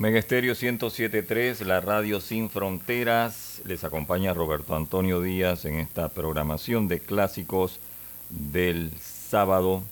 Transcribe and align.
Omega 0.00 0.18
Estéreo 0.18 0.54
107.3, 0.54 1.60
la 1.66 1.82
radio 1.82 2.22
sin 2.22 2.48
fronteras. 2.48 3.60
Les 3.66 3.84
acompaña 3.84 4.32
Roberto 4.32 4.74
Antonio 4.74 5.20
Díaz 5.20 5.66
en 5.66 5.74
esta 5.74 6.08
programación 6.08 6.88
de 6.88 7.00
clásicos 7.00 7.80
del 8.30 8.94
sábado. 8.98 9.82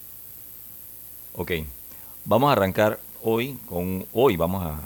Ok, 1.35 1.53
vamos 2.25 2.49
a 2.49 2.53
arrancar 2.53 2.99
hoy 3.23 3.59
con. 3.67 4.07
Hoy 4.15 4.39
vamos 4.39 4.65
a 4.65 4.81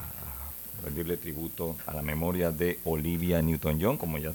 rendirle 0.84 1.16
tributo 1.16 1.77
a 1.86 1.94
la 1.94 2.02
memoria 2.02 2.50
de 2.50 2.80
Olivia 2.84 3.41
Newton-John, 3.41 3.98
como 3.98 4.19
ya 4.19 4.32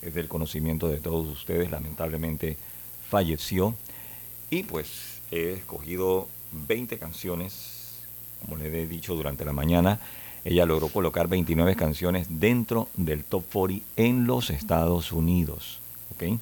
es 0.00 0.14
del 0.14 0.28
conocimiento 0.28 0.88
de 0.88 1.00
todos 1.00 1.26
ustedes, 1.26 1.70
lamentablemente 1.70 2.56
falleció. 3.10 3.74
Y 4.48 4.62
pues 4.62 5.20
he 5.30 5.52
escogido 5.52 6.26
20 6.52 6.96
canciones, 6.96 7.98
como 8.40 8.56
les 8.56 8.72
he 8.72 8.86
dicho 8.86 9.14
durante 9.14 9.44
la 9.44 9.52
mañana. 9.52 10.00
Ella 10.44 10.66
logró 10.66 10.88
colocar 10.88 11.28
29 11.28 11.76
canciones 11.76 12.26
dentro 12.28 12.88
del 12.94 13.24
top 13.24 13.44
40 13.52 13.84
en 13.96 14.26
los 14.26 14.50
Estados 14.50 15.12
Unidos. 15.12 15.80
¿okay? 16.14 16.38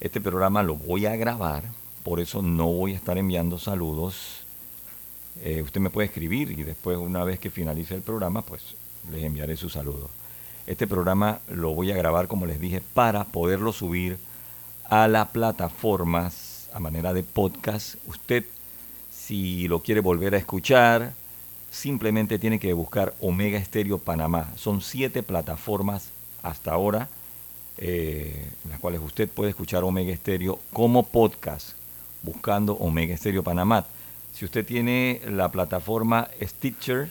Este 0.00 0.20
programa 0.20 0.62
lo 0.62 0.74
voy 0.74 1.06
a 1.06 1.16
grabar, 1.16 1.64
por 2.02 2.20
eso 2.20 2.42
no 2.42 2.68
voy 2.68 2.92
a 2.92 2.96
estar 2.96 3.18
enviando 3.18 3.58
saludos 3.58 4.44
eh, 5.42 5.62
usted 5.62 5.80
me 5.80 5.90
puede 5.90 6.06
escribir 6.06 6.50
y 6.50 6.62
después, 6.64 6.98
una 6.98 7.22
vez 7.24 7.38
que 7.38 7.50
finalice 7.50 7.94
el 7.94 8.02
programa, 8.02 8.42
pues 8.42 8.74
les 9.12 9.22
enviaré 9.22 9.56
su 9.56 9.68
saludo. 9.68 10.10
Este 10.66 10.86
programa 10.86 11.40
lo 11.48 11.74
voy 11.74 11.92
a 11.92 11.96
grabar, 11.96 12.28
como 12.28 12.46
les 12.46 12.60
dije, 12.60 12.82
para 12.94 13.24
poderlo 13.24 13.72
subir 13.72 14.18
a 14.84 15.06
las 15.06 15.28
plataformas 15.28 16.68
a 16.72 16.80
manera 16.80 17.12
de 17.12 17.22
podcast. 17.22 17.96
Usted, 18.06 18.44
si 19.12 19.68
lo 19.68 19.80
quiere 19.80 20.00
volver 20.00 20.34
a 20.34 20.38
escuchar, 20.38 21.14
simplemente 21.70 22.38
tiene 22.38 22.58
que 22.58 22.72
buscar 22.72 23.14
Omega 23.20 23.58
Estéreo 23.58 23.98
Panamá. 23.98 24.52
Son 24.56 24.80
siete 24.80 25.22
plataformas 25.22 26.08
hasta 26.42 26.72
ahora, 26.72 27.08
eh, 27.78 28.50
en 28.64 28.70
las 28.70 28.80
cuales 28.80 29.00
usted 29.00 29.28
puede 29.28 29.50
escuchar 29.50 29.84
Omega 29.84 30.12
Estéreo 30.12 30.58
como 30.72 31.04
podcast, 31.04 31.70
buscando 32.22 32.74
Omega 32.74 33.14
Estéreo 33.14 33.42
Panamá. 33.42 33.86
Si 34.34 34.44
usted 34.44 34.64
tiene 34.64 35.20
la 35.26 35.50
plataforma 35.50 36.28
Stitcher, 36.40 37.10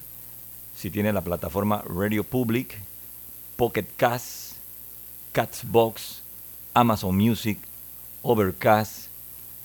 si 0.75 0.89
tiene 0.91 1.11
la 1.13 1.21
plataforma 1.21 1.83
Radio 1.87 2.23
Public, 2.23 2.77
Pocket 3.55 3.85
Cast, 3.97 4.53
Catsbox, 5.31 6.21
Amazon 6.73 7.15
Music, 7.17 7.59
Overcast, 8.21 9.07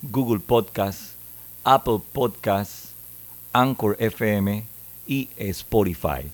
Google 0.02 0.40
Podcast, 0.40 1.12
Apple 1.64 2.00
Podcast, 2.12 2.86
Anchor 3.52 3.96
FM 3.98 4.71
y 5.06 5.28
Spotify. 5.36 6.30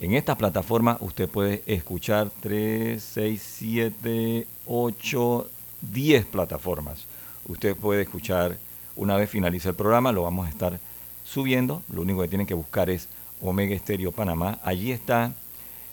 En 0.00 0.14
estas 0.14 0.36
plataformas 0.36 0.96
usted 1.00 1.28
puede 1.28 1.62
escuchar 1.66 2.30
3, 2.40 3.02
6, 3.02 3.54
7, 3.58 4.46
8, 4.66 5.50
10 5.82 6.24
plataformas. 6.26 7.06
Usted 7.46 7.76
puede 7.76 8.02
escuchar 8.02 8.56
una 8.96 9.16
vez 9.16 9.28
finalice 9.28 9.68
el 9.68 9.74
programa, 9.74 10.12
lo 10.12 10.22
vamos 10.22 10.46
a 10.46 10.50
estar 10.50 10.78
subiendo. 11.24 11.82
Lo 11.92 12.02
único 12.02 12.22
que 12.22 12.28
tienen 12.28 12.46
que 12.46 12.54
buscar 12.54 12.90
es 12.90 13.08
Omega 13.42 13.74
Estéreo 13.74 14.12
Panamá. 14.12 14.58
Allí 14.62 14.92
están 14.92 15.34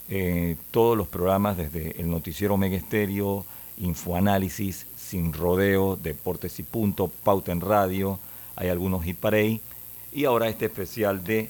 eh, 0.09 0.55
todos 0.71 0.97
los 0.97 1.07
programas, 1.07 1.57
desde 1.57 1.99
el 1.99 2.09
noticiero 2.09 2.53
Omega 2.53 2.77
Estéreo, 2.77 3.45
Infoanálisis, 3.77 4.87
Sin 4.97 5.33
Rodeo, 5.33 5.97
Deportes 5.97 6.59
y 6.59 6.63
Punto, 6.63 7.11
Pauta 7.23 7.51
en 7.51 7.61
Radio, 7.61 8.19
hay 8.55 8.69
algunos 8.69 9.03
hit 9.03 9.17
parade. 9.17 9.61
Y 10.13 10.25
ahora 10.25 10.47
este 10.47 10.65
especial 10.65 11.23
de 11.23 11.49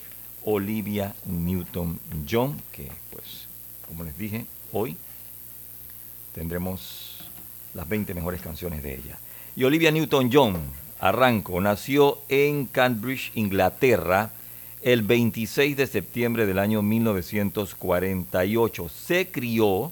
Olivia 0.50 1.14
Newton-John, 1.26 2.62
que 2.72 2.90
pues, 3.12 3.50
como 3.86 4.06
les 4.06 4.18
dije, 4.18 4.46
hoy 4.72 4.96
tendremos 6.34 7.18
las 7.74 7.90
20 7.90 8.14
mejores 8.14 8.42
canciones 8.42 8.82
de 8.82 8.96
ella. 8.96 9.20
Y 9.58 9.66
Olivia 9.66 9.92
Newton-John, 9.92 10.56
Arranco 11.02 11.60
nació 11.60 12.20
en 12.30 12.66
Cambridge, 12.66 13.34
Inglaterra, 13.36 14.32
el 14.84 15.02
26 15.02 15.76
de 15.76 15.86
septiembre 15.86 16.46
del 16.46 16.60
año 16.60 16.82
1948. 16.82 18.88
Se 18.88 19.28
crió 19.28 19.92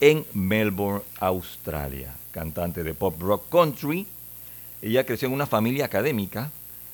en 0.00 0.24
Melbourne, 0.32 1.02
Australia. 1.18 2.14
Cantante 2.30 2.82
de 2.82 2.94
pop 2.94 3.20
rock 3.20 3.50
country. 3.50 4.06
Ella 4.80 5.04
creció 5.04 5.28
en 5.28 5.34
una 5.34 5.46
familia 5.46 5.84
académica, 5.84 6.50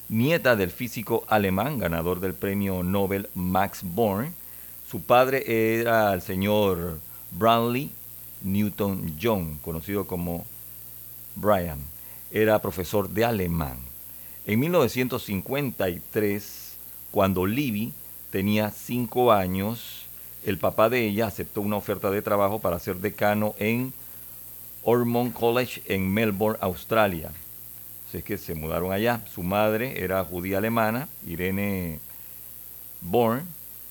nieta 0.08 0.56
del 0.56 0.70
físico 0.70 1.24
alemán, 1.28 1.78
ganador 1.78 2.20
del 2.20 2.34
premio 2.34 2.82
Nobel 2.82 3.28
Max 3.34 3.80
Born. 3.82 4.34
Su 4.88 5.02
padre 5.02 5.78
era 5.78 6.12
el 6.12 6.22
señor 6.22 7.00
Brownlee 7.32 7.90
Newton-John, 8.42 9.58
conocido 9.62 10.06
como 10.06 10.44
Brian 11.34 11.80
era 12.30 12.60
profesor 12.60 13.08
de 13.08 13.24
alemán. 13.24 13.78
En 14.46 14.60
1953, 14.60 16.76
cuando 17.10 17.46
Libby 17.46 17.94
tenía 18.30 18.70
cinco 18.70 19.32
años, 19.32 20.04
el 20.44 20.58
papá 20.58 20.90
de 20.90 21.06
ella 21.06 21.26
aceptó 21.26 21.60
una 21.60 21.76
oferta 21.76 22.10
de 22.10 22.22
trabajo 22.22 22.60
para 22.60 22.78
ser 22.78 22.96
decano 22.96 23.54
en 23.58 23.92
Ormond 24.82 25.32
College 25.32 25.82
en 25.86 26.12
Melbourne, 26.12 26.58
Australia. 26.60 27.30
Así 28.08 28.18
es 28.18 28.24
que 28.24 28.38
se 28.38 28.54
mudaron 28.54 28.92
allá. 28.92 29.22
Su 29.32 29.42
madre 29.42 30.02
era 30.02 30.24
judía 30.24 30.58
alemana, 30.58 31.08
Irene 31.26 32.00
Born. 33.00 33.42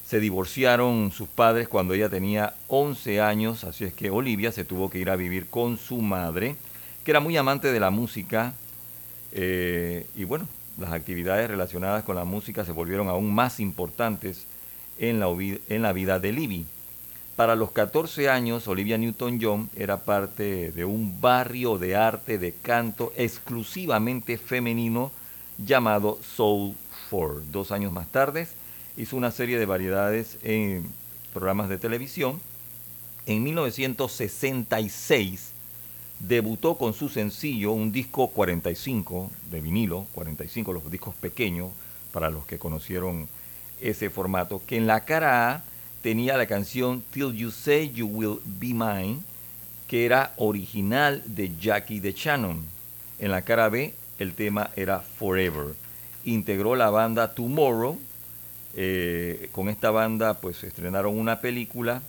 Se 0.06 0.20
divorciaron 0.20 1.12
sus 1.12 1.28
padres 1.28 1.68
cuando 1.68 1.94
ella 1.94 2.10
tenía 2.10 2.54
11 2.68 3.22
años, 3.22 3.64
así 3.64 3.86
es 3.86 3.94
que 3.94 4.12
Olivia 4.12 4.52
se 4.52 4.64
tuvo 4.64 4.90
que 4.90 5.00
ir 5.00 5.10
a 5.10 5.16
vivir 5.16 5.48
con 5.50 5.78
su 5.78 5.98
madre 5.98 6.56
que 7.06 7.12
era 7.12 7.20
muy 7.20 7.38
amante 7.38 7.72
de 7.72 7.80
la 7.80 7.92
música 7.92 8.56
eh, 9.32 10.08
y 10.16 10.24
bueno, 10.24 10.48
las 10.80 10.92
actividades 10.92 11.48
relacionadas 11.48 12.04
con 12.04 12.16
la 12.16 12.26
música 12.26 12.66
se 12.66 12.72
volvieron 12.72 13.10
aún 13.10 13.34
más 13.34 13.60
importantes 13.60 14.48
en 14.98 15.20
la, 15.20 15.28
en 15.28 15.82
la 15.84 15.94
vida 15.94 16.20
de 16.20 16.32
Libby. 16.32 16.66
Para 17.36 17.56
los 17.58 17.72
14 17.72 18.30
años, 18.30 18.66
Olivia 18.70 18.98
Newton-John 18.98 19.70
era 19.76 20.06
parte 20.06 20.72
de 20.72 20.86
un 20.86 21.20
barrio 21.20 21.78
de 21.78 21.98
arte 21.98 22.38
de 22.38 22.54
canto 22.54 23.12
exclusivamente 23.18 24.38
femenino 24.38 25.12
llamado 25.58 26.18
Soul 26.24 26.76
Four. 27.10 27.44
Dos 27.52 27.72
años 27.72 27.92
más 27.92 28.08
tarde, 28.08 28.48
hizo 28.96 29.18
una 29.18 29.32
serie 29.32 29.60
de 29.60 29.66
variedades 29.66 30.38
en 30.44 30.88
programas 31.34 31.68
de 31.68 31.78
televisión. 31.78 32.40
En 33.26 33.44
1966 33.44 35.52
debutó 36.22 36.78
con 36.78 36.94
su 36.94 37.10
sencillo, 37.10 37.74
un 37.74 37.92
disco 37.92 38.30
45 38.30 39.30
de 39.52 39.60
vinilo, 39.60 40.08
45 40.14 40.72
los 40.72 40.90
discos 40.90 41.14
pequeños, 41.16 41.72
para 42.14 42.30
los 42.30 42.46
que 42.46 42.60
conocieron 42.60 43.28
ese 43.82 44.10
formato, 44.10 44.62
que 44.66 44.78
en 44.78 44.88
la 44.88 45.04
cara 45.04 45.52
A 45.52 45.64
tenía 46.06 46.38
la 46.38 46.46
canción 46.46 47.02
Till 47.12 47.34
You 47.34 47.50
Say 47.50 47.92
You 47.92 48.06
Will 48.06 48.38
Be 48.46 48.76
Mine, 48.76 49.24
que 49.88 50.06
era 50.06 50.36
original 50.38 51.24
de 51.26 51.52
Jackie 51.60 52.00
de 52.00 52.12
Shannon. 52.12 52.64
En 53.18 53.32
la 53.32 53.42
cara 53.42 53.70
B 53.70 53.96
el 54.20 54.36
tema 54.36 54.70
era 54.76 55.00
Forever. 55.00 55.74
Integró 56.24 56.76
la 56.76 56.92
banda 56.92 57.34
Tomorrow. 57.34 57.98
Eh, 58.76 59.50
con 59.52 59.68
esta 59.68 59.90
banda 59.90 60.36
pues 60.36 60.64
estrenaron 60.64 61.18
una 61.18 61.42
película 61.42 62.04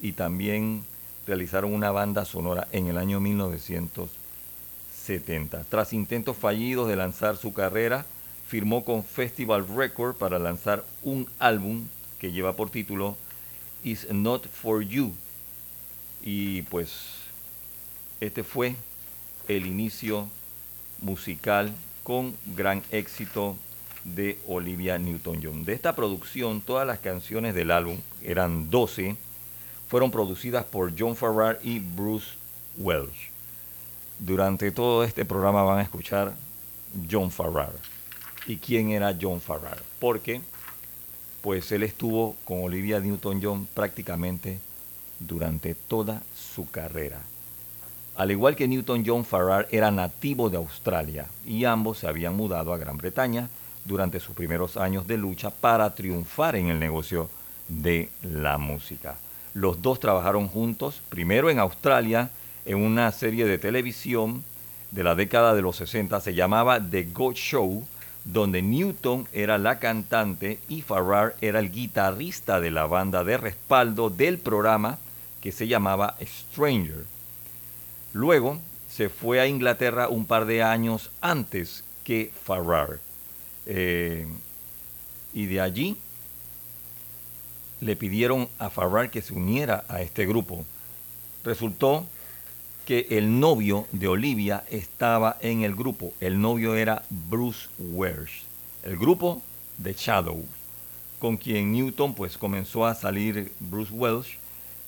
y 0.00 0.14
también 0.14 0.84
realizaron 1.24 1.72
una 1.72 1.92
banda 1.92 2.24
sonora 2.24 2.66
en 2.72 2.88
el 2.88 2.98
año 2.98 3.20
1970. 3.20 5.62
Tras 5.68 5.92
intentos 5.92 6.36
fallidos 6.36 6.88
de 6.88 6.96
lanzar 6.96 7.36
su 7.36 7.52
carrera, 7.52 8.04
firmó 8.48 8.84
con 8.84 9.04
Festival 9.04 9.64
Record 9.68 10.16
para 10.16 10.40
lanzar 10.40 10.84
un 11.04 11.28
álbum 11.38 11.86
que 12.18 12.32
lleva 12.32 12.54
por 12.54 12.70
título 12.70 13.16
Is 13.84 14.10
Not 14.10 14.46
For 14.48 14.82
You. 14.82 15.14
Y 16.22 16.62
pues 16.62 16.92
este 18.20 18.42
fue 18.42 18.74
el 19.46 19.66
inicio 19.66 20.28
musical 21.00 21.72
con 22.02 22.34
gran 22.56 22.82
éxito 22.90 23.56
de 24.04 24.38
Olivia 24.46 24.98
Newton-John. 24.98 25.64
De 25.64 25.72
esta 25.72 25.94
producción, 25.94 26.60
todas 26.60 26.86
las 26.86 26.98
canciones 26.98 27.54
del 27.54 27.70
álbum, 27.70 27.98
eran 28.22 28.70
12, 28.70 29.16
fueron 29.88 30.10
producidas 30.10 30.64
por 30.64 30.92
John 30.98 31.16
Farrar 31.16 31.58
y 31.62 31.78
Bruce 31.78 32.28
Welch. 32.76 33.30
Durante 34.18 34.70
todo 34.70 35.04
este 35.04 35.24
programa 35.24 35.62
van 35.62 35.78
a 35.78 35.82
escuchar 35.82 36.34
John 37.10 37.30
Farrar. 37.30 37.72
¿Y 38.46 38.56
quién 38.56 38.90
era 38.90 39.16
John 39.20 39.40
Farrar? 39.40 39.78
Porque 39.98 40.40
pues 41.48 41.72
él 41.72 41.82
estuvo 41.82 42.36
con 42.44 42.62
Olivia 42.62 43.00
Newton-John 43.00 43.68
prácticamente 43.72 44.60
durante 45.18 45.74
toda 45.74 46.22
su 46.36 46.70
carrera. 46.70 47.22
Al 48.16 48.30
igual 48.30 48.54
que 48.54 48.68
Newton-John 48.68 49.24
Farrar 49.24 49.66
era 49.70 49.90
nativo 49.90 50.50
de 50.50 50.58
Australia 50.58 51.24
y 51.46 51.64
ambos 51.64 52.00
se 52.00 52.06
habían 52.06 52.36
mudado 52.36 52.74
a 52.74 52.76
Gran 52.76 52.98
Bretaña 52.98 53.48
durante 53.86 54.20
sus 54.20 54.36
primeros 54.36 54.76
años 54.76 55.06
de 55.06 55.16
lucha 55.16 55.48
para 55.48 55.94
triunfar 55.94 56.54
en 56.54 56.68
el 56.68 56.78
negocio 56.78 57.30
de 57.66 58.10
la 58.22 58.58
música. 58.58 59.16
Los 59.54 59.80
dos 59.80 60.00
trabajaron 60.00 60.48
juntos, 60.48 61.00
primero 61.08 61.48
en 61.48 61.60
Australia, 61.60 62.28
en 62.66 62.76
una 62.76 63.10
serie 63.10 63.46
de 63.46 63.56
televisión 63.56 64.44
de 64.90 65.02
la 65.02 65.14
década 65.14 65.54
de 65.54 65.62
los 65.62 65.76
60, 65.76 66.20
se 66.20 66.34
llamaba 66.34 66.78
The 66.78 67.04
Go 67.04 67.32
Show, 67.32 67.86
donde 68.32 68.60
Newton 68.60 69.26
era 69.32 69.56
la 69.56 69.78
cantante 69.78 70.58
y 70.68 70.82
Farrar 70.82 71.34
era 71.40 71.60
el 71.60 71.70
guitarrista 71.70 72.60
de 72.60 72.70
la 72.70 72.84
banda 72.84 73.24
de 73.24 73.38
respaldo 73.38 74.10
del 74.10 74.38
programa 74.38 74.98
que 75.40 75.50
se 75.50 75.66
llamaba 75.66 76.14
Stranger. 76.22 77.06
Luego 78.12 78.58
se 78.90 79.08
fue 79.08 79.40
a 79.40 79.46
Inglaterra 79.46 80.08
un 80.08 80.26
par 80.26 80.44
de 80.44 80.62
años 80.62 81.10
antes 81.22 81.84
que 82.04 82.30
Farrar. 82.44 82.98
Eh, 83.64 84.26
y 85.32 85.46
de 85.46 85.60
allí 85.62 85.96
le 87.80 87.96
pidieron 87.96 88.48
a 88.58 88.68
Farrar 88.68 89.10
que 89.10 89.22
se 89.22 89.32
uniera 89.32 89.84
a 89.88 90.02
este 90.02 90.26
grupo. 90.26 90.66
Resultó 91.44 92.04
que 92.88 93.06
el 93.10 93.38
novio 93.38 93.86
de 93.92 94.08
Olivia 94.08 94.64
estaba 94.70 95.36
en 95.42 95.62
el 95.62 95.74
grupo. 95.76 96.14
El 96.20 96.40
novio 96.40 96.74
era 96.74 97.02
Bruce 97.10 97.68
Welsh, 97.78 98.44
el 98.82 98.96
grupo 98.96 99.42
de 99.76 99.92
Shadow, 99.92 100.42
con 101.18 101.36
quien 101.36 101.70
Newton 101.70 102.14
pues 102.14 102.38
comenzó 102.38 102.86
a 102.86 102.94
salir 102.94 103.52
Bruce 103.60 103.92
Welsh. 103.92 104.38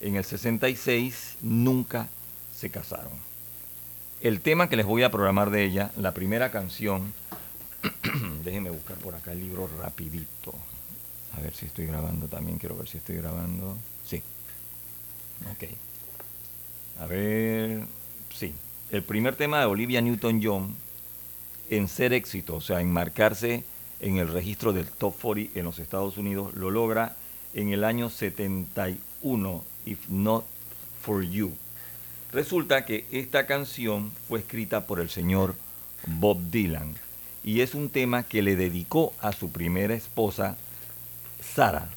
En 0.00 0.17
el 0.17 0.25
66 0.25 1.37
nunca 1.43 2.08
se 2.56 2.70
casaron. 2.70 3.12
El 4.23 4.41
tema 4.41 4.70
que 4.70 4.76
les 4.76 4.87
voy 4.87 5.02
a 5.02 5.11
programar 5.11 5.50
de 5.50 5.62
ella, 5.62 5.91
la 5.99 6.14
primera 6.14 6.50
canción, 6.50 7.12
déjenme 8.44 8.70
buscar 8.70 8.97
por 8.97 9.14
acá 9.14 9.32
el 9.32 9.41
libro 9.41 9.69
rapidito. 9.79 10.55
A 11.37 11.41
ver 11.43 11.55
si 11.55 11.67
estoy 11.67 11.85
grabando 11.85 12.29
también, 12.29 12.56
quiero 12.56 12.76
ver 12.76 12.88
si 12.88 12.97
estoy 12.97 13.17
grabando. 13.17 13.76
Sí. 14.06 14.23
Ok. 15.52 15.89
A 17.00 17.06
ver, 17.06 17.81
sí. 18.35 18.52
El 18.91 19.02
primer 19.02 19.35
tema 19.35 19.58
de 19.61 19.64
Olivia 19.64 20.02
Newton-John 20.02 20.76
en 21.70 21.88
ser 21.88 22.12
éxito, 22.12 22.56
o 22.56 22.61
sea, 22.61 22.81
en 22.81 22.93
marcarse 22.93 23.64
en 24.00 24.19
el 24.19 24.29
registro 24.29 24.73
del 24.73 24.87
Top 24.87 25.14
40 25.20 25.58
en 25.58 25.64
los 25.64 25.79
Estados 25.79 26.19
Unidos, 26.19 26.52
lo 26.55 26.70
logra 26.70 27.17
en 27.55 27.70
el 27.70 27.85
año 27.85 28.11
71, 28.11 29.64
If 29.87 30.08
Not 30.08 30.44
For 31.02 31.25
You. 31.25 31.52
Resulta 32.32 32.85
que 32.85 33.06
esta 33.11 33.47
canción 33.47 34.12
fue 34.29 34.41
escrita 34.41 34.87
por 34.87 35.00
el 35.00 35.08
señor 35.08 35.55
Bob 36.06 36.38
Dylan 36.50 36.94
y 37.43 37.62
es 37.62 37.75
un 37.75 37.88
tema 37.88 38.25
que 38.25 38.43
le 38.43 38.56
dedicó 38.56 39.14
a 39.20 39.32
su 39.32 39.50
primera 39.50 39.94
esposa, 39.94 40.56
Sara. 41.43 41.88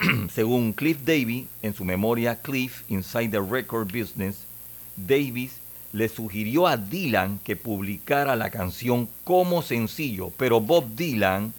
Según 0.32 0.72
Cliff 0.72 0.98
Davis, 1.04 1.46
en 1.62 1.74
su 1.74 1.84
memoria 1.84 2.40
Cliff 2.40 2.82
Inside 2.88 3.28
the 3.28 3.40
Record 3.40 3.86
Business, 3.92 4.44
Davis 4.96 5.58
le 5.92 6.08
sugirió 6.08 6.66
a 6.66 6.76
Dylan 6.76 7.38
que 7.44 7.56
publicara 7.56 8.36
la 8.36 8.50
canción 8.50 9.08
como 9.24 9.62
sencillo, 9.62 10.30
pero 10.36 10.60
Bob 10.60 10.94
Dylan 10.96 11.52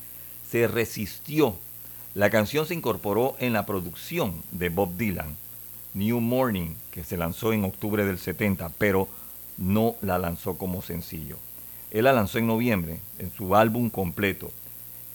se 0.49 0.67
resistió. 0.67 1.55
La 2.13 2.29
canción 2.29 2.65
se 2.65 2.73
incorporó 2.73 3.35
en 3.39 3.53
la 3.53 3.65
producción 3.65 4.41
de 4.51 4.69
Bob 4.69 4.95
Dylan, 4.97 5.35
New 5.93 6.19
Morning, 6.19 6.75
que 6.91 7.03
se 7.03 7.17
lanzó 7.17 7.53
en 7.53 7.63
octubre 7.63 8.05
del 8.05 8.19
70, 8.19 8.69
pero 8.77 9.07
no 9.57 9.95
la 10.01 10.17
lanzó 10.17 10.57
como 10.57 10.81
sencillo. 10.81 11.37
Él 11.91 12.05
la 12.05 12.13
lanzó 12.13 12.39
en 12.39 12.47
noviembre, 12.47 12.99
en 13.19 13.31
su 13.31 13.55
álbum 13.55 13.89
completo 13.89 14.51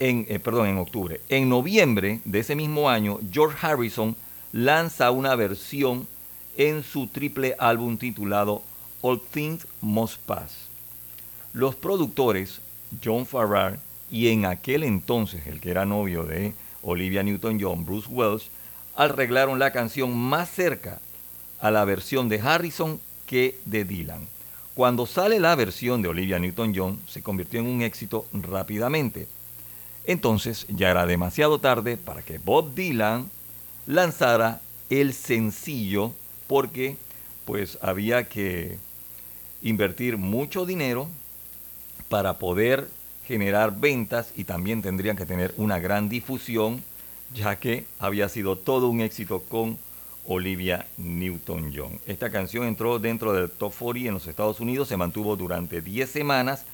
en, 0.01 0.27
eh, 0.29 0.41
perdón, 0.41 0.67
en 0.67 0.79
octubre. 0.79 1.21
En 1.29 1.49
noviembre 1.49 2.21
de 2.25 2.41
ese 2.41 2.57
mismo 2.57 2.91
año, 2.91 3.21
George 3.31 3.57
Harrison 3.65 4.17
lanza 4.53 5.11
una 5.13 5.37
versión 5.37 6.09
en 6.57 6.83
su 6.83 7.07
triple 7.07 7.55
álbum 7.59 7.97
titulado 7.97 8.63
All 9.03 9.21
Things 9.21 9.67
Must 9.81 10.19
Pass. 10.23 10.69
Los 11.53 11.77
productores, 11.77 12.61
John 13.05 13.27
Farrar 13.27 13.79
y 14.11 14.29
en 14.29 14.47
aquel 14.47 14.83
entonces 14.83 15.47
el 15.47 15.61
que 15.61 15.71
era 15.71 15.85
novio 15.85 16.25
de 16.25 16.55
Olivia 16.83 17.23
Newton-John, 17.23 17.85
Bruce 17.85 18.09
Welch, 18.11 18.49
arreglaron 18.97 19.59
la 19.59 19.71
canción 19.71 20.17
más 20.17 20.51
cerca 20.51 21.01
a 21.61 21.71
la 21.71 21.85
versión 21.85 22.29
de 22.29 22.41
Harrison 22.41 23.01
que 23.27 23.59
de 23.67 23.85
Dylan. 23.85 24.27
Cuando 24.75 25.07
sale 25.07 25.39
la 25.41 25.55
versión 25.57 26.01
de 26.01 26.09
Olivia 26.09 26.39
Newton-John, 26.39 27.01
se 27.07 27.23
convirtió 27.23 27.61
en 27.61 27.67
un 27.67 27.83
éxito 27.83 28.27
rápidamente 28.33 29.29
entonces 30.11 30.67
ya 30.69 30.91
era 30.91 31.07
demasiado 31.07 31.61
tarde 31.61 31.97
para 31.97 32.23
que 32.23 32.39
Bob 32.39 32.75
Dylan 32.75 33.31
lanzara 33.87 34.61
el 34.89 35.15
sencillo 35.15 36.13
porque 36.49 36.97
pues 37.45 37.79
había 37.81 38.29
que 38.29 38.77
invertir 39.63 40.17
mucho 40.17 40.67
dinero 40.67 41.09
para 42.09 42.39
poder 42.39 42.89
generar 43.25 43.79
ventas 43.79 44.33
y 44.37 44.43
también 44.43 44.83
tendrían 44.83 45.17
que 45.17 45.27
tener 45.27 45.55
una 45.57 45.79
gran 45.79 46.09
difusión 46.09 46.83
ya 47.33 47.55
que 47.61 47.85
había 48.01 48.29
sido 48.29 48.57
todo 48.57 48.89
un 48.89 49.03
éxito 49.03 49.45
con 49.49 49.79
Olivia 50.27 50.89
Newton-John. 50.97 52.01
Esta 52.07 52.31
canción 52.31 52.65
entró 52.65 52.99
dentro 52.99 53.33
del 53.33 53.49
Top 53.49 53.73
40 53.79 54.09
en 54.09 54.15
los 54.15 54.27
Estados 54.27 54.59
Unidos, 54.59 54.89
se 54.89 54.97
mantuvo 54.97 55.37
durante 55.37 55.81
10 55.81 56.11
semanas, 56.11 56.65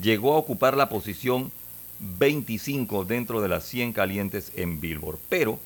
llegó 0.00 0.32
a 0.32 0.38
ocupar 0.38 0.78
la 0.78 0.88
posición 0.88 1.52
25 2.00 3.04
dentro 3.04 3.40
de 3.40 3.48
las 3.48 3.64
100 3.64 3.92
calientes 3.92 4.52
en 4.56 4.80
Billboard. 4.80 5.18
Pero 5.28 5.58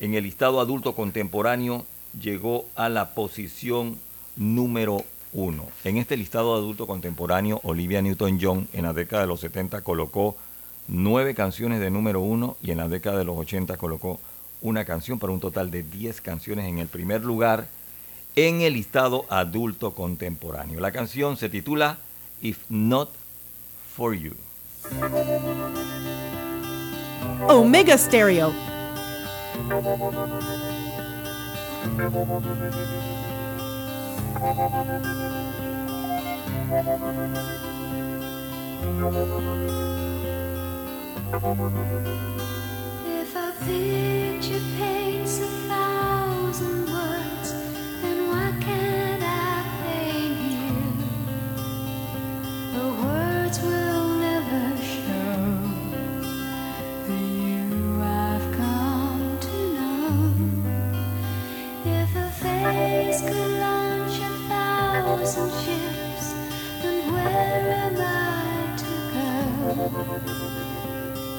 en 0.00 0.14
el 0.14 0.24
listado 0.24 0.60
adulto 0.60 0.94
contemporáneo 0.94 1.86
llegó 2.20 2.66
a 2.74 2.88
la 2.88 3.10
posición 3.14 3.98
número 4.36 5.04
1. 5.32 5.66
En 5.84 5.96
este 5.96 6.16
listado 6.16 6.54
adulto 6.54 6.86
contemporáneo, 6.86 7.60
Olivia 7.62 8.02
Newton-John 8.02 8.68
en 8.72 8.84
la 8.84 8.92
década 8.92 9.22
de 9.22 9.28
los 9.28 9.40
70 9.40 9.82
colocó 9.82 10.36
nueve 10.88 11.34
canciones 11.34 11.80
de 11.80 11.90
número 11.90 12.20
1 12.20 12.56
y 12.62 12.70
en 12.70 12.78
la 12.78 12.88
década 12.88 13.18
de 13.18 13.24
los 13.24 13.36
80 13.36 13.76
colocó 13.76 14.20
una 14.62 14.84
canción 14.84 15.18
para 15.18 15.32
un 15.32 15.40
total 15.40 15.70
de 15.70 15.82
10 15.82 16.20
canciones 16.20 16.66
en 16.66 16.78
el 16.78 16.88
primer 16.88 17.22
lugar 17.24 17.68
en 18.34 18.60
el 18.60 18.74
listado 18.74 19.24
adulto 19.28 19.94
contemporáneo. 19.94 20.80
La 20.80 20.92
canción 20.92 21.36
se 21.36 21.48
titula 21.48 21.98
If 22.42 22.58
Not 22.68 23.10
For 23.94 24.14
You. 24.14 24.45
Omega 27.48 27.98
Stereo. 27.98 28.52
If 43.08 43.34
a 43.36 43.52
picture 43.64 44.60
paints 44.78 45.40
a 45.40 45.46
thousand 45.68 45.95
thousand 65.26 65.50
ships, 65.50 66.26
then 66.82 67.12
where 67.12 67.72
am 67.84 67.96
I 67.98 68.76
to 68.78 68.92
go? 69.12 69.26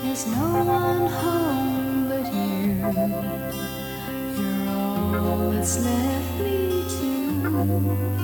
There's 0.03 0.25
no 0.27 0.47
one 0.65 1.07
home 1.07 2.09
but 2.09 2.27
you. 2.33 2.75
You're 4.35 4.69
all 4.69 5.51
that's 5.51 5.75
left 5.85 6.33
me 6.41 6.83
to. 6.99 8.16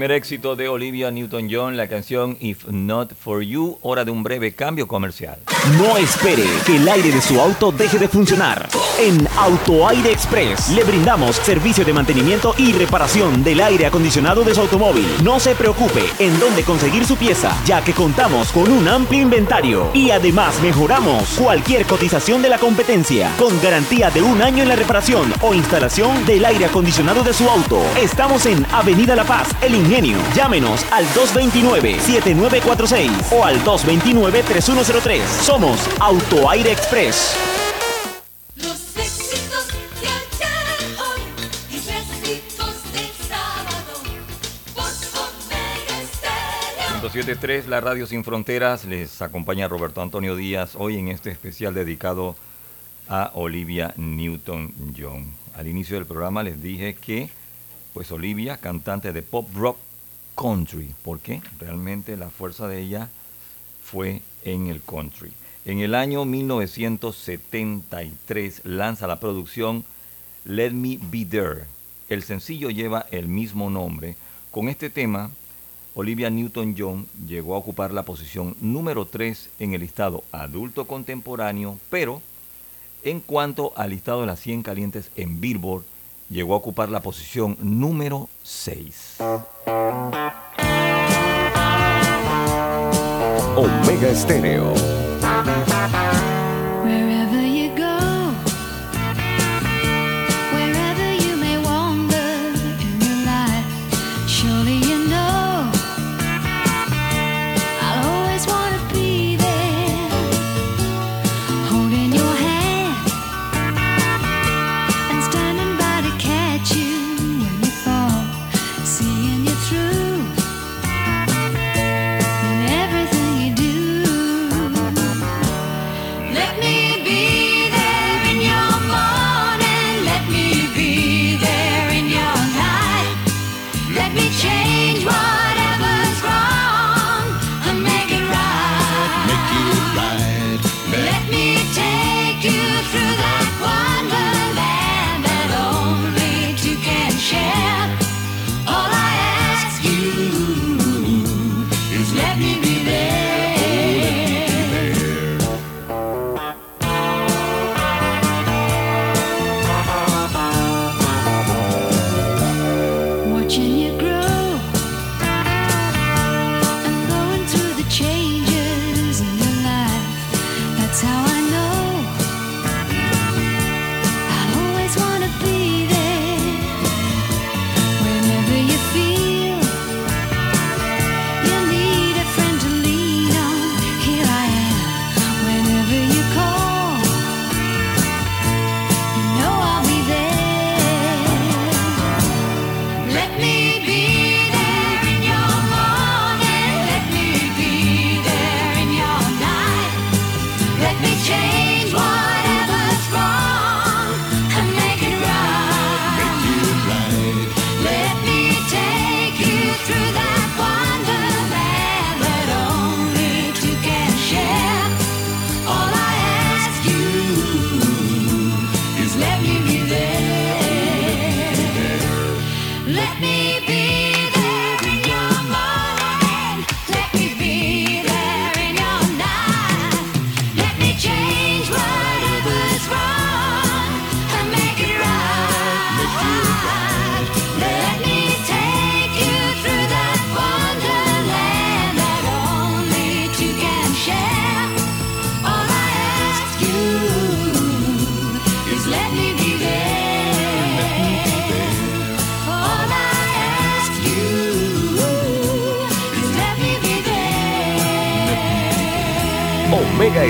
Primer 0.00 0.16
éxito 0.16 0.56
de 0.56 0.66
Olivia 0.66 1.10
Newton-John, 1.10 1.76
la 1.76 1.86
canción 1.86 2.38
If 2.40 2.64
Not 2.68 3.12
For 3.12 3.42
You, 3.42 3.76
hora 3.82 4.02
de 4.06 4.10
un 4.10 4.22
breve 4.22 4.54
cambio 4.54 4.88
comercial. 4.88 5.40
No 5.68 5.98
espere 5.98 6.46
que 6.64 6.76
el 6.76 6.88
aire 6.88 7.12
de 7.12 7.20
su 7.20 7.38
auto 7.38 7.70
deje 7.70 7.98
de 7.98 8.08
funcionar. 8.08 8.66
En 8.98 9.28
Autoaire 9.36 10.10
Express 10.10 10.70
le 10.70 10.82
brindamos 10.84 11.36
servicio 11.36 11.84
de 11.84 11.92
mantenimiento 11.92 12.54
y 12.56 12.72
reparación 12.72 13.44
del 13.44 13.60
aire 13.60 13.84
acondicionado 13.86 14.42
de 14.42 14.54
su 14.54 14.62
automóvil. 14.62 15.06
No 15.22 15.38
se 15.38 15.54
preocupe 15.54 16.02
en 16.18 16.40
dónde 16.40 16.64
conseguir 16.64 17.04
su 17.04 17.14
pieza, 17.16 17.54
ya 17.66 17.84
que 17.84 17.92
contamos 17.92 18.50
con 18.52 18.72
un 18.72 18.88
amplio 18.88 19.20
inventario 19.20 19.90
y 19.92 20.10
además 20.10 20.58
mejoramos 20.62 21.28
cualquier 21.38 21.84
cotización 21.84 22.40
de 22.40 22.48
la 22.48 22.56
competencia 22.58 23.30
con 23.38 23.60
garantía 23.60 24.10
de 24.10 24.22
un 24.22 24.40
año 24.40 24.62
en 24.62 24.70
la 24.70 24.76
reparación 24.76 25.30
o 25.42 25.52
instalación 25.54 26.24
del 26.24 26.46
aire 26.46 26.64
acondicionado 26.64 27.22
de 27.22 27.34
su 27.34 27.46
auto. 27.48 27.82
Estamos 28.00 28.46
en 28.46 28.66
Avenida 28.72 29.14
La 29.14 29.24
Paz, 29.24 29.48
El 29.60 29.74
Ingenio. 29.74 30.16
Llámenos 30.34 30.86
al 30.90 31.04
229-7946 31.08 33.10
o 33.32 33.44
al 33.44 33.62
229-3103. 33.62 35.49
Somos 35.50 35.80
Autoaire 35.98 36.70
Express. 36.70 37.34
Los 38.54 38.96
éxitos 38.96 39.66
de 40.00 40.06
ayer, 40.06 40.96
hoy 41.00 41.20
y 41.68 41.76
éxitos 41.76 42.92
del 42.92 43.10
sábado 43.28 44.00
por 44.76 44.84
Omega 45.18 46.02
Estéreo. 46.02 47.34
107.3, 47.34 47.66
la 47.66 47.80
radio 47.80 48.06
sin 48.06 48.22
fronteras, 48.22 48.84
les 48.84 49.20
acompaña 49.22 49.66
Roberto 49.66 50.00
Antonio 50.00 50.36
Díaz 50.36 50.76
hoy 50.76 50.98
en 50.98 51.08
este 51.08 51.32
especial 51.32 51.74
dedicado 51.74 52.36
a 53.08 53.32
Olivia 53.34 53.92
Newton-John. 53.96 55.34
Al 55.56 55.66
inicio 55.66 55.96
del 55.96 56.06
programa 56.06 56.44
les 56.44 56.62
dije 56.62 56.94
que, 56.94 57.28
pues 57.92 58.12
Olivia, 58.12 58.58
cantante 58.58 59.12
de 59.12 59.22
pop 59.22 59.48
rock 59.56 59.78
country, 60.36 60.94
porque 61.02 61.42
realmente 61.58 62.16
la 62.16 62.30
fuerza 62.30 62.68
de 62.68 62.78
ella 62.78 63.08
fue 63.82 64.22
en 64.44 64.68
el 64.68 64.80
country. 64.80 65.32
En 65.66 65.80
el 65.80 65.94
año 65.94 66.24
1973 66.24 68.62
lanza 68.64 69.06
la 69.06 69.20
producción 69.20 69.84
Let 70.44 70.70
Me 70.70 70.98
Be 71.00 71.26
There. 71.26 71.64
El 72.08 72.22
sencillo 72.22 72.70
lleva 72.70 73.04
el 73.10 73.28
mismo 73.28 73.68
nombre. 73.68 74.16
Con 74.50 74.70
este 74.70 74.88
tema, 74.88 75.30
Olivia 75.94 76.30
Newton-John 76.30 77.06
llegó 77.26 77.54
a 77.54 77.58
ocupar 77.58 77.92
la 77.92 78.04
posición 78.04 78.56
número 78.60 79.04
3 79.04 79.50
en 79.58 79.74
el 79.74 79.82
listado 79.82 80.24
adulto 80.32 80.86
contemporáneo, 80.86 81.78
pero 81.90 82.22
en 83.04 83.20
cuanto 83.20 83.74
al 83.76 83.90
listado 83.90 84.22
de 84.22 84.28
las 84.28 84.40
100 84.40 84.62
calientes 84.62 85.10
en 85.16 85.38
Billboard, 85.40 85.84
llegó 86.30 86.54
a 86.54 86.58
ocupar 86.58 86.88
la 86.88 87.02
posición 87.02 87.58
número 87.60 88.30
6. 88.44 89.18
Omega 93.56 94.08
Estéreo. 94.08 94.99
Thank 95.42 96.24
you. 96.24 96.29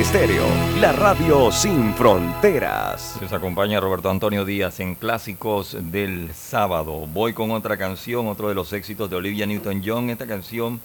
Estéreo, 0.00 0.47
la 0.80 0.92
radio 0.92 1.52
sin 1.52 1.92
fronteras. 1.92 3.19
Les 3.21 3.30
acompaña 3.35 3.80
Roberto 3.80 4.09
Antonio 4.09 4.47
Díaz 4.47 4.80
en 4.80 4.95
Clásicos 4.95 5.76
del 5.78 6.33
Sábado. 6.33 7.07
Voy 7.07 7.35
con 7.35 7.50
otra 7.50 7.76
canción, 7.76 8.26
otro 8.26 8.49
de 8.49 8.54
los 8.54 8.73
éxitos 8.73 9.11
de 9.11 9.16
Olivia 9.16 9.45
Newton-John. 9.45 10.09
Esta 10.09 10.26
canción 10.26 10.80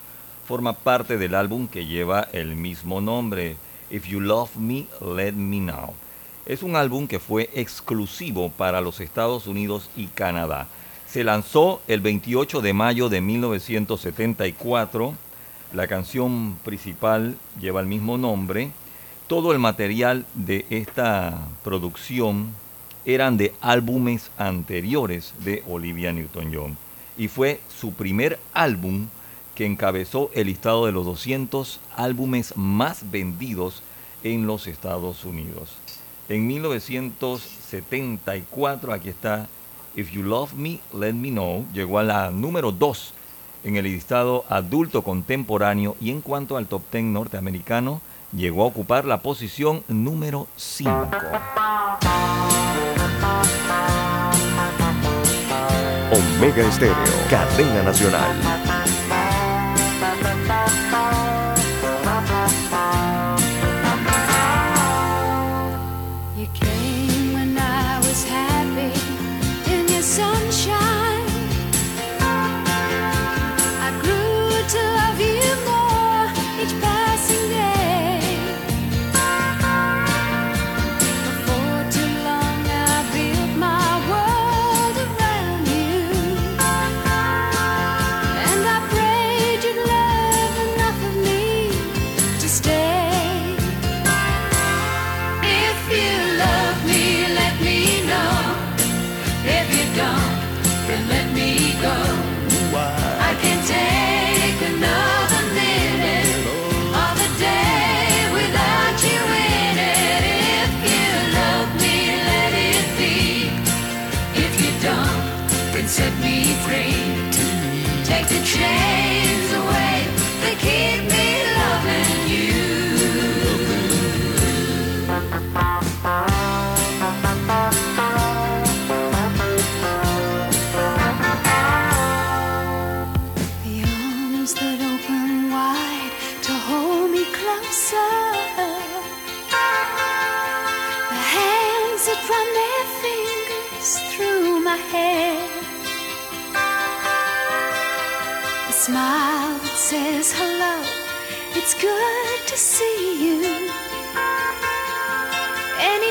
forma 0.45 0.73
parte 0.73 1.17
del 1.17 1.33
álbum 1.33 1.69
que 1.69 1.85
lleva 1.85 2.27
el 2.33 2.57
mismo 2.57 2.99
nombre, 2.99 3.55
If 3.89 4.05
You 4.05 4.19
Love 4.19 4.57
Me, 4.57 4.85
Let 4.99 5.31
Me 5.31 5.59
Know. 5.59 5.93
Es 6.45 6.61
un 6.61 6.75
álbum 6.75 7.07
que 7.07 7.19
fue 7.19 7.49
exclusivo 7.53 8.49
para 8.49 8.81
los 8.81 8.99
Estados 8.99 9.47
Unidos 9.47 9.89
y 9.95 10.07
Canadá. 10.07 10.67
Se 11.07 11.23
lanzó 11.23 11.81
el 11.87 12.01
28 12.01 12.59
de 12.59 12.73
mayo 12.73 13.07
de 13.07 13.21
1974. 13.21 15.13
La 15.71 15.87
canción 15.87 16.57
principal 16.65 17.37
lleva 17.61 17.79
el 17.79 17.87
mismo 17.87 18.17
nombre. 18.17 18.73
Todo 19.27 19.51
el 19.53 19.59
material 19.59 20.25
de 20.35 20.67
esta 20.69 21.47
producción 21.63 22.49
eran 23.05 23.37
de 23.37 23.55
álbumes 23.59 24.29
anteriores 24.37 25.33
de 25.43 25.63
Olivia 25.67 26.13
Newton-John 26.13 26.77
y 27.17 27.27
fue 27.27 27.59
su 27.75 27.93
primer 27.93 28.39
álbum 28.53 29.07
que 29.55 29.65
encabezó 29.65 30.29
el 30.35 30.45
listado 30.45 30.85
de 30.85 30.91
los 30.91 31.07
200 31.07 31.79
álbumes 31.95 32.55
más 32.55 33.09
vendidos 33.09 33.81
en 34.23 34.45
los 34.45 34.67
Estados 34.67 35.25
Unidos. 35.25 35.71
En 36.29 36.45
1974, 36.45 38.93
aquí 38.93 39.09
está 39.09 39.47
If 39.95 40.11
You 40.11 40.21
Love 40.21 40.53
Me, 40.53 40.81
Let 40.93 41.13
Me 41.13 41.31
Know, 41.31 41.65
llegó 41.73 41.97
a 41.97 42.03
la 42.03 42.29
número 42.29 42.71
2 42.71 43.13
en 43.63 43.75
el 43.75 43.85
listado 43.85 44.45
adulto 44.49 45.01
contemporáneo 45.01 45.97
y 45.99 46.11
en 46.11 46.21
cuanto 46.21 46.57
al 46.57 46.67
top 46.67 46.83
10 46.91 47.05
norteamericano, 47.05 48.03
llegó 48.35 48.63
a 48.63 48.67
ocupar 48.67 49.05
la 49.05 49.21
posición 49.21 49.83
número 49.87 50.47
5. 50.55 50.91
Omega 56.11 56.63
Estéreo, 56.63 56.95
cadena 57.29 57.83
nacional. 57.83 58.84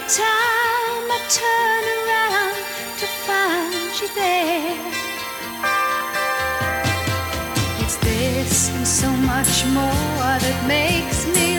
Anytime 0.04 1.08
I 1.10 1.20
turn 1.40 1.84
around 1.96 2.56
to 3.00 3.06
find 3.24 4.00
you 4.00 4.08
there. 4.14 4.76
It's 7.80 7.96
this 7.96 8.68
and 8.76 8.86
so 8.86 9.10
much 9.10 9.64
more 9.72 10.36
that 10.44 10.64
makes 10.68 11.26
me 11.26 11.53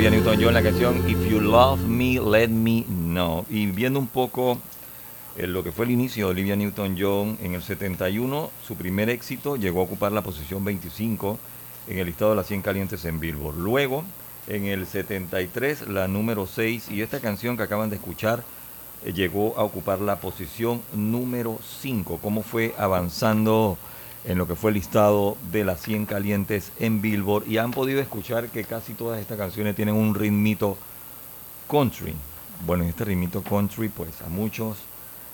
Olivia 0.00 0.18
Newton-John, 0.18 0.54
la 0.54 0.62
canción 0.62 1.10
If 1.10 1.28
You 1.28 1.40
Love 1.40 1.82
Me, 1.82 2.18
Let 2.18 2.48
Me 2.48 2.84
Know. 2.84 3.44
Y 3.50 3.66
viendo 3.66 3.98
un 3.98 4.06
poco 4.06 4.58
eh, 5.36 5.46
lo 5.46 5.62
que 5.62 5.72
fue 5.72 5.84
el 5.84 5.90
inicio 5.90 6.24
de 6.24 6.30
Olivia 6.30 6.56
Newton-John, 6.56 7.36
en 7.42 7.52
el 7.52 7.62
71 7.62 8.50
su 8.66 8.76
primer 8.76 9.10
éxito 9.10 9.56
llegó 9.56 9.80
a 9.80 9.82
ocupar 9.82 10.10
la 10.12 10.22
posición 10.22 10.64
25 10.64 11.38
en 11.88 11.98
el 11.98 12.06
listado 12.06 12.30
de 12.30 12.38
las 12.38 12.46
100 12.46 12.62
calientes 12.62 13.04
en 13.04 13.20
Billboard. 13.20 13.58
Luego, 13.58 14.02
en 14.48 14.64
el 14.64 14.86
73, 14.86 15.88
la 15.88 16.08
número 16.08 16.46
6, 16.46 16.90
y 16.90 17.02
esta 17.02 17.20
canción 17.20 17.58
que 17.58 17.64
acaban 17.64 17.90
de 17.90 17.96
escuchar 17.96 18.42
eh, 19.04 19.12
llegó 19.12 19.58
a 19.58 19.64
ocupar 19.64 20.00
la 20.00 20.18
posición 20.18 20.80
número 20.94 21.58
5. 21.82 22.20
¿Cómo 22.22 22.42
fue 22.42 22.74
avanzando 22.78 23.76
en 24.24 24.38
lo 24.38 24.46
que 24.46 24.54
fue 24.54 24.72
listado 24.72 25.36
de 25.50 25.64
las 25.64 25.80
100 25.82 26.06
calientes 26.06 26.72
en 26.78 27.00
Billboard? 27.00 27.46
Y 27.46 27.58
han 27.58 27.70
podido 27.70 28.00
escuchar 28.00 28.48
que 28.48 28.64
casi 28.64 28.94
todas 28.94 29.20
estas 29.20 29.38
canciones 29.38 29.76
tienen 29.76 29.94
un 29.94 30.14
ritmito 30.14 30.76
country. 31.70 32.14
Bueno, 32.66 32.84
este 32.84 33.04
ritmito 33.04 33.42
country, 33.42 33.88
pues 33.88 34.20
a 34.22 34.28
muchos 34.28 34.76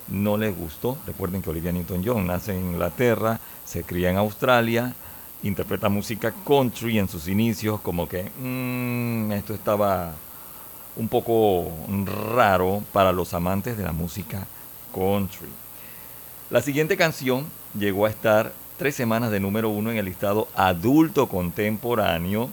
no 0.08 0.36
les 0.36 0.56
gustó. 0.56 0.96
Recuerden 1.06 1.42
que 1.42 1.50
Olivia 1.50 1.72
Newton-John 1.72 2.26
nace 2.26 2.56
en 2.56 2.72
Inglaterra, 2.72 3.40
se 3.64 3.82
cría 3.82 4.10
en 4.10 4.16
Australia, 4.16 4.94
interpreta 5.42 5.88
música 5.88 6.32
country 6.46 6.98
en 6.98 7.08
sus 7.08 7.28
inicios, 7.28 7.80
como 7.80 8.08
que 8.08 8.30
mm, 8.38 9.32
esto 9.32 9.54
estaba 9.54 10.14
un 10.96 11.08
poco 11.08 11.70
raro 12.34 12.82
para 12.92 13.12
los 13.12 13.34
amantes 13.34 13.76
de 13.76 13.84
la 13.84 13.92
música 13.92 14.46
country. 14.94 15.48
La 16.50 16.62
siguiente 16.62 16.96
canción 16.96 17.46
llegó 17.78 18.06
a 18.06 18.10
estar 18.10 18.52
tres 18.76 18.94
semanas 18.94 19.30
de 19.30 19.40
número 19.40 19.68
uno 19.68 19.90
en 19.90 19.96
el 19.96 20.04
listado 20.04 20.48
adulto 20.54 21.28
contemporáneo. 21.28 22.50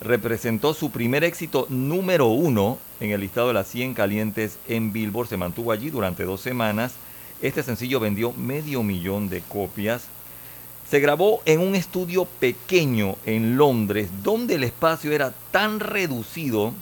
Representó 0.00 0.74
su 0.74 0.90
primer 0.90 1.24
éxito 1.24 1.66
número 1.68 2.26
uno 2.26 2.78
en 3.00 3.10
el 3.10 3.20
listado 3.20 3.48
de 3.48 3.54
las 3.54 3.68
100 3.68 3.94
calientes 3.94 4.58
en 4.68 4.92
Billboard. 4.92 5.28
Se 5.28 5.36
mantuvo 5.36 5.72
allí 5.72 5.90
durante 5.90 6.24
dos 6.24 6.40
semanas. 6.40 6.94
Este 7.40 7.62
sencillo 7.62 8.00
vendió 8.00 8.32
medio 8.32 8.82
millón 8.82 9.28
de 9.28 9.40
copias. 9.40 10.04
Se 10.90 11.00
grabó 11.00 11.40
en 11.46 11.60
un 11.60 11.74
estudio 11.74 12.26
pequeño 12.26 13.16
en 13.24 13.56
Londres, 13.56 14.10
donde 14.22 14.56
el 14.56 14.64
espacio 14.64 15.12
era 15.12 15.32
tan 15.50 15.80
reducido 15.80 16.72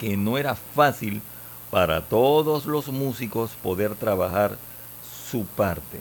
que 0.00 0.16
no 0.16 0.38
era 0.38 0.56
fácil 0.56 1.22
para 1.70 2.00
todos 2.00 2.66
los 2.66 2.88
músicos 2.88 3.52
poder 3.62 3.94
trabajar 3.94 4.58
su 5.30 5.44
parte. 5.44 6.00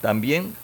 También 0.00 0.54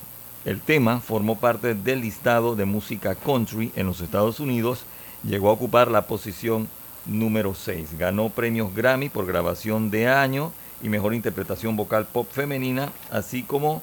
el 0.44 0.61
tema 0.61 1.00
formó 1.00 1.38
parte 1.38 1.74
del 1.74 2.02
listado 2.02 2.54
de 2.54 2.66
música 2.66 3.14
country 3.14 3.72
en 3.76 3.87
los 3.87 4.00
Estados 4.00 4.40
Unidos, 4.40 4.85
llegó 5.22 5.48
a 5.48 5.52
ocupar 5.52 5.90
la 5.90 6.07
posición 6.07 6.68
número 7.07 7.54
6. 7.54 7.96
Ganó 7.98 8.28
premios 8.28 8.74
Grammy 8.74 9.09
por 9.09 9.26
grabación 9.26 9.90
de 9.90 10.09
año 10.09 10.52
y 10.83 10.88
mejor 10.88 11.14
interpretación 11.14 11.76
vocal 11.76 12.07
pop 12.07 12.28
femenina, 12.30 12.92
así 13.11 13.42
como 13.42 13.83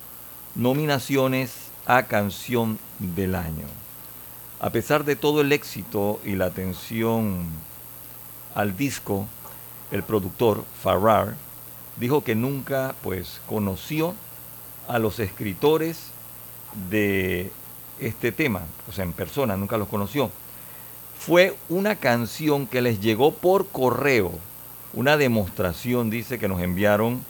nominaciones 0.54 1.72
a 1.88 2.04
canción 2.04 2.78
del 3.00 3.34
año. 3.34 3.66
A 4.60 4.70
pesar 4.70 5.04
de 5.04 5.16
todo 5.16 5.42
el 5.42 5.52
éxito 5.52 6.20
y 6.24 6.36
la 6.36 6.46
atención 6.46 7.46
al 8.54 8.78
disco, 8.78 9.26
el 9.92 10.04
productor 10.04 10.64
Farrar 10.84 11.36
dijo 11.98 12.24
que 12.24 12.36
nunca 12.36 12.94
pues 13.02 13.42
conoció 13.48 14.14
a 14.88 15.00
los 15.00 15.20
escritores 15.20 16.12
de 16.90 17.52
este 18.00 18.32
tema, 18.32 18.62
o 18.90 18.92
sea, 18.92 19.04
en 19.04 19.14
persona, 19.14 19.58
nunca 19.58 19.78
los 19.78 19.88
conoció. 19.88 20.32
Fue 21.18 21.56
una 21.70 21.96
canción 21.96 22.66
que 22.66 22.82
les 22.82 23.00
llegó 23.00 23.32
por 23.34 23.68
correo, 23.68 24.32
una 24.94 25.18
demostración, 25.18 26.10
dice, 26.10 26.40
que 26.40 26.48
nos 26.48 26.62
enviaron 26.62 27.24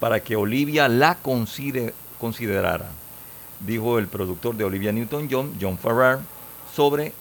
para 0.00 0.20
que 0.20 0.36
Olivia 0.36 0.88
la 0.88 1.16
consider- 1.16 1.94
considerara, 2.20 2.90
dijo 3.60 3.98
el 3.98 4.08
productor 4.08 4.56
de 4.56 4.64
Olivia 4.64 4.92
Newton-John, 4.92 5.54
John 5.60 5.78
Farrar, 5.78 6.20
sobre 6.74 7.12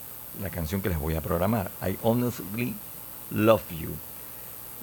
la 0.42 0.50
canción 0.50 0.82
que 0.82 0.90
les 0.90 1.00
voy 1.00 1.16
a 1.16 1.22
programar, 1.22 1.72
I 1.88 1.98
Honestly 2.02 2.74
Love 3.32 3.64
You. 3.80 3.90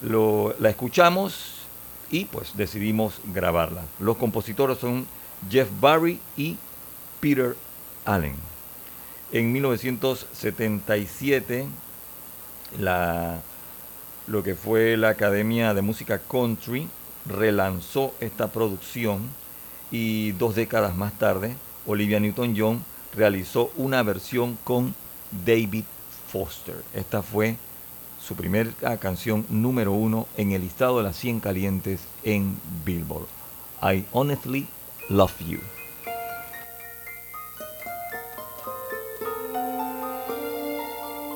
Lo- 0.09 0.55
la 0.59 0.71
escuchamos 0.71 1.55
y 2.11 2.27
pues 2.27 2.57
decidimos 2.57 3.21
grabarla. 3.33 3.83
Los 3.99 4.17
compositores 4.17 4.79
son 4.79 5.07
Jeff 5.51 5.69
Barry 5.81 6.21
y 6.37 6.57
Peter 7.25 7.57
Allen. 8.05 8.37
En 9.33 9.51
1977, 9.51 11.67
la, 12.79 13.41
lo 14.27 14.43
que 14.43 14.55
fue 14.55 14.99
la 14.99 15.09
Academia 15.09 15.73
de 15.73 15.81
Música 15.81 16.19
Country 16.19 16.87
relanzó 17.25 18.13
esta 18.21 18.49
producción 18.49 19.31
y 19.91 20.33
dos 20.33 20.55
décadas 20.55 20.95
más 20.97 21.19
tarde, 21.19 21.57
Olivia 21.87 22.21
Newton-John 22.21 22.85
realizó 23.17 23.73
una 23.79 24.03
versión 24.03 24.59
con 24.63 24.95
David 25.47 25.85
Foster. 26.31 26.85
Esta 26.93 27.23
fue 27.23 27.57
su 28.23 28.37
primera 28.37 28.99
canción 28.99 29.47
número 29.49 29.93
uno 29.93 30.29
en 30.37 30.53
el 30.53 30.61
listado 30.61 30.99
de 30.99 31.05
las 31.05 31.17
100 31.17 31.41
calientes 31.41 32.01
en 32.23 32.59
Billboard. 32.85 33.29
I 33.83 34.05
Honestly 34.13 34.67
Love 35.09 35.41
You. 35.49 35.61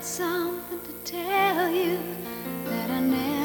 got 0.00 0.06
something 0.06 0.80
to 0.80 0.92
tell 1.12 1.68
you 1.68 1.98
that 2.64 2.90
I 2.90 3.00
never 3.00 3.39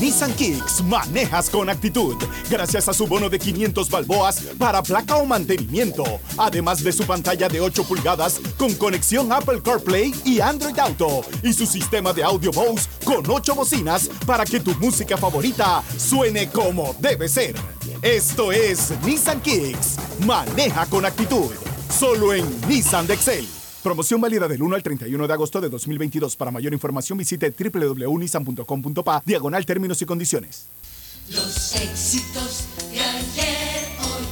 Nissan 0.00 0.34
Kicks 0.34 0.82
manejas 0.82 1.48
con 1.48 1.70
actitud, 1.70 2.16
gracias 2.50 2.86
a 2.88 2.92
su 2.92 3.06
bono 3.06 3.30
de 3.30 3.38
500 3.38 3.88
balboas 3.88 4.40
para 4.58 4.82
placa 4.82 5.16
o 5.16 5.24
mantenimiento, 5.24 6.04
además 6.36 6.84
de 6.84 6.92
su 6.92 7.04
pantalla 7.04 7.48
de 7.48 7.60
8 7.60 7.84
pulgadas 7.84 8.40
con 8.58 8.74
conexión 8.74 9.32
Apple 9.32 9.62
CarPlay 9.62 10.12
y 10.24 10.40
Android 10.40 10.78
Auto, 10.78 11.22
y 11.42 11.52
su 11.54 11.66
sistema 11.66 12.12
de 12.12 12.22
audio 12.22 12.50
Bose 12.52 12.88
con 13.04 13.28
8 13.28 13.54
bocinas 13.54 14.10
para 14.26 14.44
que 14.44 14.60
tu 14.60 14.74
música 14.74 15.16
favorita 15.16 15.82
suene 15.96 16.50
como 16.50 16.94
debe 16.98 17.28
ser. 17.28 17.54
Esto 18.02 18.52
es 18.52 18.92
Nissan 19.02 19.40
Kicks, 19.40 19.96
maneja 20.26 20.84
con 20.86 21.06
actitud, 21.06 21.50
solo 21.88 22.34
en 22.34 22.44
Nissan 22.68 23.06
de 23.06 23.14
Excel. 23.14 23.55
Promoción 23.86 24.20
válida 24.20 24.48
del 24.48 24.60
1 24.64 24.74
al 24.74 24.82
31 24.82 25.28
de 25.28 25.32
agosto 25.32 25.60
de 25.60 25.68
2022. 25.68 26.34
Para 26.34 26.50
mayor 26.50 26.72
información 26.72 27.16
visite 27.16 27.54
www.nissan.com.pa 27.56 29.22
diagonal 29.24 29.64
términos 29.64 30.02
y 30.02 30.06
condiciones. 30.06 30.66
Los 31.30 31.76
éxitos 31.76 32.64
de 32.90 32.98
ayer, 32.98 33.86
hoy, 34.00 34.24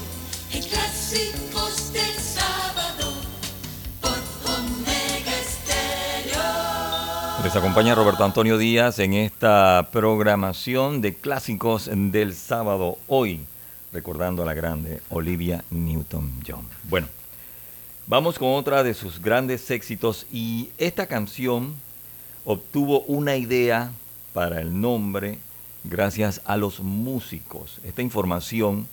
en 0.54 0.62
clásicos 0.64 1.92
del 1.92 2.14
sábado, 2.18 3.12
por 4.00 4.18
Omega 4.58 5.38
Estéreo. 5.38 6.42
Les 7.44 7.54
acompaña 7.54 7.94
Roberto 7.94 8.24
Antonio 8.24 8.58
Díaz 8.58 8.98
en 8.98 9.14
esta 9.14 9.88
programación 9.92 11.00
de 11.00 11.14
clásicos 11.14 11.88
del 11.92 12.34
sábado 12.34 12.98
hoy, 13.06 13.38
recordando 13.92 14.42
a 14.42 14.46
la 14.46 14.54
grande 14.54 15.00
Olivia 15.10 15.62
Newton-John. 15.70 16.66
Bueno, 16.90 17.06
vamos 18.06 18.38
con 18.38 18.50
otra 18.54 18.82
de 18.82 18.94
sus 18.94 19.20
grandes 19.20 19.70
éxitos 19.70 20.26
y 20.32 20.68
esta 20.76 21.06
canción 21.06 21.74
obtuvo 22.44 23.00
una 23.02 23.36
idea 23.36 23.92
para 24.32 24.60
el 24.60 24.80
nombre 24.80 25.38
gracias 25.84 26.40
a 26.44 26.56
los 26.56 26.80
músicos. 26.80 27.80
Esta 27.84 28.02
información 28.02 28.86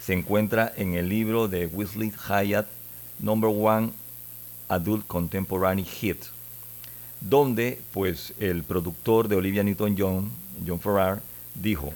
se 0.00 0.14
encuentra 0.14 0.72
en 0.76 0.94
el 0.94 1.08
libro 1.08 1.46
de 1.46 1.66
Wesley 1.66 2.12
Hyatt, 2.28 2.66
Number 3.18 3.50
One 3.50 3.90
Adult 4.68 5.06
Contemporary 5.06 5.84
Hit, 5.84 6.24
donde 7.20 7.80
pues 7.92 8.34
el 8.40 8.64
productor 8.64 9.28
de 9.28 9.36
Olivia 9.36 9.62
Newton-John, 9.62 10.30
John 10.66 10.80
Farrar, 10.80 11.20
dijo, 11.54 11.92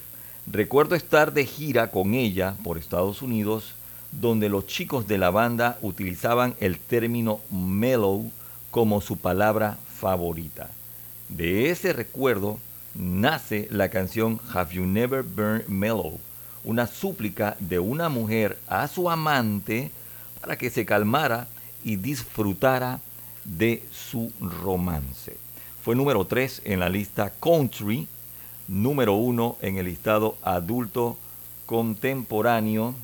recuerdo 0.46 0.94
estar 0.94 1.32
de 1.32 1.46
gira 1.46 1.90
con 1.90 2.14
ella 2.14 2.54
por 2.62 2.78
Estados 2.78 3.22
Unidos, 3.22 3.74
donde 4.20 4.48
los 4.48 4.66
chicos 4.66 5.06
de 5.06 5.18
la 5.18 5.30
banda 5.30 5.78
utilizaban 5.82 6.54
el 6.60 6.78
término 6.78 7.40
mellow 7.50 8.30
como 8.70 9.00
su 9.00 9.16
palabra 9.16 9.78
favorita. 9.98 10.70
De 11.28 11.70
ese 11.70 11.92
recuerdo 11.92 12.58
nace 12.94 13.68
la 13.70 13.88
canción 13.88 14.40
Have 14.52 14.74
You 14.74 14.86
Never 14.86 15.22
Burned 15.22 15.68
Mellow, 15.68 16.18
una 16.64 16.86
súplica 16.86 17.56
de 17.58 17.78
una 17.78 18.08
mujer 18.08 18.58
a 18.68 18.86
su 18.88 19.10
amante 19.10 19.90
para 20.40 20.56
que 20.56 20.70
se 20.70 20.84
calmara 20.84 21.48
y 21.82 21.96
disfrutara 21.96 23.00
de 23.44 23.82
su 23.90 24.32
romance. 24.40 25.36
Fue 25.82 25.94
número 25.94 26.24
3 26.24 26.62
en 26.64 26.80
la 26.80 26.88
lista 26.88 27.32
country, 27.40 28.08
número 28.68 29.14
1 29.14 29.58
en 29.60 29.76
el 29.76 29.86
listado 29.86 30.38
adulto 30.42 31.18
contemporáneo 31.66 32.94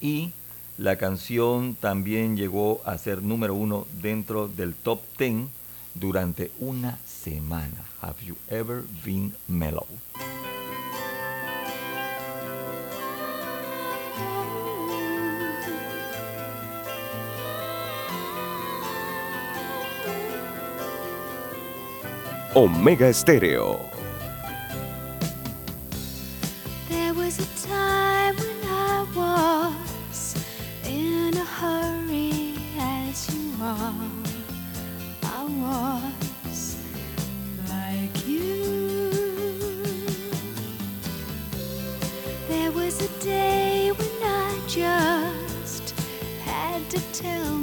y 0.00 0.32
la 0.76 0.96
canción 0.96 1.74
también 1.74 2.36
llegó 2.36 2.80
a 2.84 2.98
ser 2.98 3.22
número 3.22 3.54
1 3.54 3.86
dentro 4.00 4.48
del 4.48 4.74
top 4.74 5.00
10 5.18 5.48
durante 5.94 6.50
una 6.60 6.98
semana. 7.04 7.84
Have 8.00 8.24
you 8.24 8.36
ever 8.48 8.84
been 9.04 9.34
mellow? 9.48 9.86
Omega 22.54 23.08
Estéreo. 23.08 23.97
To 46.98 47.22
tell 47.22 47.57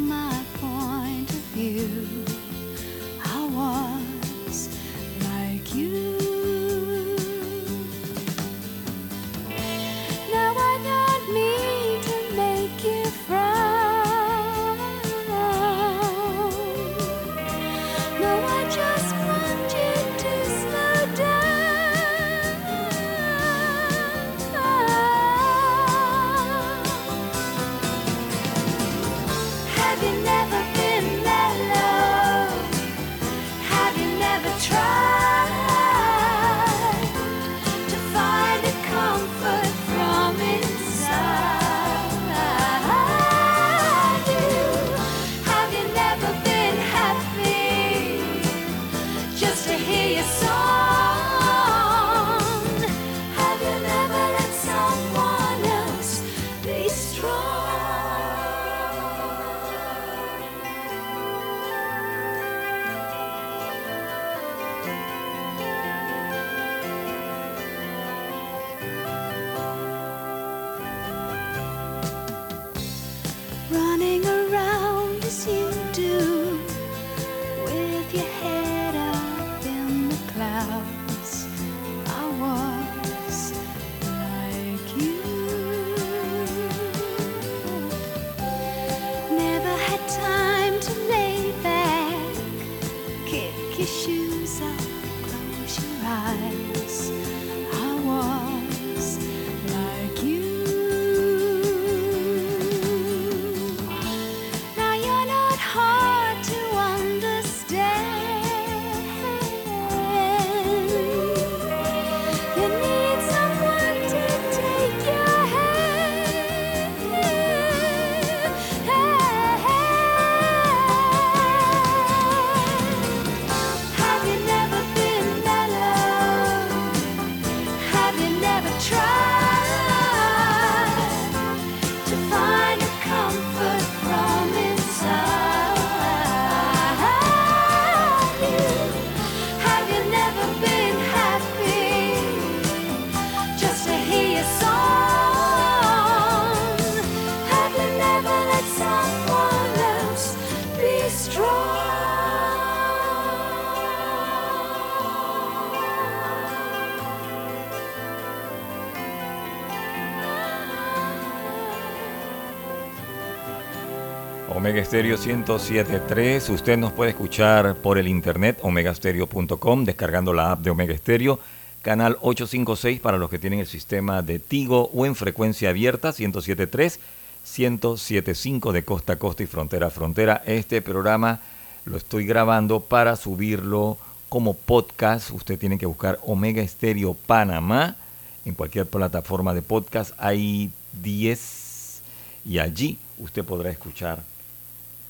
Omega 164.76 164.88
Stereo 164.88 165.18
107.3. 165.18 166.50
Usted 166.50 166.78
nos 166.78 166.92
puede 166.92 167.12
escuchar 167.12 167.78
por 167.78 167.98
el 167.98 168.10
internet 168.10 168.60
omegastereo.com, 168.62 169.86
descargando 169.86 170.34
la 170.34 170.52
app 170.52 170.60
de 170.60 170.70
Omega 170.70 170.98
Stereo, 170.98 171.40
canal 171.82 172.18
856 172.20 173.00
para 173.00 173.18
los 173.18 173.30
que 173.30 173.40
tienen 173.40 173.62
el 173.62 173.68
sistema 173.68 174.22
de 174.22 174.38
Tigo 174.38 174.90
o 174.94 175.06
en 175.06 175.16
frecuencia 175.16 175.70
abierta 175.70 176.10
107.3, 176.10 177.00
107.5 177.48 178.74
de 178.74 178.84
costa 178.84 179.14
a 179.14 179.16
costa 179.16 179.44
y 179.44 179.46
frontera 179.46 179.88
a 179.88 179.92
frontera. 179.92 180.44
Este 180.46 180.82
programa 180.82 181.40
lo 181.86 181.96
estoy 181.96 182.26
grabando 182.26 182.82
para 182.82 183.16
subirlo 183.16 183.98
como 184.28 184.56
podcast. 184.56 185.32
Usted 185.32 185.58
tiene 185.58 185.78
que 185.78 185.86
buscar 185.86 186.20
Omega 186.26 186.68
Stereo 186.68 187.14
Panamá 187.14 187.96
en 188.44 188.54
cualquier 188.56 188.88
plataforma 188.88 189.54
de 189.54 189.62
podcast. 189.62 190.12
Hay 190.18 190.70
10 191.02 192.02
y 192.44 192.60
allí 192.60 193.00
usted 193.18 193.46
podrá 193.46 193.70
escuchar 193.70 194.35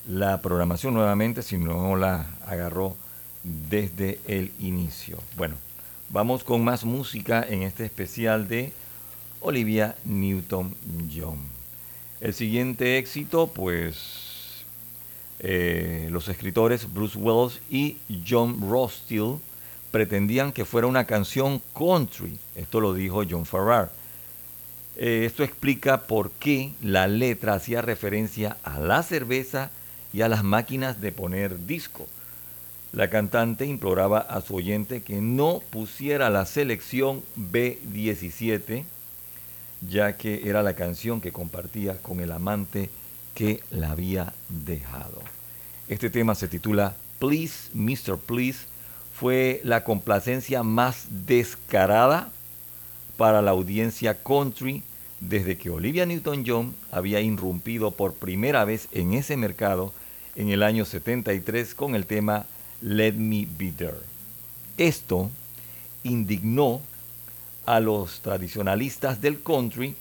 la 0.08 0.41
programación 0.41 0.94
nuevamente 0.94 1.41
si 1.41 1.58
no 1.58 1.96
la 1.96 2.28
agarró 2.46 2.96
desde 3.44 4.20
el 4.28 4.52
inicio. 4.60 5.18
Bueno, 5.36 5.56
vamos 6.10 6.44
con 6.44 6.63
más 6.63 6.84
música 6.84 7.46
en 7.48 7.63
este 7.63 7.86
especial 7.86 8.48
de 8.48 8.72
Olivia 9.41 9.96
Newton-John. 10.06 11.39
El 12.22 12.34
siguiente 12.34 12.98
éxito, 12.98 13.48
pues 13.48 14.65
eh, 15.39 16.08
los 16.12 16.28
escritores 16.28 16.91
Bruce 16.91 17.18
Wells 17.18 17.60
y 17.70 17.98
John 18.28 18.60
Rostill 18.62 19.38
pretendían 19.91 20.52
que 20.52 20.65
fuera 20.65 20.88
una 20.88 21.06
canción 21.06 21.62
country. 21.78 22.38
Esto 22.56 22.82
lo 22.82 22.94
dijo 22.94 23.24
John 23.30 23.46
Farrar. 23.46 23.91
Eh, 24.98 25.24
esto 25.26 25.44
explica 25.44 26.02
por 26.02 26.32
qué 26.32 26.74
la 26.82 27.08
letra 27.08 27.54
hacía 27.54 27.82
referencia 27.82 28.58
a 28.63 28.80
la 28.80 29.04
cerveza 29.04 29.72
y 30.15 30.21
a 30.21 30.30
las 30.30 30.45
máquinas 30.45 31.01
de 31.01 31.12
poner 31.12 31.65
disco. 31.65 32.08
La 32.93 33.10
cantante 33.10 33.65
imploraba 33.65 34.19
a 34.19 34.39
su 34.39 34.56
oyente 34.56 35.01
que 35.01 35.19
no 35.19 35.62
pusiera 35.71 36.30
la 36.30 36.45
selección 36.45 37.21
B17, 37.38 38.86
ya 39.82 40.15
que 40.15 40.47
era 40.47 40.63
la 40.63 40.73
canción 40.73 41.19
que 41.19 41.34
compartía 41.34 41.97
con 42.01 42.21
el 42.21 42.32
amante 42.32 42.89
que 43.34 43.60
la 43.71 43.91
había 43.91 44.32
dejado. 44.47 45.21
Este 45.89 46.10
tema 46.10 46.34
se 46.34 46.47
titula 46.47 46.95
Please, 47.19 47.69
Mr. 47.73 48.17
Please. 48.17 48.60
Fue 49.13 49.60
la 49.65 49.84
complacencia 49.84 50.63
más 50.63 51.08
descarada 51.28 52.32
para 53.17 53.41
la 53.41 53.51
audiencia 53.51 54.17
country 54.23 54.82
desde 55.19 55.58
que 55.58 55.69
Olivia 55.69 56.06
Newton-John 56.06 56.73
había 56.89 57.19
irrumpido 57.19 57.91
por 57.91 58.13
primera 58.13 58.63
vez 58.63 58.88
en 58.93 59.13
ese 59.13 59.36
mercado 59.36 59.91
en 60.36 60.50
el 60.50 60.63
año 60.63 60.86
73 60.86 61.76
con 61.76 61.95
el 61.95 62.06
tema 62.06 62.45
Let 62.82 63.13
Me 63.13 63.48
Be 63.58 63.71
There. 63.71 63.98
Esto 64.78 65.30
indignó 66.04 66.82
a 67.65 67.80
los 67.80 68.21
tradicionalistas 68.21 69.21
del 69.21 69.41
country 69.41 69.95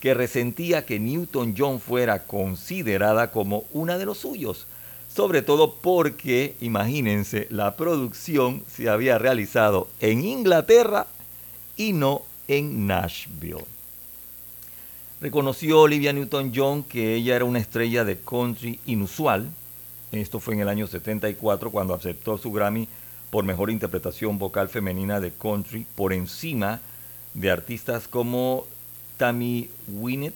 que 0.00 0.14
resentía 0.14 0.86
que 0.86 1.00
Newton-John 1.00 1.80
fuera 1.80 2.24
considerada 2.24 3.30
como 3.30 3.64
una 3.72 3.98
de 3.98 4.06
los 4.06 4.18
suyos, 4.18 4.66
sobre 5.12 5.42
todo 5.42 5.74
porque, 5.74 6.54
imagínense, 6.60 7.48
la 7.50 7.74
producción 7.76 8.62
se 8.70 8.88
había 8.88 9.18
realizado 9.18 9.88
en 10.00 10.24
Inglaterra 10.24 11.06
y 11.76 11.92
no 11.92 12.22
en 12.46 12.86
Nashville. 12.86 13.64
Reconoció 15.20 15.80
Olivia 15.80 16.12
Newton-John 16.12 16.84
que 16.84 17.16
ella 17.16 17.34
era 17.34 17.44
una 17.44 17.58
estrella 17.58 18.04
de 18.04 18.18
country 18.20 18.78
inusual. 18.86 19.48
Esto 20.12 20.40
fue 20.40 20.54
en 20.54 20.60
el 20.60 20.68
año 20.68 20.86
74 20.86 21.70
cuando 21.70 21.94
aceptó 21.94 22.38
su 22.38 22.50
Grammy 22.50 22.88
por 23.30 23.44
mejor 23.44 23.70
interpretación 23.70 24.38
vocal 24.38 24.68
femenina 24.68 25.20
de 25.20 25.32
country 25.32 25.86
por 25.94 26.12
encima 26.12 26.80
de 27.34 27.50
artistas 27.50 28.08
como 28.08 28.66
Tammy 29.18 29.68
Wynette, 29.86 30.34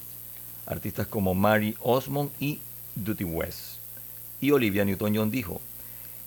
artistas 0.66 1.06
como 1.06 1.34
Mary 1.34 1.74
Osmond 1.80 2.30
y 2.38 2.58
Duty 2.94 3.24
West. 3.24 3.78
Y 4.40 4.50
Olivia 4.50 4.84
Newton-John 4.84 5.30
dijo, 5.30 5.60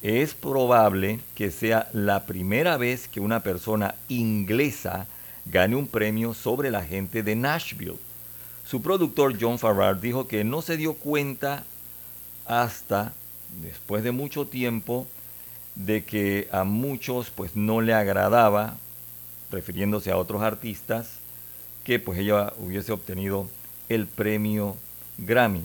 es 0.02 0.34
probable 0.34 1.20
que 1.36 1.52
sea 1.52 1.90
la 1.94 2.26
primera 2.26 2.78
vez 2.78 3.08
que 3.08 3.20
una 3.20 3.42
persona 3.42 3.96
inglesa 4.08 5.08
gane 5.46 5.76
un 5.76 5.88
premio 5.88 6.34
sobre 6.34 6.72
la 6.72 6.84
gente 6.84 7.24
de 7.24 7.36
Nashville. 7.36 7.98
Su 8.66 8.82
productor 8.82 9.38
John 9.40 9.60
Farrar 9.60 10.02
dijo 10.02 10.28
que 10.28 10.44
no 10.44 10.62
se 10.62 10.78
dio 10.78 10.96
cuenta 10.96 11.64
hasta 12.48 13.14
después 13.62 14.04
de 14.04 14.12
mucho 14.12 14.48
tiempo 14.48 15.08
de 15.76 16.04
que 16.04 16.48
a 16.52 16.64
muchos 16.64 17.30
pues 17.30 17.56
no 17.56 17.82
le 17.82 17.94
agradaba, 17.94 18.78
refiriéndose 19.52 20.12
a 20.12 20.18
otros 20.18 20.42
artistas, 20.42 21.18
que 21.84 22.00
pues 22.00 22.20
ella 22.20 22.54
hubiese 22.58 22.92
obtenido 22.92 23.50
el 23.90 24.08
premio 24.08 24.76
Grammy. 25.18 25.64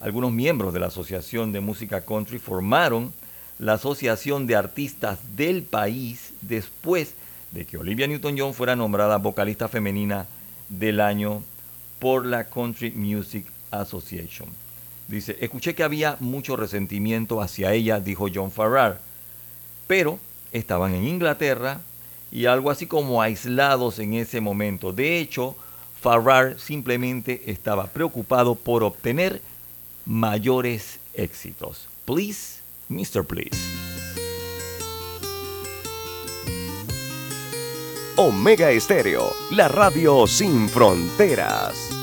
Algunos 0.00 0.32
miembros 0.32 0.74
de 0.74 0.80
la 0.80 0.88
Asociación 0.88 1.52
de 1.52 1.60
Música 1.60 2.02
Country 2.02 2.38
formaron 2.38 3.12
la 3.58 3.74
Asociación 3.74 4.46
de 4.46 4.56
Artistas 4.56 5.18
del 5.36 5.62
país 5.62 6.32
después 6.42 7.14
de 7.52 7.64
que 7.64 7.78
Olivia 7.78 8.06
Newton-John 8.06 8.52
fuera 8.52 8.76
nombrada 8.76 9.16
vocalista 9.18 9.68
femenina 9.68 10.26
del 10.68 11.00
año 11.00 11.42
por 12.00 12.26
la 12.26 12.44
Country 12.44 12.90
Music 12.90 13.46
Association. 13.70 14.63
Dice, 15.08 15.36
escuché 15.40 15.74
que 15.74 15.82
había 15.82 16.16
mucho 16.20 16.56
resentimiento 16.56 17.42
hacia 17.42 17.72
ella, 17.72 18.00
dijo 18.00 18.26
John 18.32 18.50
Farrar, 18.50 19.00
pero 19.86 20.18
estaban 20.52 20.94
en 20.94 21.06
Inglaterra 21.06 21.80
y 22.32 22.46
algo 22.46 22.70
así 22.70 22.86
como 22.86 23.20
aislados 23.20 23.98
en 23.98 24.14
ese 24.14 24.40
momento. 24.40 24.92
De 24.92 25.18
hecho, 25.18 25.56
Farrar 26.00 26.58
simplemente 26.58 27.42
estaba 27.46 27.86
preocupado 27.86 28.54
por 28.54 28.82
obtener 28.82 29.40
mayores 30.06 30.98
éxitos. 31.14 31.86
Please, 32.04 32.60
Mr. 32.88 33.24
Please. 33.24 33.56
Omega 38.16 38.70
Estéreo, 38.70 39.32
la 39.50 39.68
radio 39.68 40.26
sin 40.26 40.68
fronteras. 40.68 41.93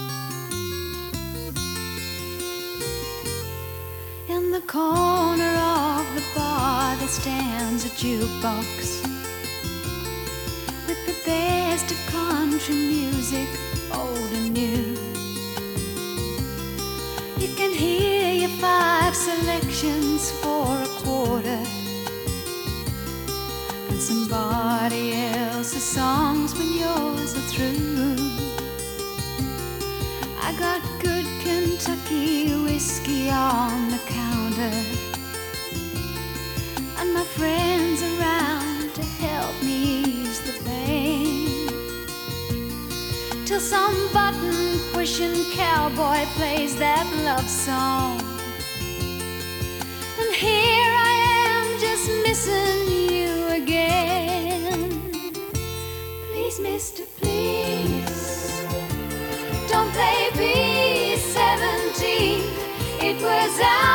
Jukebox 8.01 9.03
with 10.87 11.05
the 11.05 11.15
best 11.23 11.91
of 11.91 11.97
country 12.07 12.73
music, 12.73 13.47
old 13.93 14.31
and 14.33 14.53
new. 14.53 14.97
You 17.37 17.55
can 17.55 17.71
hear 17.71 18.33
your 18.33 18.57
five 18.57 19.15
selections 19.15 20.31
for 20.31 20.65
a 20.81 20.87
quarter, 21.03 21.61
and 23.89 24.01
somebody 24.01 25.13
else's 25.13 25.83
songs 25.83 26.57
when 26.57 26.73
yours 26.73 27.35
are 27.37 27.47
through. 27.53 28.15
I 30.41 30.55
got 30.57 30.81
good 31.03 31.27
Kentucky 31.43 32.55
whiskey 32.63 33.29
on 33.29 33.91
the 33.91 34.01
counter, 34.07 34.75
and 36.97 37.13
my 37.13 37.23
to 37.35 37.90
help 39.51 39.63
me 39.63 40.03
ease 40.03 40.39
the 40.41 40.53
pain. 40.63 41.67
Till 43.45 43.59
some 43.59 43.97
button 44.13 44.79
pushing 44.93 45.43
cowboy 45.53 46.25
plays 46.37 46.75
that 46.77 47.05
love 47.25 47.49
song, 47.49 48.21
and 50.19 50.33
here 50.33 50.93
I 51.11 51.13
am 51.47 51.79
just 51.85 52.09
missing 52.25 52.79
you 53.11 53.31
again. 53.61 54.89
Please, 56.31 56.57
Mister, 56.59 57.03
please. 57.19 58.63
Don't 59.69 59.91
play 59.91 60.29
B-17. 60.37 62.05
It 63.09 63.17
was 63.21 63.53
our 63.59 63.90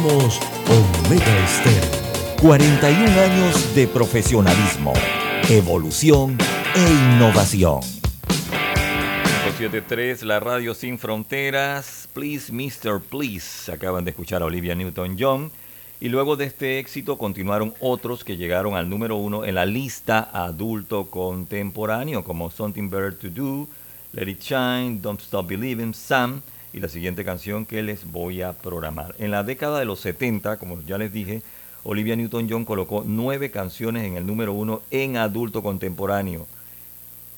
Somos 0.00 0.40
Omega 0.66 1.44
Estéreo. 1.44 2.38
41 2.40 3.20
años 3.20 3.74
de 3.74 3.86
profesionalismo, 3.86 4.94
evolución 5.50 6.38
e 6.74 7.14
innovación. 7.14 7.80
573, 9.58 10.22
la 10.22 10.40
radio 10.40 10.72
sin 10.72 10.98
fronteras. 10.98 12.08
Please, 12.14 12.50
Mr. 12.50 13.00
Please. 13.00 13.70
Acaban 13.70 14.04
de 14.04 14.12
escuchar 14.12 14.40
a 14.40 14.46
Olivia 14.46 14.74
Newton-John. 14.74 15.52
Y 16.00 16.08
luego 16.08 16.36
de 16.36 16.46
este 16.46 16.78
éxito 16.78 17.18
continuaron 17.18 17.74
otros 17.80 18.24
que 18.24 18.38
llegaron 18.38 18.76
al 18.76 18.88
número 18.88 19.16
uno 19.16 19.44
en 19.44 19.54
la 19.54 19.66
lista 19.66 20.30
adulto 20.32 21.10
contemporáneo, 21.10 22.24
como 22.24 22.50
Something 22.50 22.88
Better 22.88 23.18
to 23.18 23.28
Do, 23.28 23.68
Let 24.14 24.30
It 24.30 24.40
Shine, 24.40 25.00
Don't 25.02 25.20
Stop 25.20 25.48
Believing, 25.48 25.92
Sam 25.92 26.40
y 26.72 26.80
la 26.80 26.88
siguiente 26.88 27.24
canción 27.24 27.66
que 27.66 27.82
les 27.82 28.10
voy 28.10 28.42
a 28.42 28.52
programar. 28.52 29.14
En 29.18 29.30
la 29.30 29.42
década 29.42 29.78
de 29.78 29.84
los 29.84 30.00
70, 30.00 30.58
como 30.58 30.80
ya 30.82 30.98
les 30.98 31.12
dije, 31.12 31.42
Olivia 31.82 32.16
Newton-John 32.16 32.64
colocó 32.64 33.04
nueve 33.06 33.50
canciones 33.50 34.04
en 34.04 34.16
el 34.16 34.26
número 34.26 34.52
uno 34.52 34.82
en 34.90 35.16
adulto 35.16 35.62
contemporáneo. 35.62 36.46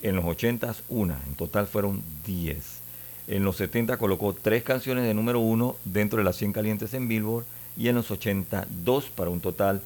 En 0.03 0.16
los 0.16 0.24
80 0.24 0.74
una, 0.89 1.20
en 1.26 1.35
total 1.35 1.66
fueron 1.66 2.03
10. 2.26 2.80
En 3.28 3.45
los 3.45 3.57
70 3.57 3.97
colocó 3.99 4.35
tres 4.35 4.64
canciones 4.64 5.05
de 5.05 5.14
número 5.14 5.39
uno 5.39 5.76
dentro 5.85 6.18
de 6.18 6.24
las 6.24 6.37
100 6.37 6.53
calientes 6.53 6.93
en 6.93 7.07
Billboard 7.07 7.45
y 7.76 7.89
en 7.89 7.95
los 7.95 8.11
82 8.11 9.11
para 9.11 9.30
un 9.30 9.41
total 9.41 9.80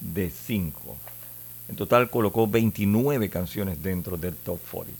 de 0.00 0.30
5. 0.30 0.96
En 1.68 1.76
total 1.76 2.10
colocó 2.10 2.46
29 2.46 3.30
canciones 3.30 3.82
dentro 3.82 4.18
del 4.18 4.34
Top 4.36 4.60
40. 4.70 4.92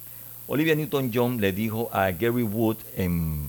Olivia 0.47 0.75
Newton-John 0.75 1.41
le 1.41 1.53
dijo 1.53 1.91
a 1.93 2.11
Gary 2.11 2.43
Wood, 2.43 2.79
en, 2.97 3.47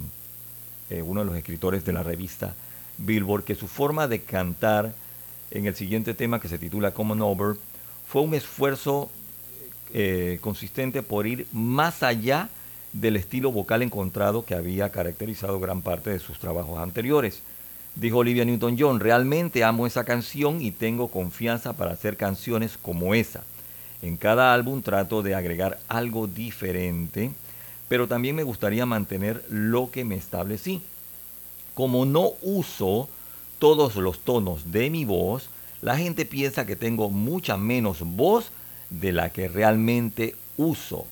eh, 0.94 1.02
uno 1.02 1.22
de 1.22 1.26
los 1.26 1.36
escritores 1.36 1.84
de 1.86 1.94
la 1.94 2.04
revista 2.04 2.54
Billboard, 2.98 3.44
que 3.44 3.56
su 3.56 3.68
forma 3.68 4.08
de 4.08 4.22
cantar 4.22 4.94
en 5.52 5.66
el 5.66 5.76
siguiente 5.76 6.14
tema 6.14 6.40
que 6.40 6.48
se 6.48 6.58
titula 6.58 6.92
Common 6.92 7.22
Over 7.22 7.58
fue 8.08 8.22
un 8.22 8.34
esfuerzo 8.34 9.10
eh, 9.94 10.38
consistente 10.42 11.02
por 11.04 11.26
ir 11.28 11.48
más 11.52 12.04
allá 12.04 12.50
del 12.94 13.16
estilo 13.16 13.52
vocal 13.52 13.82
encontrado 13.82 14.46
que 14.46 14.56
había 14.56 14.90
caracterizado 14.90 15.60
gran 15.60 15.82
parte 15.82 16.12
de 16.12 16.20
sus 16.20 16.40
trabajos 16.40 16.80
anteriores. 16.80 17.42
Dijo 17.96 18.18
Olivia 18.18 18.46
Newton-John, 18.46 19.00
realmente 19.00 19.64
amo 19.64 19.86
esa 19.86 20.04
canción 20.04 20.62
y 20.62 20.72
tengo 20.72 21.10
confianza 21.10 21.74
para 21.74 21.92
hacer 21.92 22.18
canciones 22.18 22.78
como 22.82 23.14
esa. 23.14 23.44
En 24.02 24.18
cada 24.18 24.54
álbum 24.54 24.82
trato 24.82 25.22
de 25.22 25.36
agregar 25.36 25.80
algo 25.88 26.28
diferente, 26.28 27.32
pero 27.88 28.08
también 28.08 28.36
me 28.36 28.44
gustaría 28.44 28.86
mantener 28.86 29.44
lo 29.50 29.92
que 29.92 30.06
me 30.06 30.16
establecí. 30.16 30.82
Como 31.74 32.06
no 32.06 32.32
uso 32.42 33.10
todos 33.60 33.96
los 33.96 34.20
tonos 34.20 34.72
de 34.72 34.90
mi 34.90 35.06
voz, 35.06 35.50
la 35.82 35.98
gente 35.98 36.26
piensa 36.26 36.66
que 36.66 36.76
tengo 36.76 37.10
mucha 37.10 37.58
menos 37.58 38.00
voz 38.02 38.52
de 38.90 39.12
la 39.12 39.32
que 39.32 39.48
realmente 39.48 40.36
uso. 40.58 41.08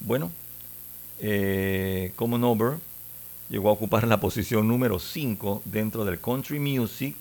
Bueno, 0.00 0.30
eh, 1.20 2.12
Common 2.16 2.44
Over 2.44 2.78
llegó 3.48 3.68
a 3.68 3.72
ocupar 3.72 4.06
la 4.06 4.20
posición 4.20 4.68
número 4.68 4.98
5 4.98 5.62
dentro 5.64 6.04
del 6.04 6.20
country 6.20 6.58
music, 6.58 7.14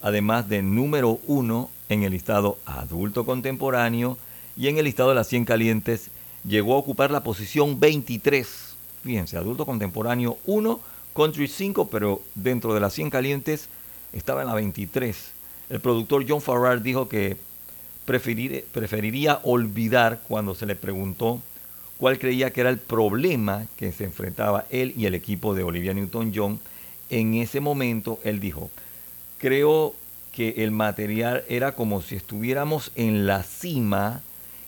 además 0.00 0.48
de 0.48 0.62
número 0.62 1.18
1 1.26 1.70
en 1.88 2.02
el 2.02 2.12
listado 2.12 2.58
adulto 2.64 3.24
contemporáneo 3.26 4.18
y 4.56 4.68
en 4.68 4.78
el 4.78 4.84
listado 4.84 5.10
de 5.10 5.16
las 5.16 5.28
100 5.28 5.44
calientes 5.44 6.10
llegó 6.46 6.74
a 6.74 6.78
ocupar 6.78 7.10
la 7.10 7.22
posición 7.22 7.80
23. 7.80 8.74
Fíjense, 9.02 9.36
adulto 9.36 9.66
contemporáneo 9.66 10.38
1, 10.46 10.80
country 11.14 11.48
5, 11.48 11.88
pero 11.88 12.20
dentro 12.34 12.74
de 12.74 12.80
las 12.80 12.92
100 12.94 13.10
calientes 13.10 13.68
estaba 14.12 14.42
en 14.42 14.48
la 14.48 14.54
23. 14.54 15.32
El 15.70 15.80
productor 15.80 16.24
John 16.28 16.40
Farrar 16.40 16.82
dijo 16.82 17.08
que 17.08 17.36
preferir- 18.06 18.64
preferiría 18.72 19.40
olvidar 19.42 20.20
cuando 20.28 20.54
se 20.54 20.66
le 20.66 20.76
preguntó 20.76 21.40
cuál 21.98 22.18
creía 22.18 22.52
que 22.52 22.60
era 22.60 22.70
el 22.70 22.78
problema 22.78 23.66
que 23.76 23.92
se 23.92 24.04
enfrentaba 24.04 24.66
él 24.70 24.92
y 24.96 25.06
el 25.06 25.14
equipo 25.14 25.54
de 25.54 25.62
Olivia 25.62 25.94
Newton-John. 25.94 26.60
En 27.10 27.34
ese 27.34 27.60
momento 27.60 28.18
él 28.24 28.40
dijo, 28.40 28.70
creo 29.38 29.94
que 30.32 30.54
el 30.58 30.70
material 30.70 31.44
era 31.48 31.72
como 31.72 32.02
si 32.02 32.16
estuviéramos 32.16 32.92
en 32.96 33.26
la 33.26 33.42
cima 33.42 34.22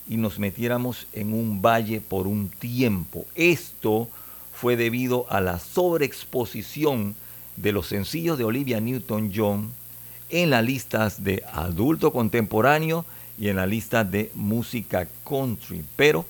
y 0.09 0.17
nos 0.17 0.39
metiéramos 0.39 1.07
en 1.13 1.33
un 1.33 1.61
valle 1.61 2.01
por 2.01 2.27
un 2.27 2.49
tiempo. 2.49 3.27
Esto 3.35 4.09
fue 4.53 4.77
debido 4.77 5.27
a 5.29 5.41
la 5.41 5.59
sobreexposición 5.59 7.15
de 7.57 7.73
los 7.73 7.87
sencillos 7.87 8.39
de 8.39 8.45
Olivia 8.45 8.81
Newton-John 8.81 9.73
en 10.31 10.51
las 10.51 10.65
listas 10.65 11.25
de 11.25 11.45
adulto 11.53 12.13
contemporáneo 12.13 13.05
y 13.39 13.49
en 13.49 13.57
la 13.57 13.67
lista 13.67 14.05
de 14.05 14.31
música 14.35 15.07
country. 15.29 15.85
Pero 15.97 16.25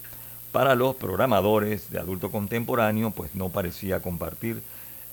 para 0.53 0.75
los 0.75 0.97
programadores 0.97 1.91
de 1.91 1.99
adulto 1.99 2.31
contemporáneo, 2.31 3.11
pues 3.11 3.35
no 3.35 3.49
parecía 3.49 4.01
compartir 4.01 4.63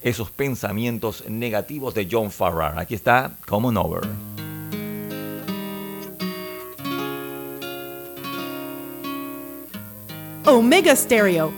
esos 0.01 0.29
pensamientos 0.29 1.23
negativos 1.27 1.93
de 1.93 2.07
John 2.09 2.31
Farrar. 2.31 2.79
Aquí 2.79 2.95
está 2.95 3.31
Common 3.47 3.77
Over. 3.77 4.54
Omega 10.47 10.95
Stereo. 10.95 11.51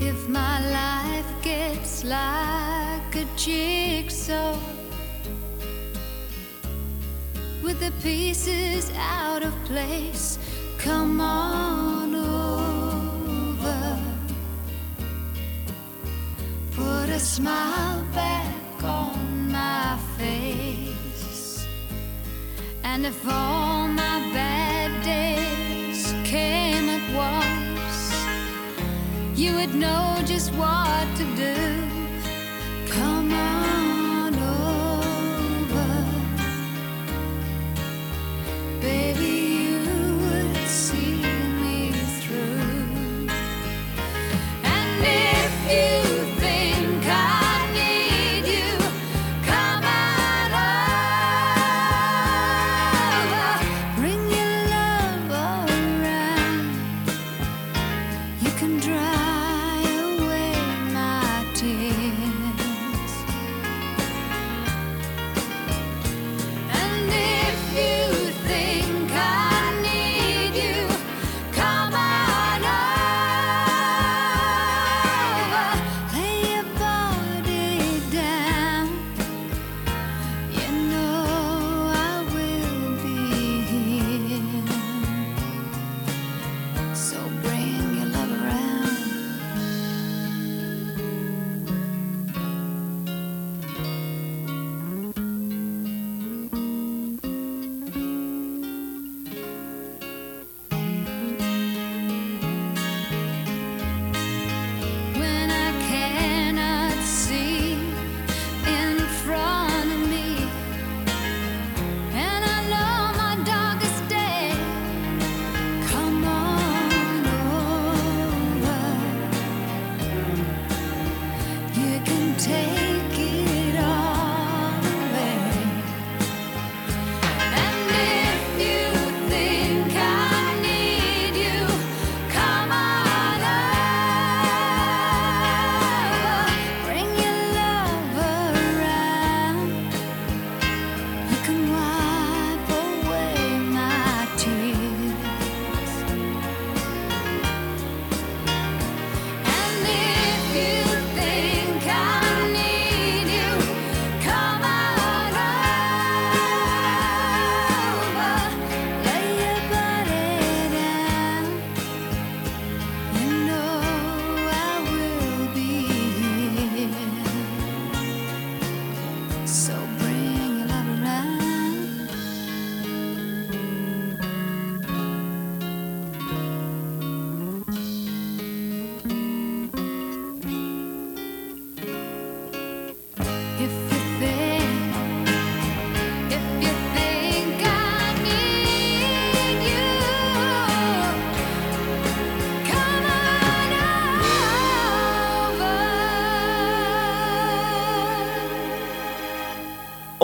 If 0.00 0.28
my 0.28 0.58
life 0.72 1.42
gets 1.42 2.02
like 2.02 3.14
a 3.14 3.24
jigsaw 3.36 4.58
with 7.62 7.78
the 7.78 7.92
pieces 8.02 8.90
out 8.96 9.44
of 9.44 9.54
place, 9.64 10.40
come 10.76 11.20
on 11.20 12.16
over. 12.16 13.98
Put 16.72 17.10
a 17.10 17.20
smile 17.20 18.04
back 18.12 18.82
on 18.82 19.31
my 19.62 19.96
face. 20.18 21.66
And 22.90 23.00
if 23.06 23.18
all 23.28 23.86
my 24.02 24.18
bad 24.38 24.90
days 25.12 26.02
came 26.32 26.86
at 26.98 27.04
once, 27.30 28.02
you 29.40 29.50
would 29.56 29.74
know 29.84 30.04
just 30.32 30.48
what 30.60 31.06
to 31.18 31.24
do. 31.44 31.56
Come 32.96 33.32
on 33.32 33.81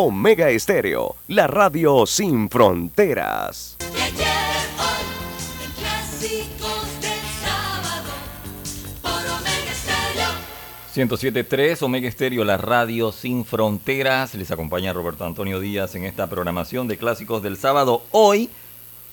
Omega 0.00 0.48
Estéreo, 0.50 1.16
la 1.26 1.48
radio 1.48 2.06
sin 2.06 2.48
fronteras. 2.48 3.76
Clásicos 5.76 7.00
del 7.00 7.18
sábado, 7.42 8.12
por 9.02 9.10
Omega 9.10 9.72
Estéreo. 9.72 10.28
107.3 10.94 11.82
Omega 11.82 12.06
Estéreo, 12.06 12.44
la 12.44 12.58
radio 12.58 13.10
sin 13.10 13.44
fronteras. 13.44 14.36
Les 14.36 14.52
acompaña 14.52 14.92
Roberto 14.92 15.24
Antonio 15.24 15.58
Díaz 15.58 15.96
en 15.96 16.04
esta 16.04 16.28
programación 16.28 16.86
de 16.86 16.96
clásicos 16.96 17.42
del 17.42 17.56
sábado. 17.56 18.04
Hoy, 18.12 18.50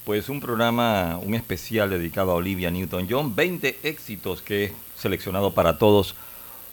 pues 0.04 0.30
un 0.30 0.40
programa, 0.40 1.18
un 1.18 1.34
especial 1.34 1.90
dedicado 1.90 2.30
a 2.32 2.36
Olivia 2.36 2.70
Newton-John. 2.70 3.36
20 3.36 3.80
éxitos 3.82 4.44
que 4.44 4.66
he 4.66 4.74
seleccionado 4.96 5.52
para 5.56 5.80
todos 5.80 6.14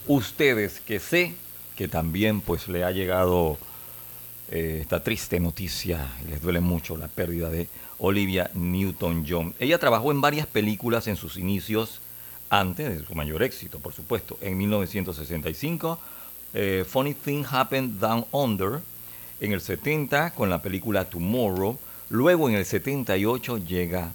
ustedes, 0.07 0.81
que 0.81 1.01
sé 1.01 1.35
que 1.77 1.89
también 1.89 2.43
pues 2.43 2.69
le 2.69 2.85
ha 2.85 2.91
llegado 2.91 3.57
eh, 4.55 4.80
esta 4.82 5.03
triste 5.03 5.40
noticia 5.40 6.07
les 6.28 6.42
duele 6.42 6.61
mucho 6.61 6.98
la 6.98 7.09
pérdida 7.09 7.48
de 7.48 7.68
Olivia 7.96 8.50
Newton-John. 8.53 9.55
Ella 9.59 9.78
trabajó 9.78 10.12
en 10.12 10.20
varias 10.20 10.46
películas 10.46 11.07
en 11.07 11.16
sus 11.16 11.38
inicios, 11.38 12.03
antes 12.50 12.98
de 12.98 13.07
su 13.07 13.14
mayor 13.14 13.42
éxito, 13.42 13.78
por 13.78 13.94
supuesto. 13.94 14.36
En 14.42 14.59
1965, 14.59 15.98
eh, 16.53 16.84
Funny 16.86 17.14
Thing 17.14 17.44
Happened 17.50 17.98
Down 17.98 18.26
Under. 18.30 18.80
En 19.40 19.53
el 19.53 19.62
70, 19.62 20.34
con 20.34 20.50
la 20.50 20.61
película 20.61 21.07
Tomorrow. 21.07 21.78
Luego, 22.11 22.50
en 22.50 22.55
el 22.57 22.66
78, 22.66 23.57
llega 23.57 24.12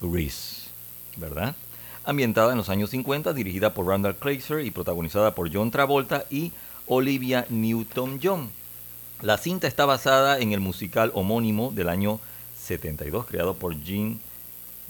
Grease, 0.00 0.68
¿verdad? 1.16 1.56
Ambientada 2.04 2.52
en 2.52 2.58
los 2.58 2.68
años 2.68 2.90
50, 2.90 3.32
dirigida 3.32 3.74
por 3.74 3.88
Randall 3.88 4.14
Kleiser 4.14 4.64
y 4.64 4.70
protagonizada 4.70 5.34
por 5.34 5.52
John 5.52 5.72
Travolta 5.72 6.26
y 6.30 6.52
Olivia 6.86 7.44
Newton-John. 7.50 8.50
La 9.22 9.38
cinta 9.38 9.68
está 9.68 9.86
basada 9.86 10.38
en 10.38 10.52
el 10.52 10.60
musical 10.60 11.10
homónimo 11.14 11.70
del 11.70 11.88
año 11.88 12.20
72, 12.58 13.26
creado 13.26 13.54
por 13.54 13.80
Gene 13.82 14.18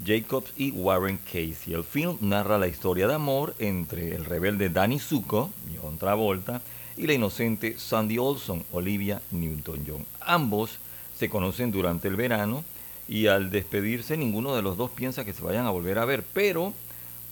Jacobs 0.04 0.52
y 0.56 0.70
Warren 0.72 1.18
Casey. 1.18 1.74
El 1.74 1.84
film 1.84 2.16
narra 2.20 2.58
la 2.58 2.66
historia 2.66 3.06
de 3.06 3.14
amor 3.14 3.54
entre 3.58 4.14
el 4.14 4.24
rebelde 4.24 4.70
Danny 4.70 4.98
Zuko, 4.98 5.50
John 5.80 5.98
Travolta, 5.98 6.62
y 6.96 7.06
la 7.06 7.12
inocente 7.12 7.78
Sandy 7.78 8.18
Olson, 8.18 8.64
Olivia 8.72 9.20
Newton-John. 9.30 10.06
Ambos 10.20 10.78
se 11.16 11.28
conocen 11.28 11.70
durante 11.70 12.08
el 12.08 12.16
verano 12.16 12.64
y 13.08 13.26
al 13.26 13.50
despedirse 13.50 14.16
ninguno 14.16 14.56
de 14.56 14.62
los 14.62 14.76
dos 14.76 14.90
piensa 14.90 15.24
que 15.24 15.32
se 15.32 15.42
vayan 15.42 15.66
a 15.66 15.70
volver 15.70 15.98
a 15.98 16.04
ver, 16.04 16.24
pero 16.32 16.72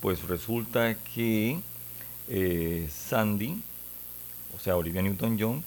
pues 0.00 0.24
resulta 0.28 0.94
que 1.14 1.58
eh, 2.28 2.88
Sandy, 2.92 3.60
o 4.54 4.60
sea 4.60 4.76
Olivia 4.76 5.02
Newton-John, 5.02 5.64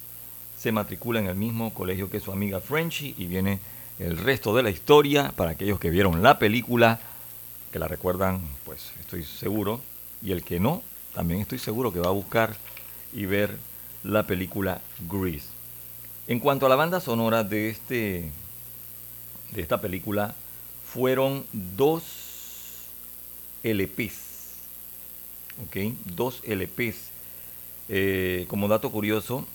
se 0.65 0.71
matricula 0.71 1.19
en 1.19 1.27
el 1.27 1.35
mismo 1.35 1.71
colegio 1.75 2.09
que 2.09 2.19
su 2.19 2.31
amiga 2.31 2.59
Frenchy 2.59 3.13
y 3.19 3.27
viene 3.27 3.59
el 3.99 4.17
resto 4.17 4.55
de 4.55 4.63
la 4.63 4.71
historia 4.71 5.31
para 5.35 5.51
aquellos 5.51 5.79
que 5.79 5.91
vieron 5.91 6.23
la 6.23 6.39
película, 6.39 6.99
que 7.71 7.77
la 7.77 7.87
recuerdan, 7.87 8.41
pues 8.65 8.91
estoy 8.99 9.23
seguro, 9.25 9.79
y 10.23 10.31
el 10.31 10.43
que 10.43 10.59
no, 10.59 10.81
también 11.13 11.39
estoy 11.39 11.59
seguro 11.59 11.93
que 11.93 11.99
va 11.99 12.07
a 12.07 12.13
buscar 12.13 12.55
y 13.13 13.27
ver 13.27 13.55
la 14.03 14.25
película 14.25 14.81
Grease. 15.07 15.45
En 16.27 16.39
cuanto 16.39 16.65
a 16.65 16.69
la 16.69 16.75
banda 16.75 16.99
sonora 16.99 17.43
de 17.43 17.69
este 17.69 18.31
de 19.51 19.61
esta 19.61 19.79
película 19.79 20.33
fueron 20.83 21.45
dos 21.53 22.01
LPs, 23.61 24.17
¿ok? 25.67 25.93
Dos 26.05 26.41
LPs. 26.43 27.11
Eh, 27.87 28.45
como 28.47 28.67
dato 28.67 28.89
curioso, 28.89 29.45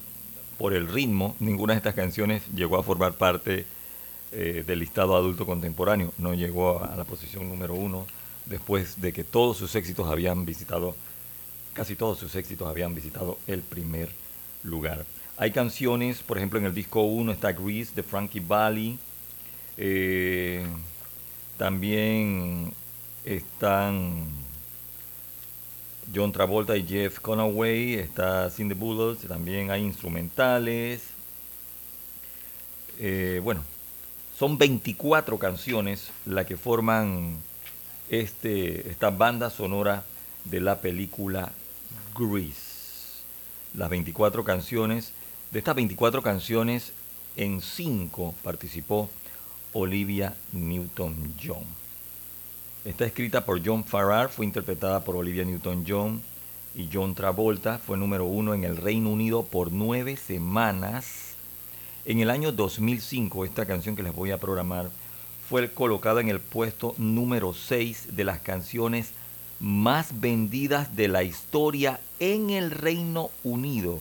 por 0.60 0.74
el 0.74 0.88
ritmo, 0.88 1.34
ninguna 1.40 1.72
de 1.72 1.78
estas 1.78 1.94
canciones 1.94 2.42
llegó 2.54 2.76
a 2.76 2.82
formar 2.82 3.14
parte 3.14 3.64
eh, 4.30 4.62
del 4.66 4.80
listado 4.80 5.16
adulto 5.16 5.46
contemporáneo. 5.46 6.12
No 6.18 6.34
llegó 6.34 6.84
a 6.84 6.94
la 6.96 7.04
posición 7.04 7.48
número 7.48 7.72
uno 7.72 8.06
después 8.44 9.00
de 9.00 9.14
que 9.14 9.24
todos 9.24 9.56
sus 9.56 9.74
éxitos 9.74 10.06
habían 10.06 10.44
visitado, 10.44 10.94
casi 11.72 11.96
todos 11.96 12.18
sus 12.18 12.34
éxitos 12.34 12.68
habían 12.68 12.94
visitado 12.94 13.38
el 13.46 13.62
primer 13.62 14.10
lugar. 14.62 15.06
Hay 15.38 15.50
canciones, 15.50 16.20
por 16.20 16.36
ejemplo, 16.36 16.58
en 16.58 16.66
el 16.66 16.74
disco 16.74 17.04
1 17.04 17.32
está 17.32 17.52
Grease 17.52 17.94
de 17.94 18.02
Frankie 18.02 18.40
Valli. 18.40 18.98
eh, 19.78 20.66
también 21.56 22.74
están 23.24 24.26
John 26.14 26.32
Travolta 26.32 26.76
y 26.76 26.86
Jeff 26.86 27.20
Conaway, 27.20 27.94
está 27.94 28.50
Cindy 28.50 28.74
Bullets, 28.74 29.28
también 29.28 29.70
hay 29.70 29.82
instrumentales. 29.82 31.02
Eh, 32.98 33.40
bueno, 33.42 33.62
son 34.36 34.58
24 34.58 35.38
canciones 35.38 36.10
las 36.26 36.46
que 36.46 36.56
forman 36.56 37.36
este, 38.08 38.90
esta 38.90 39.10
banda 39.10 39.50
sonora 39.50 40.04
de 40.44 40.60
la 40.60 40.80
película 40.80 41.52
Grease. 42.18 43.22
Las 43.74 43.88
24 43.88 44.42
canciones, 44.42 45.12
de 45.52 45.60
estas 45.60 45.76
24 45.76 46.22
canciones, 46.22 46.92
en 47.36 47.60
5 47.60 48.34
participó 48.42 49.08
Olivia 49.72 50.34
Newton-John. 50.52 51.64
Está 52.82 53.04
escrita 53.04 53.44
por 53.44 53.60
John 53.62 53.84
Farrar, 53.84 54.30
fue 54.30 54.46
interpretada 54.46 55.04
por 55.04 55.14
Olivia 55.14 55.44
Newton-John 55.44 56.22
y 56.74 56.88
John 56.90 57.14
Travolta. 57.14 57.76
Fue 57.78 57.98
número 57.98 58.24
uno 58.24 58.54
en 58.54 58.64
el 58.64 58.78
Reino 58.78 59.10
Unido 59.10 59.42
por 59.42 59.70
nueve 59.70 60.16
semanas. 60.16 61.34
En 62.06 62.20
el 62.20 62.30
año 62.30 62.52
2005, 62.52 63.44
esta 63.44 63.66
canción 63.66 63.96
que 63.96 64.02
les 64.02 64.14
voy 64.14 64.30
a 64.30 64.38
programar 64.38 64.88
fue 65.46 65.70
colocada 65.70 66.22
en 66.22 66.30
el 66.30 66.40
puesto 66.40 66.94
número 66.96 67.52
6 67.52 68.16
de 68.16 68.24
las 68.24 68.40
canciones 68.40 69.10
más 69.60 70.18
vendidas 70.18 70.96
de 70.96 71.08
la 71.08 71.22
historia 71.22 72.00
en 72.18 72.48
el 72.48 72.70
Reino 72.70 73.28
Unido. 73.44 74.00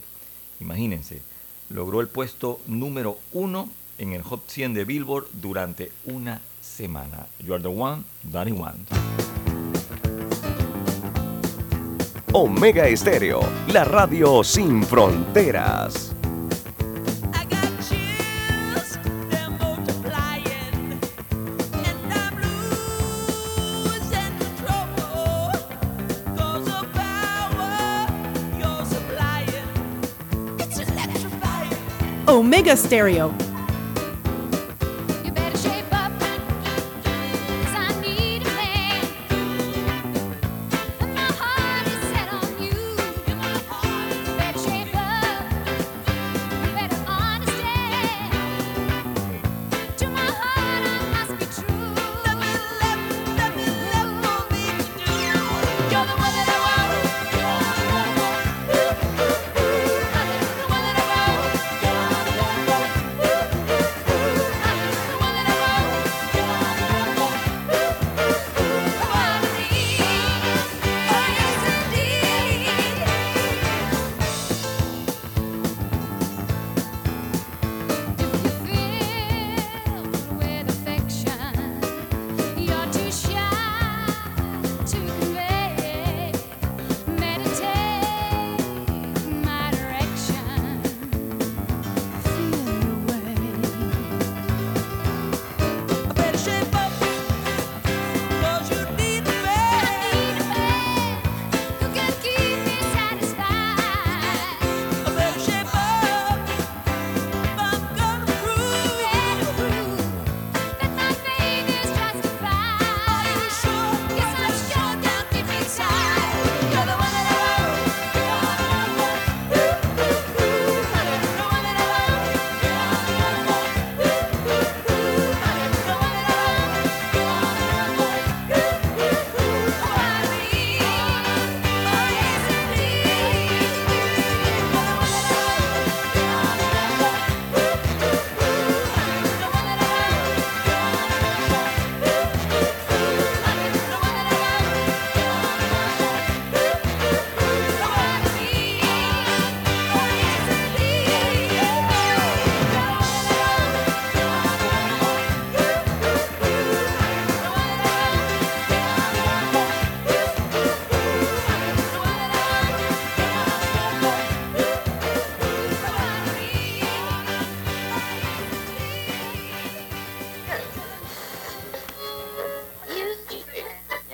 Imagínense, 0.62 1.22
logró 1.70 2.00
el 2.00 2.08
puesto 2.08 2.62
número 2.66 3.18
uno 3.34 3.70
en 3.98 4.14
el 4.14 4.22
Hot 4.22 4.50
100 4.50 4.74
de 4.74 4.86
Billboard 4.86 5.28
durante 5.34 5.92
una 6.06 6.42
semana. 6.80 7.28
You 7.44 7.54
are 7.54 7.60
the 7.60 7.72
one 7.72 8.06
that 8.32 8.48
I 8.48 8.52
want. 8.56 8.88
Omega 12.34 12.88
Estéreo, 12.88 13.44
la 13.74 13.84
radio 13.84 14.44
sin 14.44 14.84
fronteras. 14.84 16.16
I 17.34 17.44
got 17.46 17.70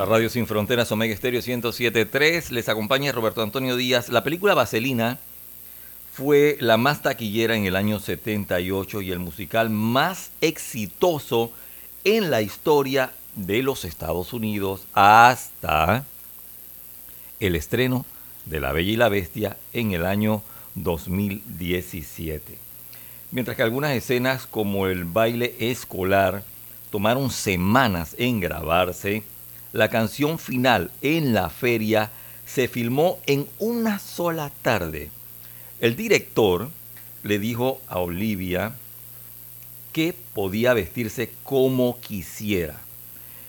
La 0.00 0.06
Radio 0.06 0.30
Sin 0.30 0.46
Fronteras, 0.46 0.90
Omega 0.92 1.12
Estéreo 1.12 1.42
107.3. 1.42 2.52
Les 2.52 2.70
acompaña 2.70 3.12
Roberto 3.12 3.42
Antonio 3.42 3.76
Díaz. 3.76 4.08
La 4.08 4.24
película 4.24 4.54
Vaselina 4.54 5.18
fue 6.14 6.56
la 6.58 6.78
más 6.78 7.02
taquillera 7.02 7.54
en 7.54 7.66
el 7.66 7.76
año 7.76 8.00
78 8.00 9.02
y 9.02 9.10
el 9.10 9.18
musical 9.18 9.68
más 9.68 10.30
exitoso 10.40 11.52
en 12.04 12.30
la 12.30 12.40
historia 12.40 13.12
de 13.36 13.62
los 13.62 13.84
Estados 13.84 14.32
Unidos 14.32 14.86
hasta 14.94 16.06
el 17.38 17.54
estreno 17.54 18.06
de 18.46 18.60
La 18.60 18.72
Bella 18.72 18.92
y 18.92 18.96
la 18.96 19.10
Bestia 19.10 19.58
en 19.74 19.92
el 19.92 20.06
año 20.06 20.42
2017. 20.76 22.56
Mientras 23.32 23.54
que 23.54 23.62
algunas 23.62 23.94
escenas 23.94 24.46
como 24.46 24.86
el 24.86 25.04
baile 25.04 25.56
escolar 25.58 26.42
tomaron 26.90 27.28
semanas 27.28 28.16
en 28.16 28.40
grabarse, 28.40 29.24
la 29.72 29.88
canción 29.88 30.38
final 30.38 30.90
en 31.02 31.32
la 31.32 31.50
feria 31.50 32.10
se 32.46 32.68
filmó 32.68 33.18
en 33.26 33.46
una 33.58 33.98
sola 33.98 34.50
tarde. 34.62 35.10
El 35.80 35.96
director 35.96 36.68
le 37.22 37.38
dijo 37.38 37.80
a 37.86 38.00
Olivia 38.00 38.74
que 39.92 40.14
podía 40.34 40.74
vestirse 40.74 41.30
como 41.44 42.00
quisiera. 42.00 42.80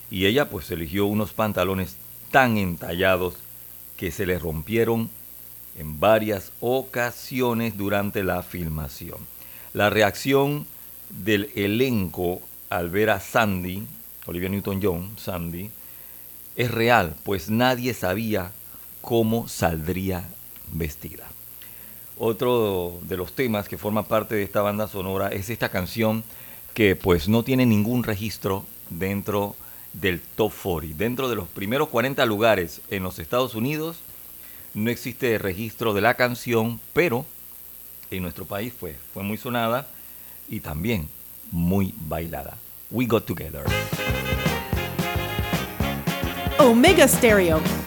Y 0.10 0.26
ella 0.26 0.50
pues 0.50 0.70
eligió 0.72 1.06
unos 1.06 1.34
pantalones 1.34 1.96
tan 2.32 2.58
entallados 2.58 3.36
que 3.98 4.12
se 4.12 4.26
le 4.26 4.40
rompieron 4.40 5.10
en 5.78 6.00
varias 6.00 6.52
ocasiones 6.60 7.78
durante 7.78 8.24
la 8.24 8.44
filmación. 8.44 9.20
La 9.74 9.90
reacción 9.90 10.66
del 11.10 11.50
elenco 11.56 12.42
al 12.70 12.90
ver 12.90 13.10
a 13.10 13.20
Sandy, 13.20 13.84
Olivia 14.26 14.50
Newton-John, 14.50 15.18
Sandy, 15.18 15.70
es 16.56 16.72
real, 16.72 17.16
pues 17.24 17.50
nadie 17.50 17.94
sabía 17.94 18.52
cómo 19.02 19.48
saldría 19.48 20.28
vestida. 20.72 21.28
Otro 22.18 23.00
de 23.04 23.18
los 23.18 23.34
temas 23.34 23.68
que 23.68 23.78
forma 23.78 24.04
parte 24.04 24.36
de 24.36 24.44
esta 24.44 24.62
banda 24.62 24.88
sonora 24.88 25.30
es 25.30 25.50
esta 25.50 25.70
canción 25.70 26.24
que 26.74 26.96
pues 26.96 27.28
no 27.28 27.44
tiene 27.44 27.66
ningún 27.66 28.04
registro 28.04 28.64
dentro 28.90 29.56
del 29.94 30.22
top 30.22 30.54
40. 30.62 30.98
Dentro 30.98 31.30
de 31.30 31.36
los 31.36 31.48
primeros 31.48 31.90
40 31.90 32.26
lugares 32.26 32.82
en 32.90 33.04
los 33.04 33.20
Estados 33.20 33.56
Unidos 33.56 33.98
no 34.74 34.90
existe 34.90 35.38
registro 35.38 35.94
de 35.94 36.02
la 36.02 36.14
canción, 36.14 36.80
pero 36.94 37.26
en 38.10 38.24
nuestro 38.24 38.46
país 38.46 38.74
fue, 38.78 38.96
fue 39.14 39.24
muy 39.24 39.38
sonada 39.38 39.88
y 40.48 40.60
también 40.60 41.10
muy 41.52 41.94
bailada. 41.98 42.58
We 42.90 43.06
Got 43.06 43.26
Together. 43.26 43.64
Omega 46.62 47.08
Stereo. 47.08 47.81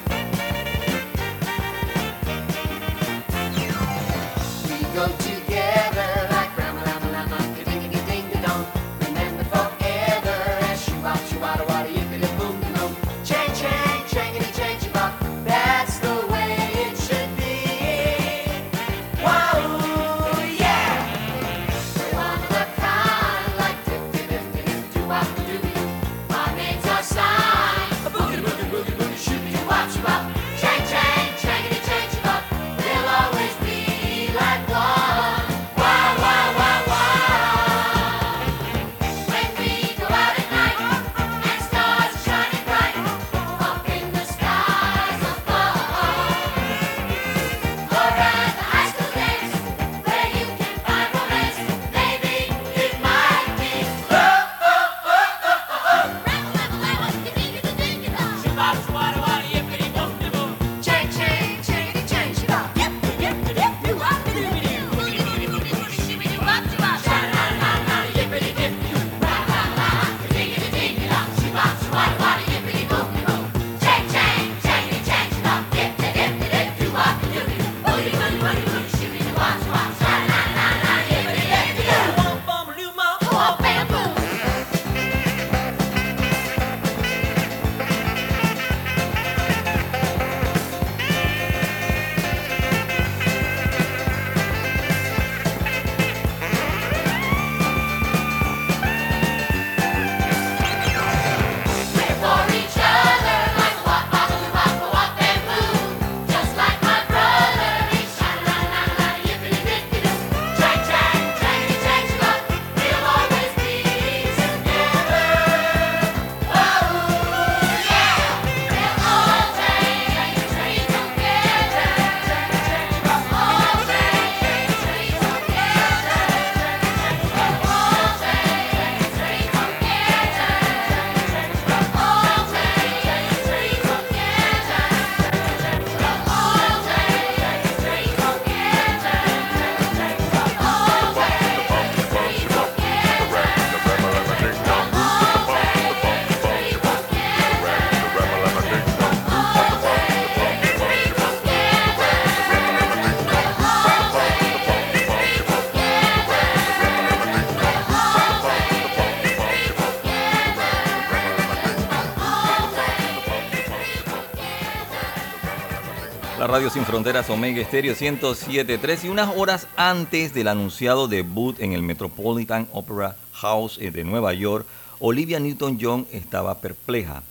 Sin 166.71 166.87
Fronteras 166.87 167.29
Omega 167.29 167.61
Estéreo 167.61 167.95
107.3 167.95 169.05
y 169.05 169.09
unas 169.09 169.29
horas 169.37 169.69
antes 169.77 170.33
del 170.33 170.49
anunciado 170.49 171.09
debut 171.09 171.61
en 171.61 171.73
el 171.73 171.83
Metropolitan 171.83 172.69
Opera 172.73 173.17
House 173.33 173.79
eh, 173.83 173.91
de 173.91 174.03
Nueva 174.03 174.33
York, 174.33 174.67
Olivia 174.99 175.39
Newton-John 175.41 176.07
estaba 176.11 176.61
perpleja. 176.61 177.23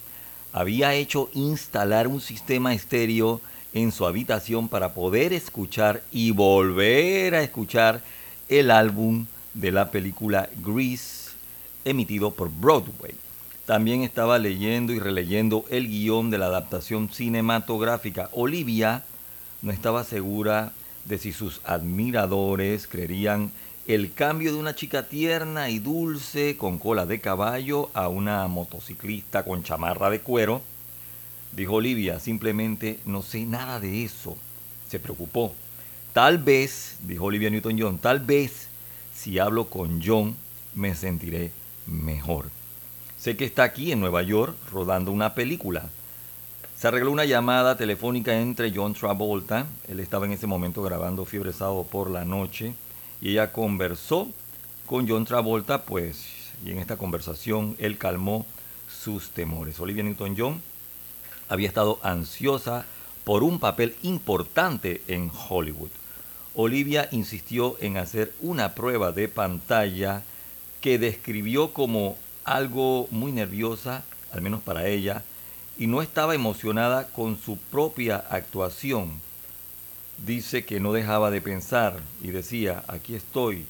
Había 0.52 0.94
hecho 0.94 1.32
instalar 1.34 2.08
un 2.08 2.22
sistema 2.22 2.76
estéreo 2.76 3.42
en 3.74 3.92
su 3.92 4.06
habitación 4.06 4.68
para 4.70 4.94
poder 4.94 5.34
escuchar 5.34 6.04
y 6.12 6.30
volver 6.30 7.34
a 7.34 7.42
escuchar 7.42 8.04
el 8.50 8.70
álbum 8.70 9.26
de 9.56 9.72
la 9.72 9.90
película 9.90 10.48
Grease 10.64 11.32
emitido 11.86 12.30
por 12.32 12.52
Broadway. 12.52 13.16
También 13.66 14.04
estaba 14.04 14.38
leyendo 14.38 14.94
y 14.94 15.00
releyendo 15.00 15.66
el 15.70 15.88
guion 15.88 16.30
de 16.30 16.38
la 16.38 16.46
adaptación 16.46 17.10
cinematográfica. 17.10 18.30
Olivia 18.34 19.04
no 19.64 19.72
estaba 19.72 20.04
segura 20.04 20.74
de 21.06 21.18
si 21.18 21.32
sus 21.32 21.62
admiradores 21.64 22.86
creerían 22.86 23.52
el 23.88 24.14
cambio 24.14 24.54
de 24.54 24.60
una 24.60 24.76
chica 24.76 25.08
tierna 25.08 25.70
y 25.70 25.80
dulce 25.80 26.56
con 26.58 26.78
cola 26.78 27.06
de 27.06 27.20
caballo 27.20 27.90
a 27.94 28.10
una 28.10 28.48
motociclista 28.48 29.44
con 29.44 29.64
chamarra 29.64 30.10
de 30.10 30.20
cuero. 30.20 30.62
Dijo 31.54 31.76
Olivia, 31.76 32.20
simplemente 32.20 33.00
no 33.06 33.22
sé 33.22 33.46
nada 33.46 33.80
de 33.80 34.04
eso. 34.04 34.38
Se 34.90 35.00
preocupó. 35.00 35.54
Tal 36.14 36.38
vez, 36.38 36.98
dijo 37.02 37.26
Olivia 37.26 37.50
Newton-John, 37.50 37.98
tal 37.98 38.20
vez 38.20 38.68
si 39.16 39.40
hablo 39.40 39.70
con 39.70 40.02
John 40.04 40.36
me 40.76 40.94
sentiré 40.94 41.52
mejor. 41.88 42.50
Sé 43.18 43.38
que 43.38 43.46
está 43.46 43.64
aquí 43.64 43.92
en 43.94 44.02
Nueva 44.02 44.24
York 44.24 44.56
rodando 44.72 45.12
una 45.12 45.34
película. 45.34 45.90
Se 46.84 46.90
arregló 46.90 47.12
una 47.12 47.24
llamada 47.24 47.78
telefónica 47.78 48.38
entre 48.38 48.74
John 48.76 48.94
Travolta, 48.94 49.68
él 49.88 50.02
estaba 50.02 50.26
en 50.26 50.34
ese 50.34 50.48
momento 50.48 50.84
grabando 50.84 51.24
Fiebre 51.24 51.54
Sábado 51.54 51.88
por 51.90 52.10
la 52.10 52.26
noche, 52.26 52.74
y 53.22 53.30
ella 53.30 53.54
conversó 53.54 54.28
con 54.86 55.08
John 55.08 55.24
Travolta, 55.24 55.84
pues, 55.84 56.26
y 56.66 56.72
en 56.72 56.80
esta 56.80 56.98
conversación 56.98 57.78
él 57.80 57.98
calmó 57.98 58.46
sus 59.02 59.30
temores. 59.30 59.80
Olivia 59.80 60.04
Newton-John 60.04 60.62
había 61.48 61.70
estado 61.70 62.00
ansiosa 62.04 62.86
por 63.24 63.44
un 63.44 63.60
papel 63.60 63.96
importante 64.04 65.02
en 65.08 65.32
Hollywood. 65.48 65.92
Olivia 66.54 67.08
insistió 67.14 67.78
en 67.80 67.96
hacer 67.96 68.34
una 68.42 68.76
prueba 68.76 69.14
de 69.14 69.30
pantalla 69.30 70.24
que 70.82 71.00
describió 71.00 71.72
como 71.72 72.18
algo 72.44 73.08
muy 73.10 73.32
nerviosa, 73.32 74.04
al 74.34 74.42
menos 74.42 74.62
para 74.62 74.86
ella, 74.88 75.24
y 75.78 75.88
no 75.88 76.02
estaba 76.02 76.36
emocionada 76.36 77.08
con 77.08 77.38
su 77.40 77.58
propia 77.58 78.18
actuación. 78.30 79.22
Dice 80.26 80.66
que 80.66 80.80
no 80.80 80.94
dejaba 80.94 81.32
de 81.32 81.42
pensar 81.42 82.00
y 82.22 82.30
decía, 82.30 82.84
aquí 82.88 83.16
estoy, 83.16 83.66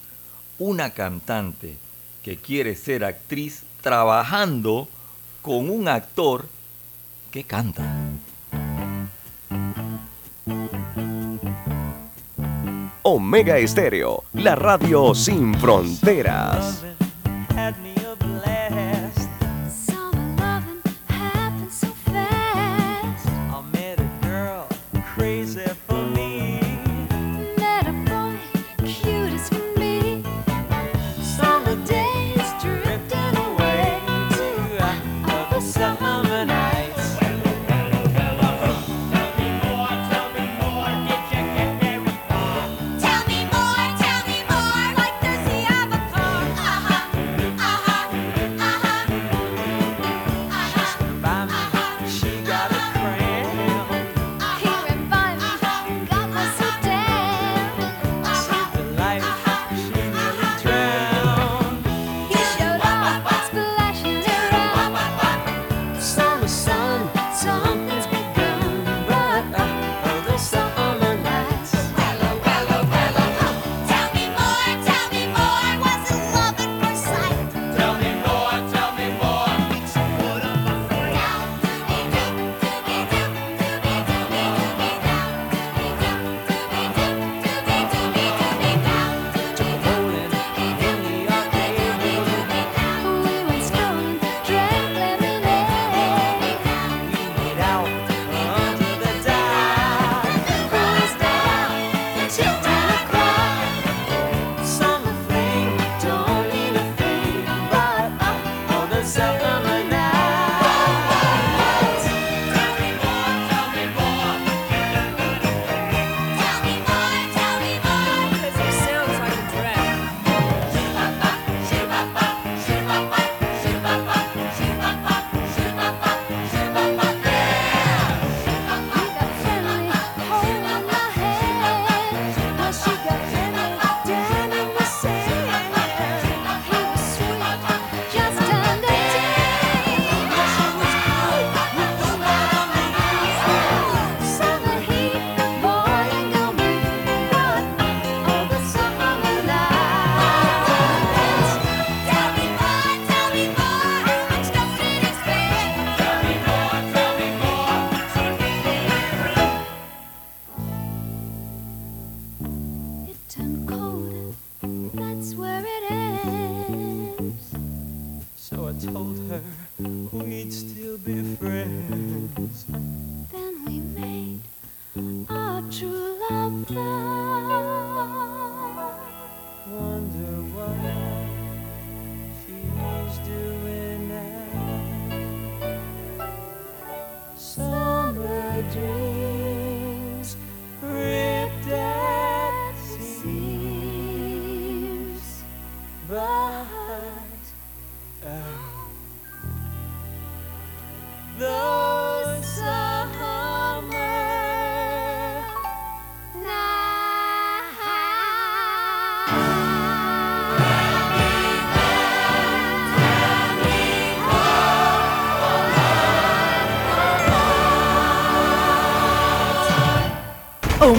una 0.59 0.91
cantante 0.91 1.77
que 2.23 2.37
quiere 2.37 2.75
ser 2.75 3.03
actriz 3.03 3.63
trabajando 3.81 4.87
con 5.41 5.69
un 5.69 5.87
actor 5.87 6.45
que 7.31 7.43
canta. 7.43 7.99
Omega 13.05 13.57
Estéreo, 13.57 14.23
la 14.33 14.55
radio 14.55 15.13
sin 15.13 15.53
fronteras. 15.55 16.92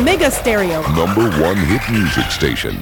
Omega 0.05 0.31
Stereo. 0.31 0.83
Number 0.95 1.25
one 1.43 1.57
hit 1.65 1.81
music 1.89 2.27
station. 2.29 2.77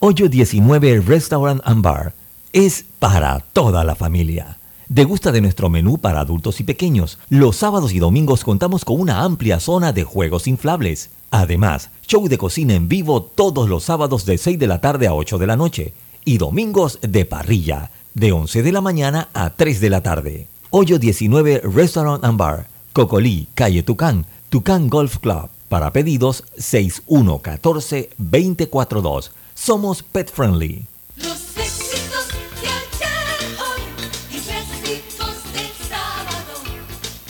Hoyo 0.00 0.28
19 0.28 1.00
Restaurant 1.06 1.60
and 1.64 1.80
Bar 1.80 2.12
es 2.52 2.84
para 2.98 3.44
toda 3.52 3.84
la 3.84 3.94
familia. 3.94 4.58
Degusta 4.88 5.30
de 5.30 5.40
nuestro 5.40 5.70
menú 5.70 5.98
para 5.98 6.18
adultos 6.18 6.58
y 6.58 6.64
pequeños. 6.64 7.20
Los 7.28 7.54
sábados 7.54 7.92
y 7.92 8.00
domingos 8.00 8.42
contamos 8.42 8.84
con 8.84 9.00
una 9.00 9.22
amplia 9.22 9.60
zona 9.60 9.92
de 9.92 10.02
juegos 10.02 10.48
inflables. 10.48 11.10
Además, 11.30 11.90
show 12.04 12.26
de 12.26 12.36
cocina 12.36 12.74
en 12.74 12.88
vivo 12.88 13.22
todos 13.22 13.68
los 13.68 13.84
sábados 13.84 14.24
de 14.24 14.38
6 14.38 14.58
de 14.58 14.66
la 14.66 14.80
tarde 14.80 15.06
a 15.06 15.14
8 15.14 15.38
de 15.38 15.46
la 15.46 15.54
noche 15.54 15.92
y 16.24 16.38
domingos 16.38 16.98
de 17.00 17.24
parrilla 17.24 17.92
de 18.12 18.32
11 18.32 18.64
de 18.64 18.72
la 18.72 18.80
mañana 18.80 19.28
a 19.34 19.50
3 19.50 19.80
de 19.80 19.90
la 19.90 20.02
tarde. 20.02 20.48
Hoyo 20.70 20.98
19 20.98 21.62
Restaurant 21.62 22.24
and 22.24 22.38
Bar, 22.38 22.66
Cocolí, 22.92 23.46
Calle 23.54 23.84
Tucán, 23.84 24.26
Tucán 24.50 24.88
Golf 24.88 25.18
Club. 25.18 25.50
Para 25.68 25.92
pedidos 25.92 26.42
6114-242. 26.56 29.30
Somos 29.52 30.02
pet 30.02 30.32
friendly. 30.32 30.86
Los 31.16 31.54
éxitos 31.58 32.28
de 32.62 32.68
ayer, 32.68 33.58
hoy 33.60 33.82
y 34.30 34.40
clásicos 34.40 35.52
del 35.52 35.70
sábado 35.90 36.54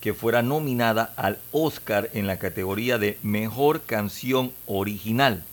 que 0.01 0.13
fuera 0.13 0.41
nominada 0.41 1.13
al 1.15 1.39
Oscar 1.51 2.09
en 2.13 2.27
la 2.27 2.39
categoría 2.39 2.97
de 2.97 3.17
Mejor 3.21 3.83
Canción 3.83 4.51
Original. 4.65 5.43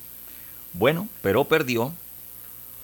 Bueno, 0.73 1.09
pero 1.23 1.45
perdió 1.45 1.93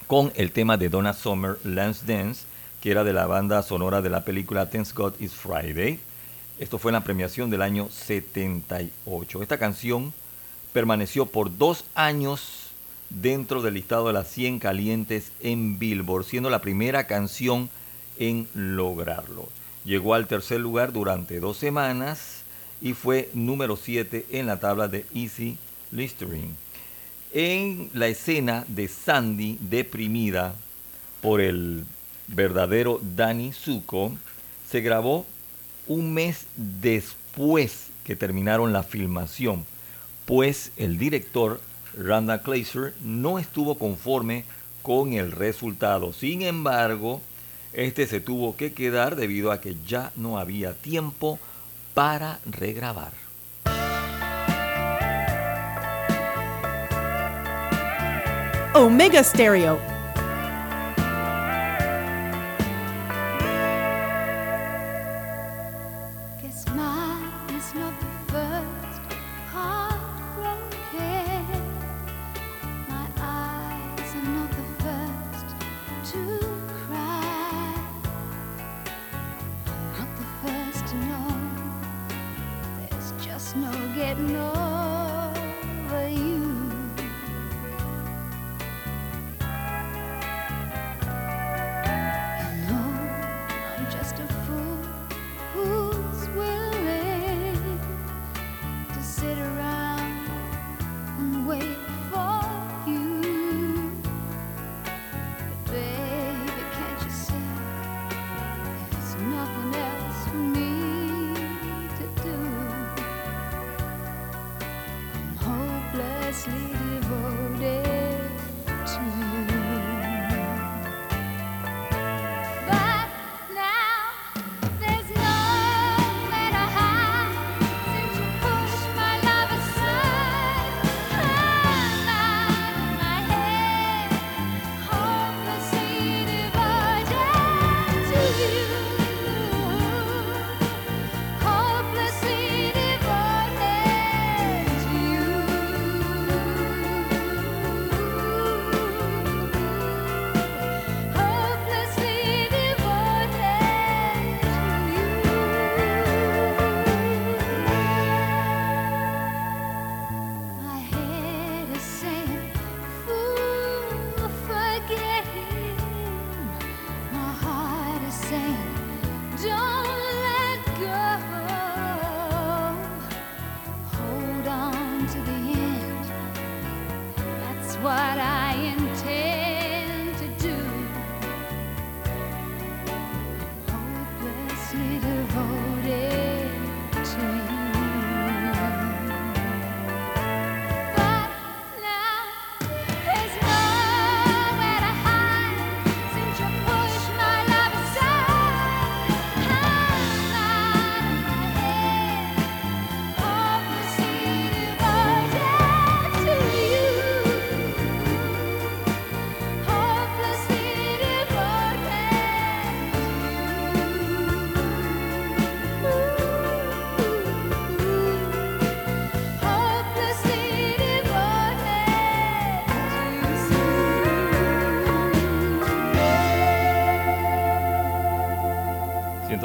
con 0.06 0.32
el 0.34 0.52
tema 0.52 0.76
de 0.76 0.88
Donna 0.88 1.12
Summer, 1.12 1.58
Lance 1.64 2.04
Dance, 2.06 2.44
que 2.80 2.90
era 2.90 3.04
de 3.04 3.12
la 3.12 3.26
banda 3.26 3.62
sonora 3.62 4.02
de 4.02 4.10
la 4.10 4.24
película 4.24 4.68
Thanks 4.68 4.92
God 4.92 5.14
Is 5.18 5.32
Friday. 5.32 5.98
Esto 6.58 6.78
fue 6.78 6.90
en 6.90 6.94
la 6.94 7.04
premiación 7.04 7.50
del 7.50 7.62
año 7.62 7.88
78. 7.90 9.42
Esta 9.42 9.58
canción 9.58 10.12
permaneció 10.72 11.26
por 11.26 11.56
dos 11.56 11.84
años 11.94 12.70
dentro 13.08 13.62
del 13.62 13.74
listado 13.74 14.08
de 14.08 14.12
las 14.12 14.28
100 14.28 14.58
calientes 14.58 15.32
en 15.40 15.78
Billboard, 15.78 16.24
siendo 16.24 16.50
la 16.50 16.60
primera 16.60 17.06
canción 17.06 17.70
en 18.18 18.48
lograrlo. 18.54 19.48
Llegó 19.84 20.14
al 20.14 20.26
tercer 20.26 20.60
lugar 20.60 20.92
durante 20.92 21.40
dos 21.40 21.56
semanas 21.56 22.42
y 22.80 22.92
fue 22.92 23.30
número 23.32 23.76
7 23.76 24.26
en 24.30 24.46
la 24.46 24.60
tabla 24.60 24.88
de 24.88 25.06
Easy 25.14 25.56
Listening. 25.90 26.63
En 27.36 27.90
la 27.94 28.06
escena 28.06 28.64
de 28.68 28.86
Sandy 28.86 29.58
deprimida 29.60 30.54
por 31.20 31.40
el 31.40 31.84
verdadero 32.28 33.00
Danny 33.02 33.52
Zuko, 33.52 34.12
se 34.70 34.80
grabó 34.80 35.26
un 35.88 36.14
mes 36.14 36.46
después 36.54 37.88
que 38.04 38.14
terminaron 38.14 38.72
la 38.72 38.84
filmación, 38.84 39.66
pues 40.26 40.70
el 40.76 40.96
director 40.96 41.60
Randall 41.98 42.40
Kleiser 42.42 42.94
no 43.02 43.40
estuvo 43.40 43.78
conforme 43.78 44.44
con 44.82 45.12
el 45.12 45.32
resultado. 45.32 46.12
Sin 46.12 46.40
embargo, 46.42 47.20
este 47.72 48.06
se 48.06 48.20
tuvo 48.20 48.56
que 48.56 48.72
quedar 48.74 49.16
debido 49.16 49.50
a 49.50 49.60
que 49.60 49.74
ya 49.88 50.12
no 50.14 50.38
había 50.38 50.72
tiempo 50.74 51.40
para 51.94 52.38
regrabar. 52.46 53.23
Omega 58.74 59.22
Stereo. 59.22 59.93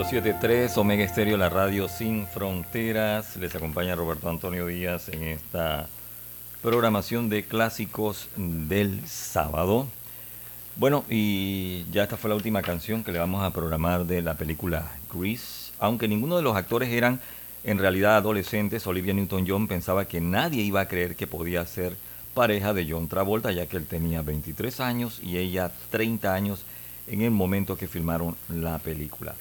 107.3 0.09 0.75
Omega 0.77 1.03
Estéreo, 1.03 1.37
la 1.37 1.49
radio 1.49 1.87
sin 1.87 2.25
fronteras. 2.25 3.35
Les 3.35 3.53
acompaña 3.53 3.93
Roberto 3.93 4.27
Antonio 4.27 4.65
Díaz 4.65 5.07
en 5.09 5.21
esta 5.21 5.87
programación 6.63 7.29
de 7.29 7.43
clásicos 7.43 8.27
del 8.35 9.07
sábado. 9.07 9.85
Bueno, 10.77 11.05
y 11.11 11.85
ya 11.91 12.01
esta 12.01 12.17
fue 12.17 12.31
la 12.31 12.35
última 12.35 12.63
canción 12.63 13.03
que 13.03 13.11
le 13.11 13.19
vamos 13.19 13.43
a 13.43 13.53
programar 13.53 14.07
de 14.07 14.23
la 14.23 14.33
película 14.33 14.89
Grease. 15.13 15.73
Aunque 15.77 16.07
ninguno 16.07 16.37
de 16.37 16.41
los 16.41 16.55
actores 16.55 16.89
eran 16.89 17.19
en 17.63 17.77
realidad 17.77 18.15
adolescentes, 18.15 18.87
Olivia 18.87 19.13
Newton-John 19.13 19.67
pensaba 19.67 20.05
que 20.05 20.21
nadie 20.21 20.63
iba 20.63 20.81
a 20.81 20.87
creer 20.87 21.15
que 21.15 21.27
podía 21.27 21.63
ser 21.67 21.95
pareja 22.33 22.73
de 22.73 22.89
John 22.89 23.09
Travolta, 23.09 23.51
ya 23.51 23.67
que 23.67 23.77
él 23.77 23.85
tenía 23.85 24.23
23 24.23 24.79
años 24.79 25.19
y 25.21 25.37
ella 25.37 25.71
30 25.91 26.33
años 26.33 26.63
en 27.05 27.21
el 27.21 27.29
momento 27.29 27.77
que 27.77 27.87
filmaron 27.87 28.35
la 28.47 28.79
película. 28.79 29.35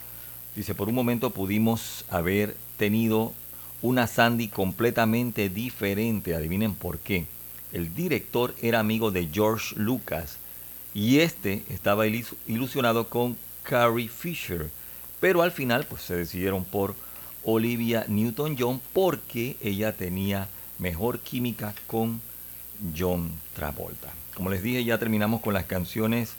Dice, 0.59 0.75
por 0.75 0.89
un 0.89 0.97
momento 0.97 1.31
pudimos 1.31 2.05
haber 2.11 2.57
tenido 2.79 3.33
una 3.81 4.09
Sandy 4.09 4.49
completamente 4.49 5.49
diferente. 5.49 6.35
Adivinen 6.35 6.75
por 6.75 6.99
qué. 6.99 7.27
El 7.73 7.95
director 7.95 8.57
era 8.61 8.81
amigo 8.81 9.13
de 9.13 9.29
George 9.33 9.77
Lucas 9.77 10.39
y 10.95 11.21
este 11.21 11.63
estaba 11.69 12.09
ilusionado 12.09 13.09
con 13.09 13.37
Carrie 13.63 14.09
Fisher. 14.09 14.69
Pero 15.21 15.43
al 15.43 15.53
final 15.53 15.85
pues 15.85 16.03
se 16.03 16.17
decidieron 16.17 16.65
por 16.65 16.97
Olivia 17.45 18.05
Newton-John 18.09 18.81
porque 18.93 19.57
ella 19.63 19.93
tenía 19.93 20.49
mejor 20.81 21.21
química 21.21 21.73
con 21.87 22.21
John 22.99 23.31
Travolta. 23.55 24.13
Como 24.35 24.51
les 24.51 24.65
dije, 24.65 24.83
ya 24.83 24.99
terminamos 24.99 25.41
con 25.41 25.55
las 25.55 25.67
canciones 25.67 26.33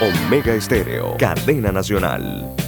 Omega 0.00 0.54
Estéreo, 0.54 1.16
cadena 1.18 1.70
nacional. 1.72 2.63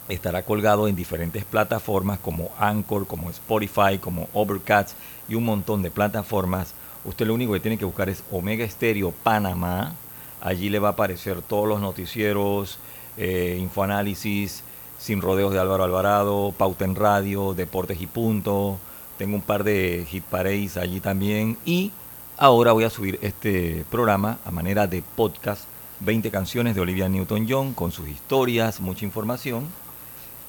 estará 0.09 0.43
colgado 0.43 0.87
en 0.87 0.95
diferentes 0.95 1.43
plataformas 1.45 2.19
como 2.19 2.51
Anchor, 2.59 3.07
como 3.07 3.29
Spotify, 3.29 3.97
como 3.99 4.29
Overcast 4.33 4.95
y 5.27 5.35
un 5.35 5.45
montón 5.45 5.81
de 5.81 5.91
plataformas. 5.91 6.73
Usted 7.05 7.27
lo 7.27 7.33
único 7.33 7.53
que 7.53 7.59
tiene 7.59 7.77
que 7.77 7.85
buscar 7.85 8.09
es 8.09 8.23
Omega 8.31 8.65
Estéreo 8.65 9.11
Panamá. 9.23 9.93
Allí 10.41 10.69
le 10.69 10.79
va 10.79 10.89
a 10.89 10.91
aparecer 10.91 11.41
todos 11.41 11.67
los 11.67 11.81
noticieros, 11.81 12.79
eh, 13.17 13.57
infoanálisis, 13.59 14.63
sin 14.97 15.21
rodeos 15.21 15.53
de 15.53 15.59
Álvaro 15.59 15.83
Alvarado, 15.83 16.53
Pauta 16.57 16.85
en 16.85 16.95
Radio, 16.95 17.53
Deportes 17.53 18.01
y 18.01 18.07
Punto. 18.07 18.77
Tengo 19.17 19.35
un 19.35 19.41
par 19.41 19.63
de 19.63 20.05
hit 20.09 20.23
parades 20.23 20.77
allí 20.77 20.99
también. 20.99 21.57
Y 21.65 21.91
ahora 22.37 22.71
voy 22.71 22.83
a 22.83 22.89
subir 22.89 23.19
este 23.21 23.85
programa 23.89 24.39
a 24.45 24.51
manera 24.51 24.87
de 24.87 25.03
podcast. 25.15 25.63
20 25.99 26.29
canciones 26.29 26.75
de 26.75 26.81
Olivia 26.81 27.09
Newton-John 27.09 27.73
con 27.73 27.91
sus 27.91 28.07
historias, 28.07 28.79
mucha 28.79 29.05
información. 29.05 29.65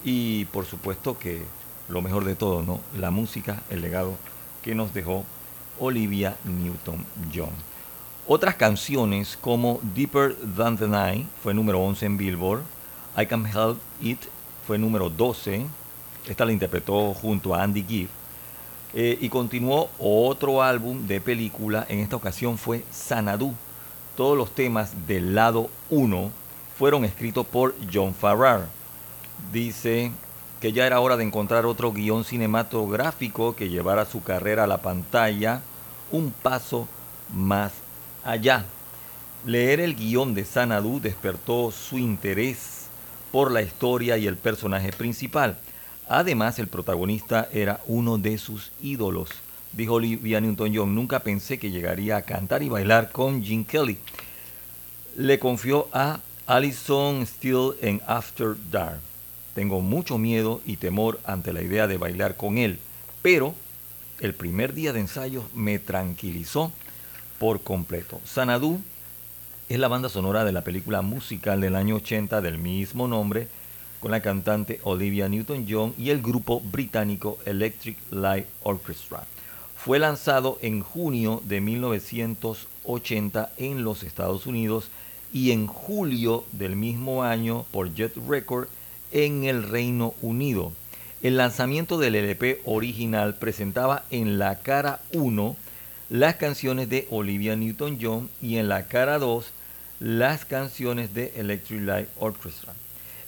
Y 0.05 0.45
por 0.47 0.67
supuesto 0.67 1.19
que 1.19 1.43
lo 1.89 2.03
mejor 2.03 2.25
de 2.25 2.35
todo, 2.35 2.63
¿no? 2.63 2.81
La 2.99 3.11
música, 3.11 3.63
el 3.71 3.81
legado 3.81 4.15
que 4.63 4.75
nos 4.75 4.93
dejó 4.93 5.25
Olivia 5.79 6.37
Newton-John. 6.45 7.51
Otras 8.27 8.57
canciones 8.57 9.39
como 9.41 9.81
Deeper 9.95 10.37
Than 10.57 10.77
the 10.77 10.87
Night 10.87 11.27
fue 11.43 11.55
número 11.55 11.81
11 11.81 12.05
en 12.05 12.17
Billboard. 12.19 12.63
I 13.17 13.25
Can 13.25 13.47
Help 13.47 13.79
It 14.03 14.21
fue 14.69 14.77
número 14.77 15.09
12. 15.09 15.65
Esta 16.29 16.45
la 16.45 16.53
interpretó 16.53 17.15
junto 17.15 17.55
a 17.55 17.63
Andy 17.63 17.83
Gibb. 17.85 18.09
Eh, 18.93 19.17
y 19.19 19.31
continuó 19.31 19.89
otro 19.99 20.63
álbum 20.63 21.07
de 21.07 21.23
película. 21.23 21.87
En 21.89 22.01
esta 22.01 22.17
ocasión 22.17 22.59
fue 22.59 22.85
Sanadu. 22.91 23.55
Todos 24.15 24.37
los 24.37 24.55
temas 24.55 25.07
del 25.07 25.35
lado 25.35 25.71
1 25.89 26.31
fueron 26.77 27.07
escritos 27.07 27.47
por 27.47 27.75
John 27.91 28.13
Farrar. 28.13 28.69
Dice 29.55 30.13
que 30.61 30.75
ya 30.75 30.87
era 30.87 31.01
hora 31.01 31.17
de 31.17 31.25
encontrar 31.25 31.65
otro 31.65 31.91
guion 31.91 32.25
cinematográfico 32.25 33.57
que 33.57 33.71
llevara 33.71 34.05
su 34.05 34.23
carrera 34.23 34.65
a 34.65 34.67
la 34.67 34.83
pantalla 34.83 35.63
un 36.13 36.31
paso 36.31 36.87
más 37.33 37.73
allá. 38.23 38.67
Leer 39.47 39.81
el 39.81 39.97
guion 39.97 40.35
de 40.35 40.45
Sanadu 40.45 41.01
despertó 41.01 41.71
su 41.71 41.97
interés 41.97 42.78
por 43.33 43.51
la 43.51 43.63
historia 43.63 44.17
y 44.19 44.27
el 44.27 44.37
personaje 44.37 44.93
principal. 44.93 45.59
Además, 46.09 46.59
el 46.59 46.69
protagonista 46.69 47.49
era 47.53 47.81
uno 47.87 48.19
de 48.19 48.39
sus 48.39 48.73
ídolos. 48.83 49.29
Dijo 49.73 49.95
Olivia 49.95 50.41
Newton-John, 50.41 50.95
nunca 50.95 51.21
pensé 51.21 51.59
que 51.59 51.71
llegaría 51.71 52.17
a 52.17 52.23
cantar 52.23 52.63
y 52.63 52.69
bailar 52.69 53.13
con 53.13 53.45
Gene 53.45 53.65
Kelly. 53.65 53.99
Le 55.17 55.39
confió 55.39 55.89
a 55.93 56.21
Alison 56.47 57.27
Steele 57.27 57.73
en 57.83 58.01
After 58.07 58.57
Dark. 58.71 59.01
Tengo 59.55 59.81
mucho 59.81 60.17
miedo 60.17 60.63
y 60.65 60.77
temor 60.77 61.21
ante 61.25 61.53
la 61.53 61.63
idea 61.63 61.87
de 61.87 61.99
bailar 61.99 62.37
con 62.37 62.59
él, 62.59 62.79
pero 63.21 63.55
el 64.21 64.35
primer 64.35 64.73
día 64.73 64.93
de 64.93 65.01
ensayos 65.01 65.45
me 65.55 65.79
tranquilizó 65.79 66.73
por 67.39 67.61
completo. 67.61 68.21
Sanadu 68.25 68.81
es 69.69 69.79
la 69.79 69.89
banda 69.89 70.09
sonora 70.09 70.45
de 70.45 70.53
la 70.53 70.63
película 70.63 71.03
musical 71.03 71.61
del 71.61 71.77
año 71.77 71.97
80 71.97 72.41
del 72.41 72.57
mismo 72.57 73.07
nombre, 73.07 73.49
con 74.01 74.11
la 74.11 74.23
cantante 74.23 74.81
Olivia 74.83 75.29
Newton-John 75.29 75.93
y 75.99 76.09
el 76.09 76.23
grupo 76.23 76.61
británico 76.61 77.39
Electric 77.45 77.99
Light 78.11 78.47
Orchestra. 78.63 79.25
Fue 79.77 79.99
lanzado 79.99 80.59
en 80.63 80.81
junio 80.81 81.43
de 81.45 81.61
1980 81.61 83.53
en 83.59 83.85
los 83.85 84.05
Estados 84.05 84.47
Unidos 84.47 84.89
y 85.35 85.51
en 85.51 85.67
julio 85.67 86.45
del 86.53 86.75
mismo 86.75 87.23
año 87.23 87.67
por 87.71 87.93
Jet 87.95 88.17
Record 88.27 88.69
en 89.13 89.45
el 89.45 89.63
Reino 89.65 90.15
Unido. 90.23 90.73
El 91.21 91.37
lanzamiento 91.37 91.99
del 91.99 92.15
LP 92.15 92.63
original 92.65 93.35
presentaba 93.35 94.05
en 94.11 94.39
la 94.39 94.61
cara 94.61 95.01
1 95.13 95.57
las 96.09 96.37
canciones 96.37 96.89
de 96.89 97.07
Olivia 97.11 97.55
Newton-John 97.55 98.31
y 98.41 98.57
en 98.57 98.69
la 98.69 98.87
cara 98.87 99.19
2 99.19 99.58
las 100.01 100.45
canciones 100.45 101.15
de 101.15 101.33
Electric 101.37 101.83
Light 101.83 102.09
Orchestra. 102.19 102.73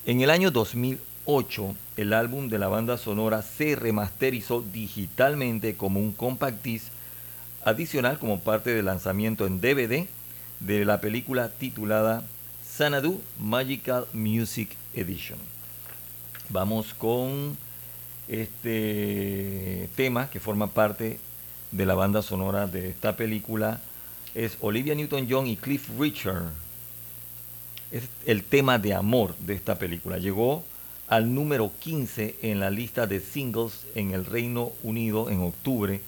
En 0.06 0.20
el 0.20 0.30
año 0.30 0.50
2008, 0.50 1.74
el 1.96 2.12
álbum 2.12 2.48
de 2.48 2.58
la 2.58 2.68
banda 2.68 2.96
sonora 2.96 3.42
se 3.42 3.76
remasterizó 3.76 4.62
digitalmente 4.62 5.76
como 5.76 6.00
un 6.00 6.12
compact 6.12 6.62
disc 6.62 6.86
adicional 7.64 8.18
como 8.18 8.40
parte 8.40 8.72
del 8.74 8.86
lanzamiento 8.86 9.46
en 9.46 9.60
DVD 9.60 10.06
de 10.60 10.84
la 10.84 11.00
película 11.00 11.48
titulada 11.48 12.22
Sanadu 12.66 13.20
Magical 13.38 14.06
Music 14.12 14.70
Edition. 14.94 15.38
Vamos 16.48 16.94
con 16.94 17.56
este 18.28 19.88
tema 19.96 20.30
que 20.30 20.40
forma 20.40 20.68
parte 20.68 21.18
de 21.72 21.86
la 21.86 21.94
banda 21.94 22.22
sonora 22.22 22.66
de 22.66 22.88
esta 22.90 23.16
película. 23.16 23.80
Es 24.34 24.58
Olivia 24.60 24.94
Newton-John 24.94 25.46
y 25.46 25.56
Cliff 25.56 25.88
Richard. 25.98 26.52
Es 27.90 28.04
el 28.26 28.44
tema 28.44 28.78
de 28.78 28.94
amor 28.94 29.36
de 29.38 29.54
esta 29.54 29.76
película. 29.76 30.18
Llegó 30.18 30.62
al 31.08 31.34
número 31.34 31.72
15 31.80 32.36
en 32.42 32.60
la 32.60 32.70
lista 32.70 33.08
de 33.08 33.18
singles 33.18 33.84
en 33.96 34.12
el 34.12 34.24
Reino 34.24 34.70
Unido 34.84 35.28
en 35.28 35.40
octubre 35.40 36.00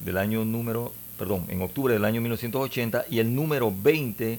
del 0.00 0.18
año 0.18 0.44
número, 0.44 0.92
perdón, 1.18 1.46
en 1.48 1.62
octubre 1.62 1.94
del 1.94 2.04
año 2.04 2.20
1980 2.20 3.06
y 3.08 3.20
el 3.20 3.34
número 3.34 3.72
20 3.74 4.38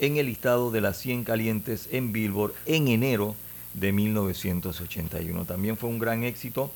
en 0.00 0.16
el 0.18 0.26
listado 0.26 0.70
de 0.70 0.82
las 0.82 0.98
100 0.98 1.24
calientes 1.24 1.88
en 1.92 2.12
Billboard 2.12 2.52
en 2.66 2.88
enero 2.88 3.34
de 3.72 3.92
1981. 3.92 5.46
También 5.46 5.78
fue 5.78 5.88
un 5.88 5.98
gran 5.98 6.24
éxito 6.24 6.70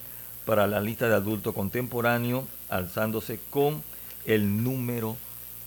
para 0.47 0.67
la 0.67 0.81
lista 0.81 1.09
de 1.09 1.15
adulto 1.15 1.53
contemporáneo, 1.53 2.49
alzándose 2.71 3.39
con 3.51 3.83
el 4.25 4.65
número 4.65 5.19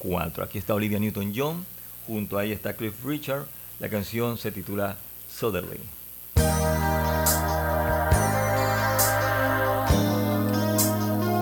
4. 0.02 0.44
Aquí 0.44 0.58
está 0.58 0.74
Olivia 0.74 1.00
Newton-John, 1.00 1.66
junto 2.08 2.38
a 2.38 2.46
ella 2.46 2.56
está 2.56 2.74
Cliff 2.74 3.06
Richard. 3.06 3.46
La 3.80 3.90
canción 3.90 4.38
se 4.38 4.52
titula 4.52 4.98
Southerly. 5.30 5.80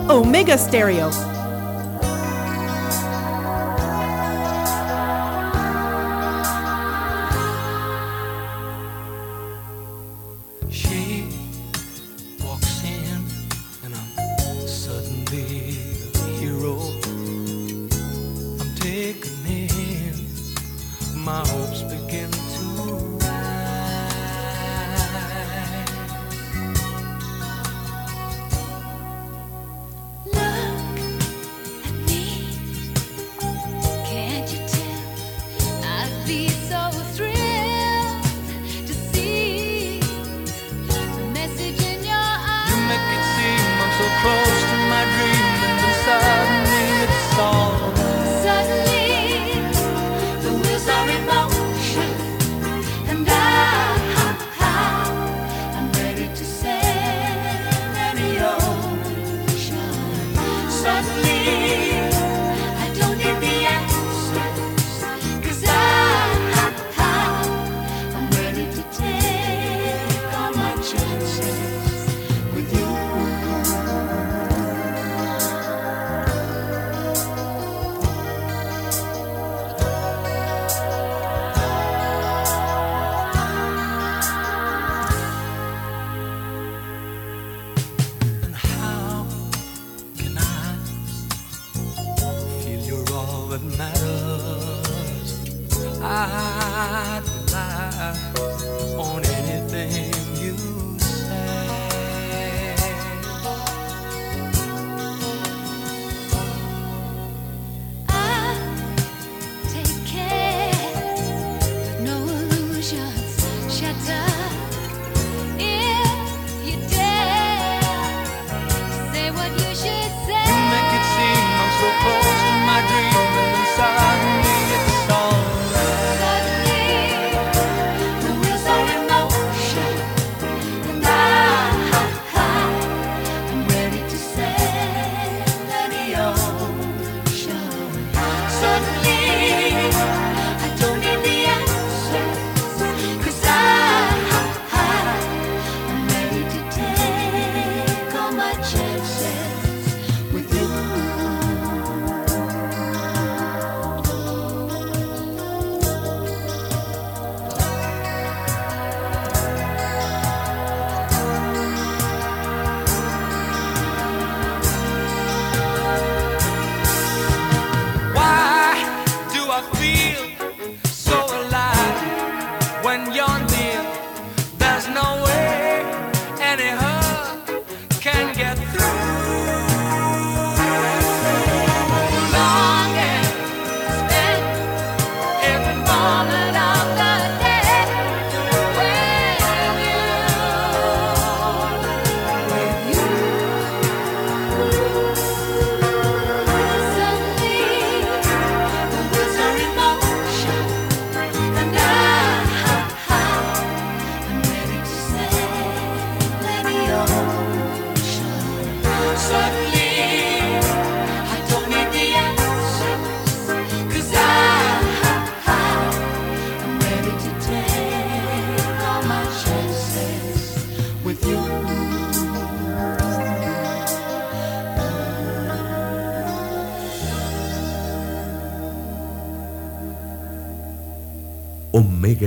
Omega 0.09 0.57
Stereo. 0.57 1.38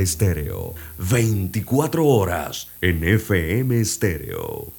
Estéreo, 0.03 0.75
24 0.99 2.05
horas 2.05 2.69
en 2.81 3.05
FM 3.05 3.81
Estéreo. 3.81 4.73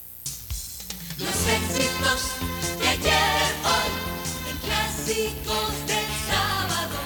Los 1.18 1.48
éxitos 1.48 2.36
de 2.80 2.88
ayer, 2.88 3.54
hoy, 3.64 4.52
en 4.52 4.58
clásicos 4.58 5.88
del 5.88 6.06
sábado, 6.28 7.00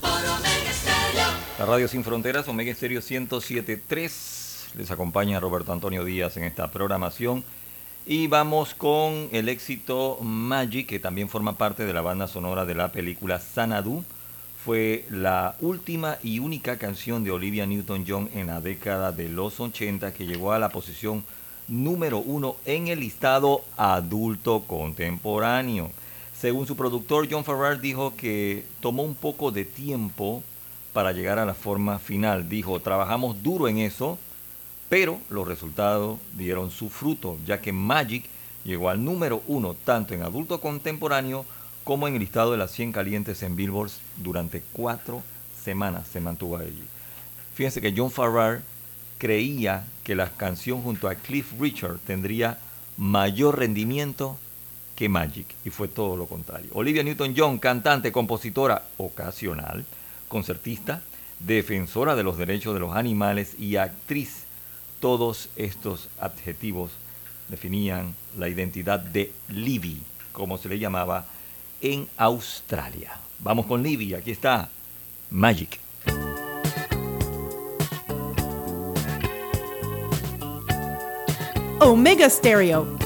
por 0.00 0.10
Omega 0.10 0.70
Estéreo. 0.70 1.28
La 1.58 1.66
Radio 1.66 1.88
Sin 1.88 2.04
Fronteras, 2.04 2.48
Omega 2.48 2.72
Estéreo 2.72 3.00
107.3. 3.00 4.74
Les 4.74 4.90
acompaña 4.90 5.38
Roberto 5.38 5.72
Antonio 5.72 6.04
Díaz 6.04 6.36
en 6.38 6.44
esta 6.44 6.70
programación. 6.70 7.44
Y 8.06 8.28
vamos 8.28 8.74
con 8.74 9.28
el 9.32 9.48
éxito 9.48 10.18
Magic, 10.22 10.86
que 10.86 11.00
también 11.00 11.28
forma 11.28 11.58
parte 11.58 11.84
de 11.84 11.92
la 11.92 12.00
banda 12.00 12.28
sonora 12.28 12.64
de 12.64 12.74
la 12.74 12.92
película 12.92 13.40
Sanadu. 13.40 14.04
Fue 14.66 15.04
la 15.10 15.54
última 15.60 16.18
y 16.24 16.40
única 16.40 16.76
canción 16.76 17.22
de 17.22 17.30
Olivia 17.30 17.66
Newton-John 17.66 18.30
en 18.34 18.48
la 18.48 18.60
década 18.60 19.12
de 19.12 19.28
los 19.28 19.60
80 19.60 20.12
que 20.12 20.26
llegó 20.26 20.50
a 20.50 20.58
la 20.58 20.70
posición 20.70 21.22
número 21.68 22.18
uno 22.18 22.56
en 22.64 22.88
el 22.88 22.98
listado 22.98 23.62
adulto 23.76 24.64
contemporáneo. 24.66 25.92
Según 26.36 26.66
su 26.66 26.74
productor, 26.74 27.28
John 27.30 27.44
Farrar 27.44 27.80
dijo 27.80 28.16
que 28.16 28.66
tomó 28.80 29.04
un 29.04 29.14
poco 29.14 29.52
de 29.52 29.64
tiempo 29.64 30.42
para 30.92 31.12
llegar 31.12 31.38
a 31.38 31.46
la 31.46 31.54
forma 31.54 32.00
final. 32.00 32.48
Dijo, 32.48 32.80
trabajamos 32.80 33.40
duro 33.44 33.68
en 33.68 33.78
eso, 33.78 34.18
pero 34.88 35.20
los 35.30 35.46
resultados 35.46 36.18
dieron 36.32 36.72
su 36.72 36.88
fruto, 36.88 37.38
ya 37.46 37.60
que 37.60 37.70
Magic 37.70 38.24
llegó 38.64 38.88
al 38.88 39.04
número 39.04 39.44
uno 39.46 39.74
tanto 39.84 40.12
en 40.12 40.22
adulto 40.22 40.60
contemporáneo 40.60 41.46
como 41.86 42.08
en 42.08 42.14
el 42.14 42.20
listado 42.20 42.50
de 42.50 42.58
las 42.58 42.72
100 42.72 42.90
calientes 42.90 43.44
en 43.44 43.54
Billboard 43.54 43.92
durante 44.16 44.60
cuatro 44.72 45.22
semanas 45.62 46.08
se 46.12 46.20
mantuvo 46.20 46.56
allí. 46.56 46.82
Fíjense 47.54 47.80
que 47.80 47.94
John 47.96 48.10
Farrar 48.10 48.60
creía 49.18 49.84
que 50.02 50.16
la 50.16 50.30
canción 50.30 50.82
junto 50.82 51.08
a 51.08 51.14
Cliff 51.14 51.52
Richard 51.60 52.00
tendría 52.00 52.58
mayor 52.96 53.60
rendimiento 53.60 54.36
que 54.96 55.08
Magic, 55.08 55.46
y 55.64 55.70
fue 55.70 55.86
todo 55.86 56.16
lo 56.16 56.26
contrario. 56.26 56.70
Olivia 56.74 57.04
Newton-John, 57.04 57.60
cantante, 57.60 58.10
compositora 58.10 58.82
ocasional, 58.96 59.84
concertista, 60.26 61.02
defensora 61.38 62.16
de 62.16 62.24
los 62.24 62.36
derechos 62.36 62.74
de 62.74 62.80
los 62.80 62.96
animales 62.96 63.54
y 63.60 63.76
actriz. 63.76 64.42
Todos 64.98 65.50
estos 65.54 66.08
adjetivos 66.18 66.90
definían 67.48 68.16
la 68.36 68.48
identidad 68.48 68.98
de 68.98 69.32
Livy, 69.50 70.02
como 70.32 70.58
se 70.58 70.68
le 70.68 70.80
llamaba 70.80 71.26
en 71.80 72.08
Australia. 72.16 73.18
Vamos 73.38 73.66
con 73.66 73.82
Livy, 73.82 74.14
aquí 74.14 74.30
está 74.30 74.68
Magic. 75.30 75.78
Omega 81.80 82.28
Stereo. 82.28 83.05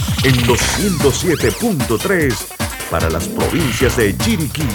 en 0.23 0.47
los 0.47 0.59
107.3 0.77 2.35
para 2.91 3.09
las 3.09 3.27
provincias 3.27 3.97
de 3.97 4.15
Chiriquí, 4.17 4.67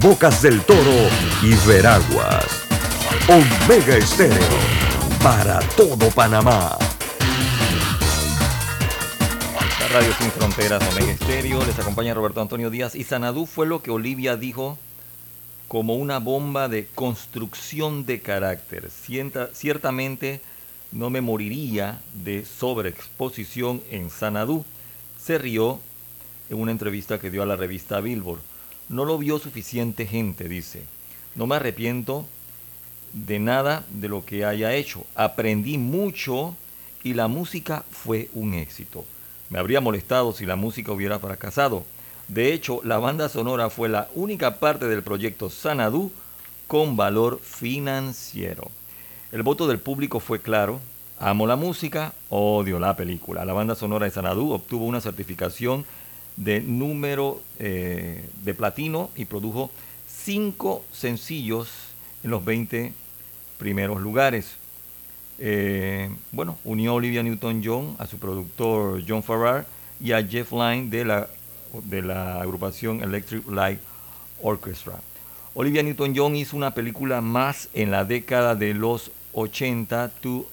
Bocas 0.00 0.40
del 0.40 0.62
Toro 0.62 1.08
y 1.42 1.54
Veraguas. 1.66 2.46
Omega 3.28 3.96
Estéreo 3.96 4.38
para 5.22 5.58
todo 5.76 6.08
Panamá. 6.10 6.78
Radio 9.92 10.12
Sin 10.18 10.30
Fronteras, 10.30 10.82
Omega 10.90 11.12
Estéreo, 11.12 11.62
les 11.66 11.78
acompaña 11.78 12.14
Roberto 12.14 12.40
Antonio 12.40 12.70
Díaz. 12.70 12.94
Y 12.94 13.04
Sanadú 13.04 13.44
fue 13.44 13.66
lo 13.66 13.82
que 13.82 13.90
Olivia 13.90 14.36
dijo 14.36 14.78
como 15.68 15.96
una 15.96 16.18
bomba 16.18 16.68
de 16.68 16.86
construcción 16.94 18.06
de 18.06 18.22
carácter. 18.22 18.90
Ciertamente 19.52 20.40
no 20.92 21.10
me 21.10 21.20
moriría 21.20 22.00
de 22.12 22.44
sobreexposición 22.44 23.82
en 23.90 24.10
Sanadú. 24.10 24.64
Se 25.20 25.38
rió 25.38 25.80
en 26.50 26.60
una 26.60 26.72
entrevista 26.72 27.18
que 27.18 27.30
dio 27.30 27.42
a 27.42 27.46
la 27.46 27.56
revista 27.56 28.00
Billboard. 28.00 28.40
No 28.88 29.04
lo 29.04 29.16
vio 29.18 29.38
suficiente 29.38 30.06
gente, 30.06 30.48
dice. 30.48 30.84
No 31.34 31.46
me 31.46 31.56
arrepiento 31.56 32.26
de 33.14 33.38
nada 33.38 33.84
de 33.90 34.08
lo 34.08 34.24
que 34.24 34.44
haya 34.44 34.74
hecho. 34.74 35.06
Aprendí 35.14 35.78
mucho 35.78 36.54
y 37.02 37.14
la 37.14 37.26
música 37.26 37.84
fue 37.90 38.28
un 38.34 38.54
éxito. 38.54 39.04
Me 39.48 39.58
habría 39.58 39.80
molestado 39.80 40.32
si 40.32 40.46
la 40.46 40.56
música 40.56 40.92
hubiera 40.92 41.18
fracasado. 41.18 41.84
De 42.28 42.52
hecho, 42.52 42.80
la 42.84 42.98
banda 42.98 43.28
sonora 43.28 43.70
fue 43.70 43.88
la 43.88 44.08
única 44.14 44.58
parte 44.58 44.88
del 44.88 45.02
proyecto 45.02 45.50
Sanadú 45.50 46.12
con 46.66 46.96
valor 46.96 47.40
financiero. 47.42 48.70
El 49.32 49.42
voto 49.42 49.66
del 49.66 49.78
público 49.78 50.20
fue 50.20 50.42
claro. 50.42 50.78
Amo 51.18 51.46
la 51.46 51.56
música, 51.56 52.12
odio 52.28 52.78
la 52.78 52.94
película. 52.96 53.46
La 53.46 53.54
banda 53.54 53.74
sonora 53.74 54.04
de 54.04 54.12
Sanadú 54.12 54.52
obtuvo 54.52 54.84
una 54.84 55.00
certificación 55.00 55.86
de 56.36 56.60
número 56.60 57.40
eh, 57.58 58.28
de 58.44 58.52
platino 58.52 59.08
y 59.16 59.24
produjo 59.24 59.70
cinco 60.06 60.84
sencillos 60.92 61.70
en 62.22 62.30
los 62.30 62.44
20 62.44 62.92
primeros 63.56 64.02
lugares. 64.02 64.56
Eh, 65.38 66.14
bueno, 66.30 66.58
unió 66.62 66.90
a 66.90 66.94
Olivia 66.94 67.22
Newton-John, 67.22 67.96
a 67.98 68.06
su 68.06 68.18
productor 68.18 69.02
John 69.08 69.22
Farrar 69.22 69.64
y 69.98 70.12
a 70.12 70.22
Jeff 70.22 70.52
Lynne 70.52 70.90
de 70.90 71.06
la, 71.06 71.28
de 71.84 72.02
la 72.02 72.42
agrupación 72.42 73.02
Electric 73.02 73.50
Light 73.50 73.80
Orchestra. 74.42 75.00
Olivia 75.54 75.82
Newton-John 75.82 76.36
hizo 76.36 76.54
una 76.54 76.74
película 76.74 77.22
más 77.22 77.70
en 77.72 77.90
la 77.90 78.04
década 78.04 78.54
de 78.54 78.74
los 78.74 79.10
80, 79.32 80.08
Two 80.20 80.46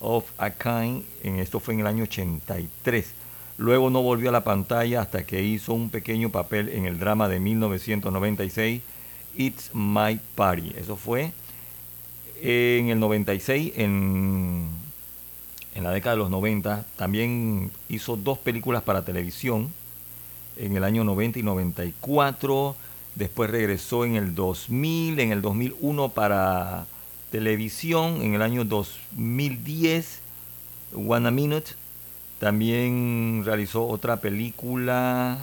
of 0.00 0.24
a 0.38 0.50
Kind, 0.50 1.04
en 1.22 1.38
esto 1.38 1.60
fue 1.60 1.74
en 1.74 1.80
el 1.80 1.86
año 1.86 2.04
83. 2.04 3.12
Luego 3.56 3.88
no 3.90 4.02
volvió 4.02 4.30
a 4.30 4.32
la 4.32 4.44
pantalla 4.44 5.00
hasta 5.02 5.24
que 5.24 5.42
hizo 5.42 5.72
un 5.72 5.88
pequeño 5.88 6.30
papel 6.30 6.68
en 6.68 6.86
el 6.86 6.98
drama 6.98 7.28
de 7.28 7.38
1996, 7.40 8.82
It's 9.36 9.70
My 9.72 10.18
Party. 10.34 10.72
Eso 10.76 10.96
fue 10.96 11.32
en 12.42 12.88
el 12.88 12.98
96, 13.00 13.72
en, 13.76 14.68
en 15.74 15.84
la 15.84 15.90
década 15.90 16.16
de 16.16 16.18
los 16.18 16.30
90. 16.30 16.84
También 16.96 17.70
hizo 17.88 18.16
dos 18.16 18.38
películas 18.38 18.82
para 18.82 19.04
televisión 19.04 19.72
en 20.56 20.76
el 20.76 20.84
año 20.84 21.04
90 21.04 21.38
y 21.38 21.42
94. 21.42 22.76
Después 23.14 23.50
regresó 23.50 24.04
en 24.04 24.16
el 24.16 24.34
2000, 24.34 25.20
en 25.20 25.32
el 25.32 25.40
2001 25.40 26.08
para 26.08 26.86
televisión, 27.34 28.22
en 28.22 28.34
el 28.34 28.42
año 28.42 28.64
2010, 28.64 30.20
One 30.94 31.26
a 31.26 31.32
Minute. 31.32 31.72
También 32.38 33.42
realizó 33.44 33.88
otra 33.88 34.20
película 34.20 35.38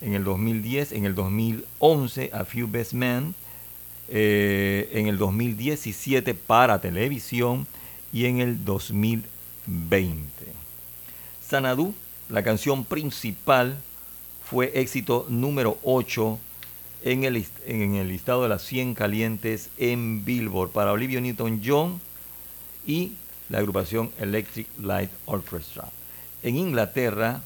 en 0.00 0.14
el 0.14 0.24
2010, 0.24 0.90
en 0.90 1.04
el 1.04 1.14
2011, 1.14 2.30
A 2.32 2.44
Few 2.44 2.66
Best 2.68 2.92
Men, 2.92 3.36
eh, 4.08 4.90
en 4.94 5.06
el 5.06 5.16
2017 5.16 6.34
para 6.34 6.80
televisión 6.80 7.68
y 8.12 8.24
en 8.24 8.40
el 8.40 8.64
2020. 8.64 10.26
Sanadú, 11.40 11.94
la 12.28 12.42
canción 12.42 12.84
principal, 12.84 13.78
fue 14.42 14.72
éxito 14.74 15.24
número 15.28 15.78
8 15.84 16.36
en 17.06 17.22
el, 17.22 17.46
en 17.66 17.94
el 17.94 18.08
listado 18.08 18.42
de 18.42 18.48
las 18.48 18.62
100 18.62 18.94
calientes 18.94 19.70
en 19.78 20.24
Billboard 20.24 20.70
para 20.70 20.90
Olivia 20.90 21.20
Newton-John 21.20 22.00
y 22.84 23.12
la 23.48 23.58
agrupación 23.58 24.10
Electric 24.18 24.66
Light 24.80 25.10
Orchestra. 25.24 25.88
En 26.42 26.56
Inglaterra, 26.56 27.42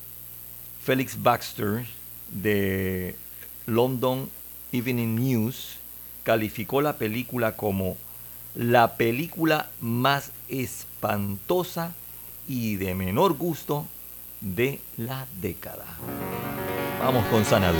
Felix 0.83 1.23
Baxter 1.23 1.85
de 2.31 3.15
London 3.67 4.31
Evening 4.73 5.17
News 5.17 5.77
calificó 6.25 6.81
la 6.81 6.97
película 6.97 7.55
como 7.55 7.99
la 8.55 8.97
película 8.97 9.69
más 9.83 10.33
espantosa 10.49 11.93
y 12.49 12.77
de 12.77 12.95
menor 12.95 13.35
gusto 13.35 13.87
de 14.41 14.81
la 14.97 15.27
década. 15.43 15.85
Vamos 16.99 17.27
con 17.27 17.45
Sanadú. 17.45 17.79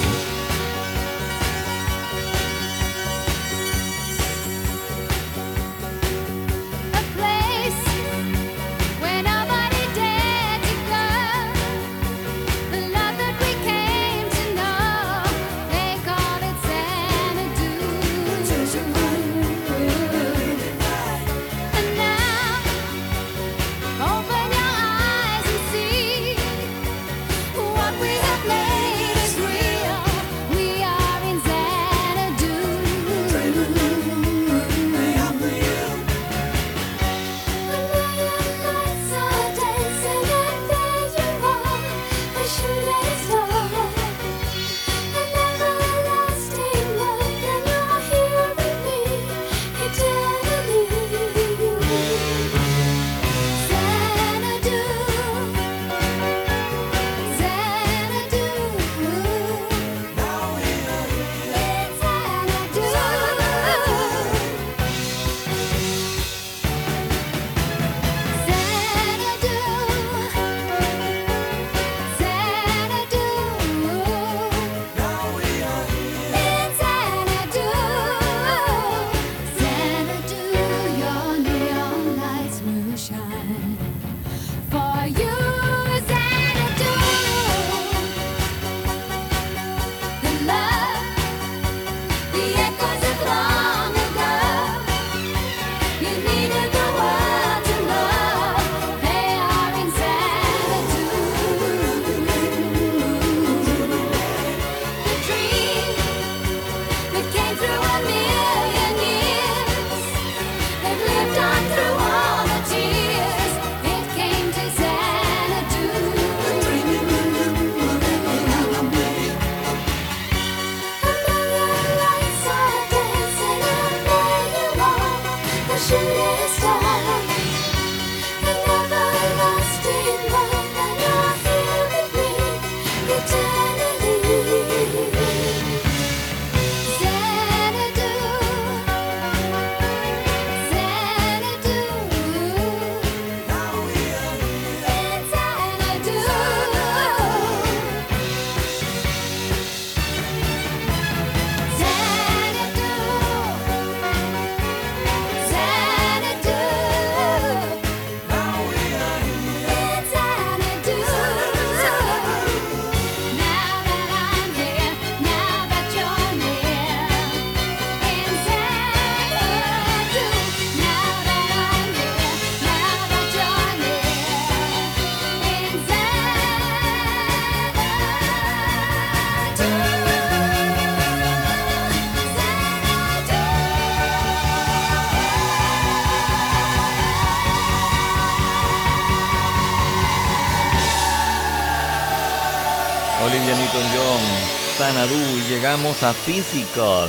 Y 194.93 195.49
llegamos 195.49 196.03
a 196.03 196.13
Physical. 196.13 197.09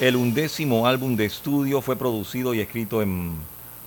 El 0.00 0.16
undécimo 0.16 0.86
álbum 0.86 1.16
de 1.16 1.24
estudio 1.24 1.80
fue 1.80 1.96
producido 1.96 2.52
y 2.52 2.60
escrito 2.60 3.00
en 3.00 3.36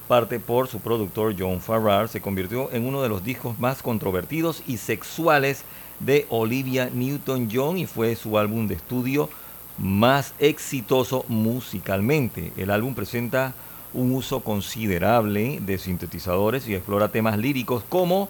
parte 0.08 0.40
por 0.40 0.68
su 0.68 0.80
productor 0.80 1.36
John 1.38 1.62
Farrar. 1.62 2.10
Se 2.10 2.22
convirtió 2.22 2.72
en 2.72 2.88
uno 2.88 3.04
de 3.04 3.10
los 3.10 3.24
discos 3.24 3.60
más 3.60 3.84
controvertidos 3.84 4.64
y 4.66 4.78
sexuales 4.78 5.62
de 6.00 6.26
Olivia 6.30 6.90
Newton-John 6.92 7.78
y 7.78 7.86
fue 7.86 8.16
su 8.16 8.40
álbum 8.40 8.68
de 8.68 8.74
estudio 8.74 9.30
más 9.78 10.34
exitoso 10.40 11.24
musicalmente. 11.28 12.52
El 12.58 12.72
álbum 12.72 12.96
presenta 12.96 13.54
un 13.94 14.12
uso 14.12 14.40
considerable 14.40 15.60
de 15.62 15.78
sintetizadores 15.78 16.68
y 16.68 16.74
explora 16.74 17.10
temas 17.10 17.38
líricos 17.38 17.84
como 17.88 18.28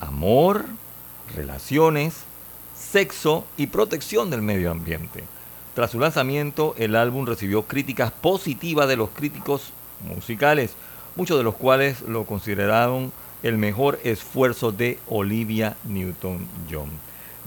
amor, 0.00 0.66
relaciones, 1.34 2.24
sexo 2.90 3.44
y 3.56 3.68
protección 3.68 4.30
del 4.30 4.42
medio 4.42 4.70
ambiente. 4.70 5.24
Tras 5.74 5.92
su 5.92 6.00
lanzamiento, 6.00 6.74
el 6.76 6.96
álbum 6.96 7.26
recibió 7.26 7.62
críticas 7.62 8.12
positivas 8.12 8.88
de 8.88 8.96
los 8.96 9.10
críticos 9.10 9.72
musicales, 10.06 10.74
muchos 11.16 11.38
de 11.38 11.44
los 11.44 11.54
cuales 11.54 12.02
lo 12.02 12.24
consideraron 12.24 13.12
el 13.42 13.56
mejor 13.56 13.98
esfuerzo 14.04 14.72
de 14.72 14.98
Olivia 15.08 15.76
Newton-John. 15.84 16.90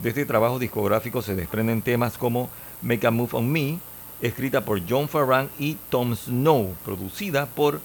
De 0.02 0.10
este 0.10 0.26
trabajo 0.26 0.60
discográfico 0.60 1.22
se 1.22 1.36
desprenden 1.36 1.82
temas 1.82 2.18
como 2.18 2.50
Make 2.82 3.08
a 3.08 3.12
Move 3.12 3.30
on 3.34 3.52
Me, 3.52 3.78
escrita 4.22 4.66
por 4.66 4.82
John 4.90 5.08
Farrar 5.08 5.48
y 5.60 5.78
Tom 5.90 6.16
Snow, 6.16 6.74
producida 6.84 7.46
por 7.46 7.80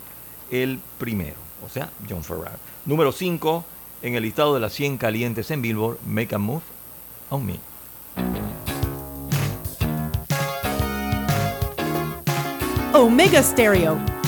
el 0.51 0.81
primero, 0.99 1.37
o 1.65 1.69
sea, 1.69 1.91
John 2.09 2.25
Farrar. 2.25 2.59
Número 2.87 3.13
5 3.13 3.65
en 4.03 4.15
el 4.15 4.23
listado 4.23 4.55
de 4.55 4.61
las 4.61 4.73
100 4.73 4.97
calientes 4.97 5.51
en 5.51 5.61
Billboard, 5.61 5.99
Make 6.07 6.35
a 6.35 6.39
Move 6.39 6.63
on 7.31 7.47
Me. 7.47 7.61
Omega 12.95 13.43
Stereo. 13.43 14.20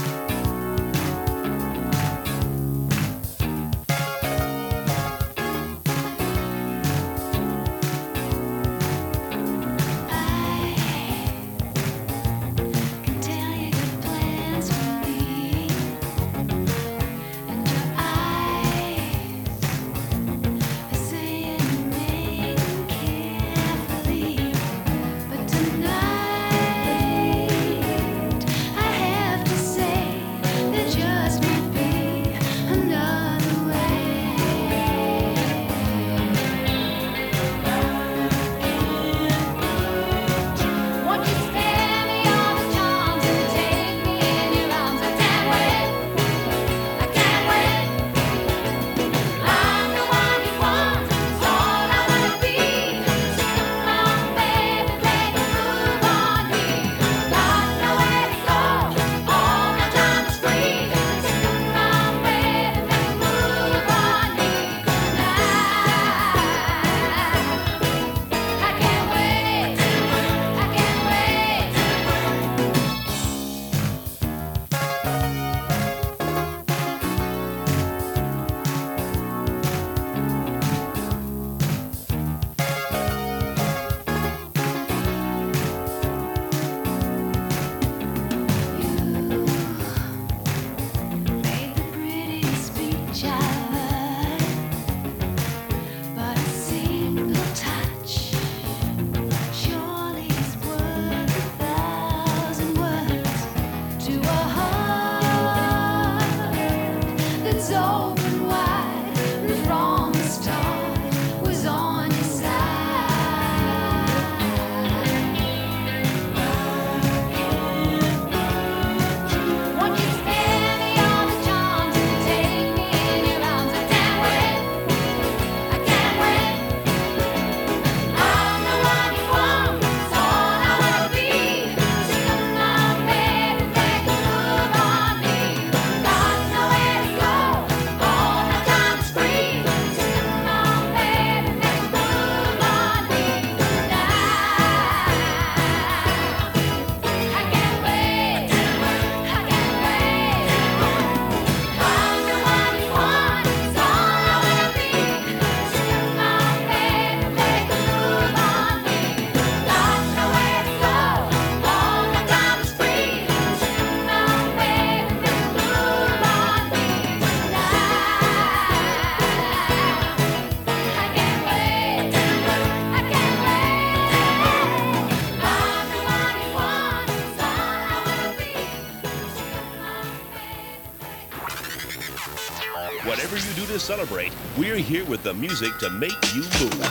Here 184.93 185.05
with 185.09 185.23
the 185.23 185.33
music 185.33 185.73
to 185.79 185.89
make 185.89 186.19
you 186.35 186.43
move. 186.61 186.87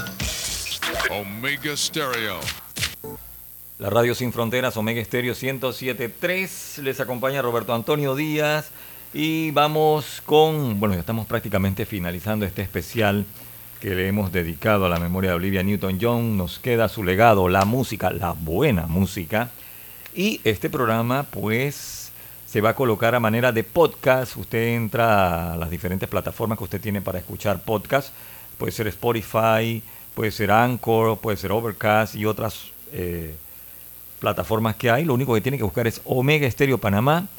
Omega 1.11 1.77
Stereo. 1.77 2.39
La 3.77 3.91
radio 3.91 4.15
sin 4.15 4.33
fronteras, 4.33 4.75
Omega 4.75 4.99
Estéreo 4.99 5.35
107.3. 5.35 6.81
Les 6.81 6.99
acompaña 6.99 7.43
Roberto 7.43 7.75
Antonio 7.75 8.15
Díaz. 8.15 8.71
Y 9.13 9.51
vamos 9.51 10.23
con, 10.25 10.79
bueno, 10.79 10.95
ya 10.95 11.01
estamos 11.01 11.27
prácticamente 11.27 11.85
finalizando 11.85 12.43
este 12.45 12.63
especial 12.63 13.25
que 13.79 13.93
le 13.93 14.07
hemos 14.07 14.31
dedicado 14.31 14.87
a 14.87 14.89
la 14.89 14.99
memoria 14.99 15.31
de 15.31 15.35
Olivia 15.35 15.61
Newton-John. 15.61 16.37
Nos 16.37 16.57
queda 16.57 16.89
su 16.89 17.03
legado, 17.03 17.49
la 17.49 17.65
música, 17.65 18.09
la 18.09 18.31
buena 18.31 18.87
música. 18.87 19.51
Y 20.15 20.41
este 20.43 20.71
programa, 20.71 21.23
pues, 21.29 22.00
se 22.51 22.59
va 22.59 22.71
a 22.71 22.75
colocar 22.75 23.15
a 23.15 23.19
manera 23.21 23.53
de 23.53 23.63
podcast. 23.63 24.35
Usted 24.35 24.75
entra 24.75 25.53
a 25.53 25.55
las 25.55 25.69
diferentes 25.69 26.09
plataformas 26.09 26.57
que 26.57 26.65
usted 26.65 26.81
tiene 26.81 27.01
para 27.01 27.17
escuchar 27.17 27.61
podcast. 27.61 28.09
Puede 28.57 28.73
ser 28.73 28.87
Spotify, 28.87 29.81
puede 30.13 30.31
ser 30.31 30.51
Anchor, 30.51 31.17
puede 31.19 31.37
ser 31.37 31.53
Overcast 31.53 32.13
y 32.15 32.25
otras 32.25 32.65
eh, 32.91 33.35
plataformas 34.19 34.75
que 34.75 34.91
hay. 34.91 35.05
Lo 35.05 35.13
único 35.13 35.33
que 35.33 35.39
tiene 35.39 35.57
que 35.57 35.63
buscar 35.63 35.87
es 35.87 36.01
Omega 36.03 36.45
Estéreo 36.45 36.77
Panamá. 36.77 37.29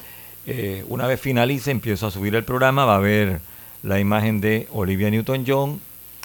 Eh, 0.47 0.83
una 0.87 1.05
vez 1.05 1.21
finalice, 1.21 1.69
empiezo 1.69 2.07
a 2.07 2.11
subir 2.11 2.33
el 2.33 2.43
programa. 2.43 2.85
Va 2.85 2.95
a 2.95 2.99
ver 2.99 3.39
la 3.83 3.99
imagen 3.99 4.41
de 4.41 4.67
Olivia 4.71 5.11
Newton-John, 5.11 5.79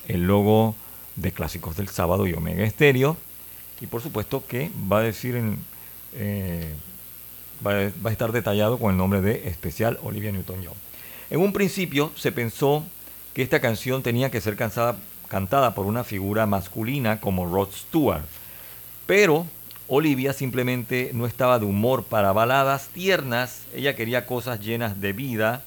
el 0.06 0.26
logo 0.26 0.74
de 1.14 1.32
Clásicos 1.32 1.76
del 1.76 1.88
Sábado 1.88 2.26
y 2.26 2.32
Omega 2.32 2.64
Estéreo. 2.64 3.18
Y 3.82 3.86
por 3.86 4.00
supuesto 4.00 4.44
que 4.48 4.70
va 4.90 5.00
a 5.00 5.02
decir 5.02 5.36
en, 5.36 5.58
eh, 6.14 6.72
va, 7.66 7.72
a- 7.72 8.12
estar 8.12 8.32
detallado 8.32 8.78
con 8.78 8.92
el 8.92 8.96
nombre 8.96 9.20
de 9.20 9.48
especial 9.48 9.98
Olivia 10.02 10.32
Newton-John. 10.32 10.74
En 11.30 11.40
un 11.40 11.52
principio 11.52 12.12
se 12.16 12.32
pensó 12.32 12.84
que 13.34 13.42
esta 13.42 13.60
canción 13.60 14.02
tenía 14.02 14.30
que 14.30 14.40
ser 14.40 14.56
cansada- 14.56 14.96
cantada 15.28 15.74
por 15.74 15.86
una 15.86 16.04
figura 16.04 16.46
masculina 16.46 17.20
como 17.20 17.46
Rod 17.46 17.68
Stewart. 17.72 18.24
Pero 19.06 19.46
Olivia 19.86 20.32
simplemente 20.32 21.10
no 21.14 21.26
estaba 21.26 21.58
de 21.58 21.64
humor 21.66 22.04
para 22.04 22.32
baladas 22.32 22.88
tiernas, 22.88 23.62
ella 23.74 23.96
quería 23.96 24.26
cosas 24.26 24.60
llenas 24.60 25.00
de 25.00 25.12
vida, 25.12 25.64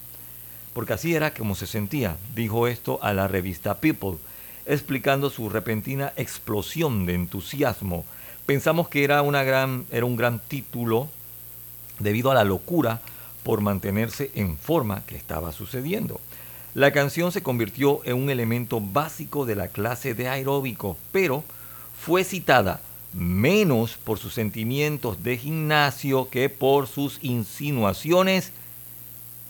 porque 0.73 0.93
así 0.93 1.15
era 1.15 1.33
como 1.33 1.55
se 1.55 1.67
sentía. 1.67 2.17
Dijo 2.35 2.67
esto 2.67 2.99
a 3.01 3.13
la 3.13 3.27
revista 3.27 3.75
People, 3.79 4.17
explicando 4.65 5.29
su 5.29 5.49
repentina 5.49 6.13
explosión 6.15 7.05
de 7.05 7.15
entusiasmo. 7.15 8.05
Pensamos 8.45 8.89
que 8.89 9.03
era, 9.03 9.21
una 9.21 9.41
era 9.41 10.05
un 10.05 10.15
gran 10.15 10.39
título 10.39 11.09
debido 12.03 12.31
a 12.31 12.35
la 12.35 12.43
locura 12.43 13.01
por 13.43 13.61
mantenerse 13.61 14.31
en 14.35 14.57
forma 14.57 15.03
que 15.05 15.15
estaba 15.15 15.51
sucediendo. 15.51 16.19
La 16.73 16.91
canción 16.91 17.31
se 17.31 17.43
convirtió 17.43 18.01
en 18.05 18.15
un 18.15 18.29
elemento 18.29 18.79
básico 18.79 19.45
de 19.45 19.55
la 19.55 19.67
clase 19.67 20.13
de 20.13 20.29
aeróbico, 20.29 20.97
pero 21.11 21.43
fue 21.99 22.23
citada 22.23 22.81
menos 23.13 23.97
por 24.03 24.19
sus 24.19 24.33
sentimientos 24.33 25.23
de 25.23 25.37
gimnasio 25.37 26.29
que 26.29 26.49
por 26.49 26.87
sus 26.87 27.19
insinuaciones 27.21 28.51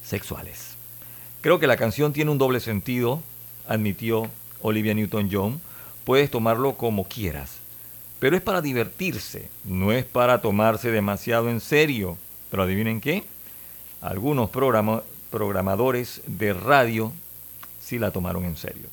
sexuales. 0.03 0.76
Creo 1.41 1.60
que 1.60 1.68
la 1.68 1.78
canción 1.78 2.14
tiene 2.14 2.32
un 2.32 2.38
doble 2.38 2.60
sentido, 2.60 3.22
admitió 3.68 4.30
Olivia 4.61 4.94
Newton-John. 4.94 5.61
Puedes 6.03 6.32
tomarlo 6.32 6.76
como 6.76 7.06
quieras, 7.06 7.57
pero 8.19 8.36
es 8.36 8.41
para 8.41 8.61
divertirse, 8.61 9.49
no 9.64 9.91
es 9.91 10.06
para 10.06 10.41
tomarse 10.41 10.91
demasiado 10.91 11.49
en 11.49 11.60
serio. 11.60 12.18
Pero 12.52 12.64
adivinen 12.64 13.02
qué, 13.02 13.23
algunos 14.02 14.52
programa- 14.52 15.02
programadores 15.32 16.22
de 16.28 16.53
radio 16.53 17.11
sí 17.82 17.98
la 17.98 18.11
tomaron 18.11 18.45
en 18.45 18.57
serio. 18.57 18.88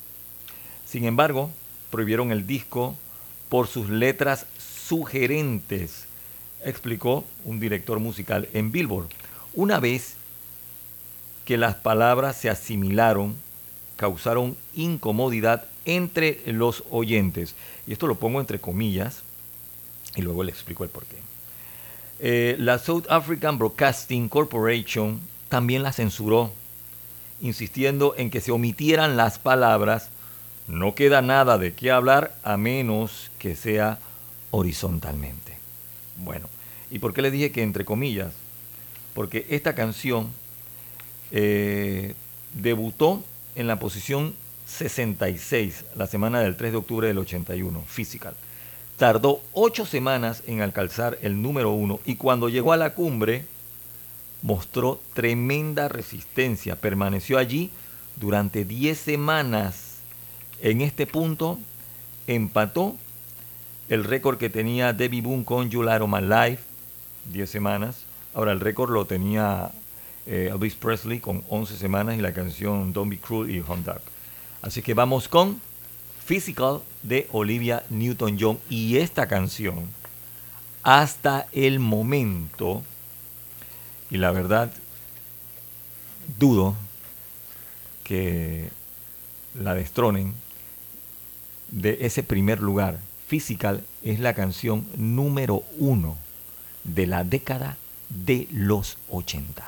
Sin 0.87 1.05
embargo, 1.05 1.51
prohibieron 1.91 2.31
el 2.31 2.47
disco 2.47 2.95
por 3.49 3.67
sus 3.67 3.89
letras 3.89 4.47
sugerentes, 4.87 6.05
explicó 6.63 7.25
un 7.45 7.59
director 7.59 7.99
musical 7.99 8.49
en 8.53 8.71
Billboard. 8.71 9.09
Una 9.53 9.79
vez 9.79 10.13
que 11.45 11.57
las 11.57 11.75
palabras 11.75 12.37
se 12.37 12.49
asimilaron, 12.49 13.35
causaron 13.97 14.55
incomodidad 14.75 15.65
entre 15.85 16.41
los 16.45 16.83
oyentes. 16.91 17.55
Y 17.87 17.93
esto 17.93 18.07
lo 18.07 18.15
pongo 18.15 18.39
entre 18.39 18.59
comillas 18.59 19.23
y 20.15 20.21
luego 20.21 20.43
le 20.43 20.51
explico 20.51 20.83
el 20.83 20.89
porqué. 20.89 21.28
Eh, 22.19 22.55
la 22.59 22.79
South 22.79 23.05
African 23.09 23.57
Broadcasting 23.57 24.27
Corporation 24.27 25.21
también 25.47 25.83
la 25.83 25.93
censuró, 25.93 26.51
insistiendo 27.41 28.13
en 28.17 28.29
que 28.29 28.41
se 28.41 28.51
omitieran 28.51 29.15
las 29.15 29.39
palabras 29.39 30.09
no 30.69 30.93
queda 30.93 31.21
nada 31.21 31.57
de 31.57 31.73
qué 31.73 31.89
hablar 31.89 32.35
a 32.43 32.55
menos 32.55 33.31
que 33.39 33.55
sea 33.55 33.99
horizontalmente. 34.51 35.57
Bueno, 36.17 36.47
¿y 36.91 36.99
por 36.99 37.13
qué 37.13 37.23
le 37.23 37.31
dije 37.31 37.51
que 37.51 37.63
entre 37.63 37.85
comillas? 37.85 38.33
Porque 39.15 39.47
esta 39.49 39.73
canción 39.73 40.29
eh, 41.31 42.13
debutó 42.53 43.23
en 43.55 43.65
la 43.65 43.79
posición 43.79 44.35
66 44.67 45.85
la 45.95 46.05
semana 46.05 46.39
del 46.41 46.55
3 46.55 46.71
de 46.73 46.77
octubre 46.77 47.07
del 47.07 47.17
81, 47.17 47.83
Physical. 47.87 48.35
Tardó 48.99 49.41
ocho 49.53 49.85
semanas 49.85 50.43
en 50.45 50.61
alcanzar 50.61 51.17
el 51.21 51.41
número 51.41 51.71
uno 51.71 52.01
y 52.05 52.17
cuando 52.17 52.49
llegó 52.49 52.73
a 52.73 52.77
la 52.77 52.95
cumbre 52.95 53.45
mostró 54.41 54.99
tremenda 55.13 55.87
resistencia. 55.87 56.75
Permaneció 56.75 57.37
allí 57.37 57.71
durante 58.17 58.65
10 58.65 58.99
semanas. 58.99 59.99
En 60.61 60.81
este 60.81 61.07
punto 61.07 61.59
empató 62.27 62.97
el 63.87 64.03
récord 64.03 64.37
que 64.37 64.49
tenía 64.49 64.91
Debbie 64.91 65.21
Boone 65.21 65.45
con 65.45 65.69
You 65.69 65.81
My 65.81 66.21
Life, 66.21 66.61
10 67.31 67.49
semanas. 67.49 68.03
Ahora 68.33 68.51
el 68.51 68.59
récord 68.59 68.91
lo 68.91 69.05
tenía 69.05 69.71
eh, 70.25 70.49
Elvis 70.51 70.75
Presley 70.75 71.21
con 71.21 71.45
11 71.47 71.77
semanas 71.77 72.17
y 72.17 72.21
la 72.21 72.33
canción 72.33 72.91
Don't 72.91 73.09
Be 73.09 73.17
Cruel 73.17 73.49
y 73.49 73.63
Home 73.65 73.83
Dark. 73.85 74.03
Así 74.61 74.81
que 74.81 74.93
vamos 74.93 75.29
con 75.29 75.61
Physical 76.29 76.83
de 77.01 77.27
Olivia 77.31 77.83
Newton-John 77.89 78.59
y 78.69 78.97
esta 78.97 79.27
canción 79.27 79.89
hasta 80.83 81.47
el 81.53 81.79
momento 81.79 82.83
y 84.11 84.17
la 84.17 84.29
verdad 84.29 84.71
dudo 86.37 86.75
que 88.03 88.69
la 89.59 89.73
destronen 89.73 90.35
de 91.71 91.97
ese 92.01 92.21
primer 92.21 92.61
lugar. 92.61 92.99
Physical 93.27 93.83
es 94.03 94.19
la 94.19 94.35
canción 94.35 94.85
número 94.97 95.63
uno 95.79 96.15
de 96.83 97.07
la 97.07 97.23
década 97.23 97.75
de 98.09 98.47
los 98.51 98.99
80. 99.09 99.65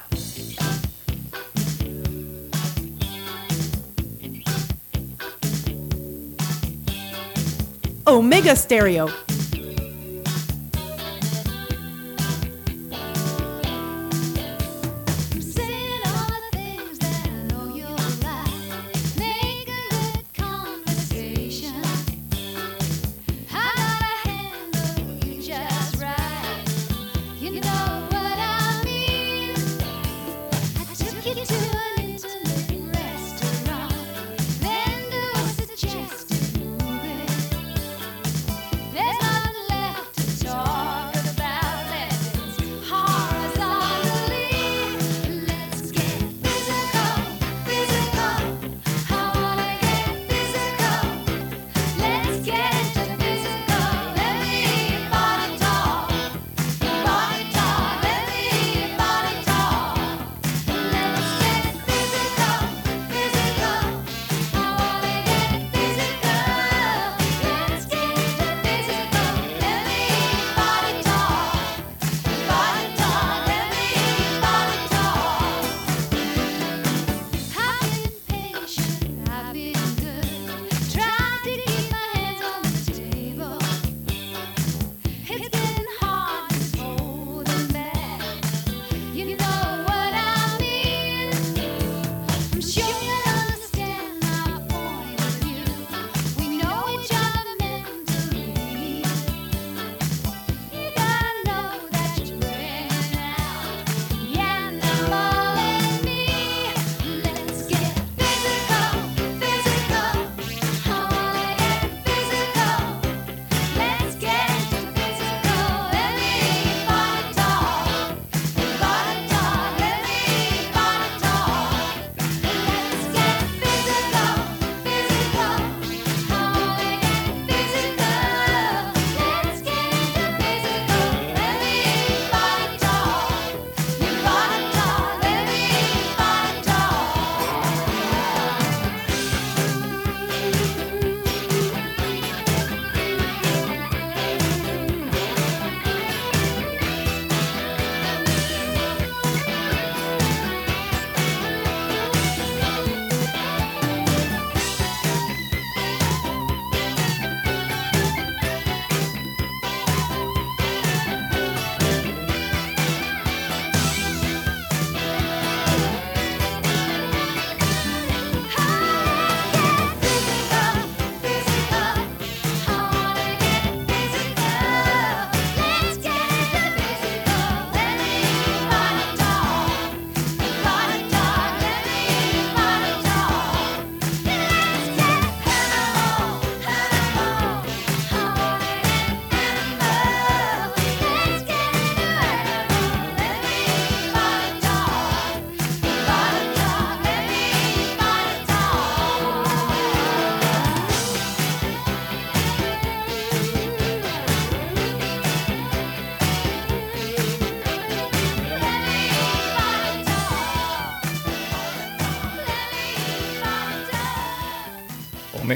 Omega 8.08 8.56
Stereo. 8.56 9.31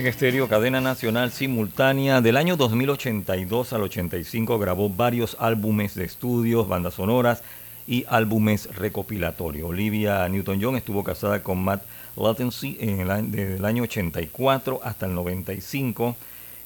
Omega 0.06 0.14
Estéreo, 0.14 0.48
cadena 0.48 0.82
nacional 0.82 1.32
simultánea. 1.32 2.22
Del 2.22 2.38
año 2.38 2.58
2082 2.58 3.74
al 3.74 3.82
85 3.82 4.60
grabó 4.60 4.88
varios 4.88 5.36
álbumes 5.40 5.96
de 5.96 6.04
estudios, 6.06 6.68
bandas 6.68 6.94
sonoras 6.94 7.42
y 7.88 8.06
álbumes 8.08 8.70
recopilatorios. 8.76 9.68
Olivia 9.68 10.30
Newton-John 10.30 10.76
estuvo 10.76 11.04
casada 11.04 11.42
con 11.42 11.64
Matt 11.64 11.86
Latency 12.18 12.76
desde 12.76 13.56
el 13.56 13.66
año 13.66 13.82
84 13.82 14.82
hasta 14.84 15.08
el 15.08 15.16
95 15.16 16.16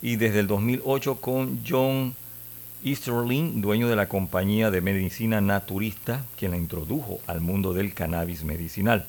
y 0.01 0.17
desde 0.17 0.41
el 0.41 0.47
2008 0.47 1.21
con 1.21 1.61
John 1.65 2.15
Easterling, 2.83 3.61
dueño 3.61 3.87
de 3.87 3.95
la 3.95 4.09
compañía 4.09 4.69
de 4.69 4.81
medicina 4.81 5.39
naturista, 5.39 6.25
quien 6.37 6.51
la 6.51 6.57
introdujo 6.57 7.21
al 7.25 7.39
mundo 7.39 7.71
del 7.71 7.93
cannabis 7.93 8.43
medicinal. 8.43 9.05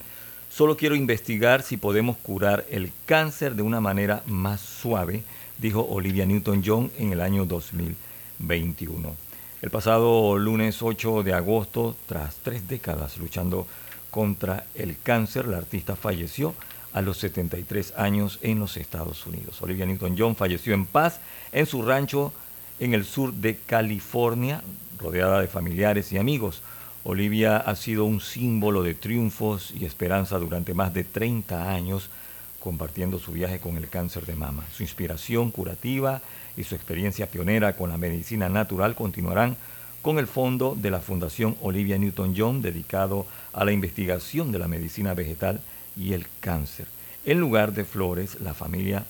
Solo 0.51 0.77
quiero 0.77 0.97
investigar 0.97 1.63
si 1.63 1.77
podemos 1.77 2.17
curar 2.17 2.67
el 2.71 2.91
cáncer 3.07 3.55
de 3.55 3.63
una 3.63 3.81
manera 3.81 4.25
más 4.27 4.61
suave, 4.61 5.23
dijo 5.59 5.87
Olivia 5.89 6.27
Newton-John 6.27 6.91
en 6.99 7.13
el 7.13 7.21
año 7.21 7.47
2021. 7.47 9.15
El 9.63 9.71
pasado 9.71 10.37
lunes 10.39 10.83
8 10.83 11.23
de 11.23 11.35
agosto, 11.35 11.95
tras 12.07 12.35
tres 12.43 12.67
décadas 12.69 13.17
luchando 13.19 13.69
contra 14.11 14.65
el 14.75 14.97
cáncer, 15.01 15.47
la 15.47 15.59
artista 15.59 15.95
falleció 15.95 16.53
a 16.93 17.01
los 17.01 17.19
73 17.19 17.95
años 17.97 18.41
en 18.43 18.59
los 18.59 18.77
Estados 18.77 19.25
Unidos. 19.27 19.63
Olivia 19.63 19.87
Newton-John 19.87 20.35
falleció 20.35 20.75
en 20.75 20.85
paz 20.85 21.21
en 21.53 21.67
su 21.67 21.83
rancho 21.83 22.33
en 22.81 22.93
el 22.95 23.05
sur 23.05 23.33
de 23.33 23.57
California, 23.57 24.63
rodeada 24.99 25.41
de 25.41 25.47
familiares 25.47 26.13
y 26.13 26.19
amigos. 26.19 26.61
Olivia 27.03 27.57
ha 27.57 27.77
sido 27.77 28.05
un 28.05 28.21
símbolo 28.21 28.83
de 28.83 28.95
triunfos 28.95 29.73
y 29.79 29.87
esperanza 29.87 30.39
durante 30.39 30.75
más 30.75 30.93
de 30.93 31.05
30 31.05 31.73
años, 31.73 32.11
compartiendo 32.59 33.19
su 33.19 33.33
viaje 33.33 33.59
con 33.59 33.79
el 33.79 33.89
cáncer 33.89 34.27
de 34.27 34.37
mama. 34.37 34.67
Su 34.73 34.83
inspiración 34.83 35.51
curativa 35.51 36.21
y 36.59 36.65
su 36.65 36.75
experiencia 36.75 37.27
pionera 37.27 37.75
con 37.75 37.89
la 37.89 37.97
medicina 37.97 38.51
natural 38.51 38.95
continuarán 38.95 39.57
con 40.03 40.19
el 40.19 40.27
fondo 40.27 40.77
de 40.77 40.91
la 40.91 41.01
Fundación 41.01 41.57
Olivia 41.63 41.97
Newton-John, 41.97 42.61
dedicado 42.61 43.27
a 43.53 43.65
la 43.65 43.73
investigación 43.73 44.53
de 44.53 44.59
la 44.59 44.69
medicina 44.69 45.15
vegetal 45.15 45.61
y 45.97 46.13
el 46.13 46.27
cáncer. 46.41 46.87
En 47.25 47.41
lugar 47.41 47.73
de 47.73 47.85
flores, 47.85 48.41
la 48.41 48.55
familia 48.55 49.05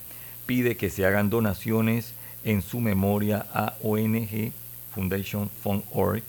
pide 0.46 0.76
que 0.76 0.90
se 0.90 1.06
hagan 1.06 1.30
donaciones 1.30 2.12
en 2.44 2.62
su 2.62 2.80
memoria 2.80 3.46
a 3.52 3.74
ONG 3.82 4.52
Foundation 4.94 5.48
Fund 5.62 5.82
Org. 5.92 6.22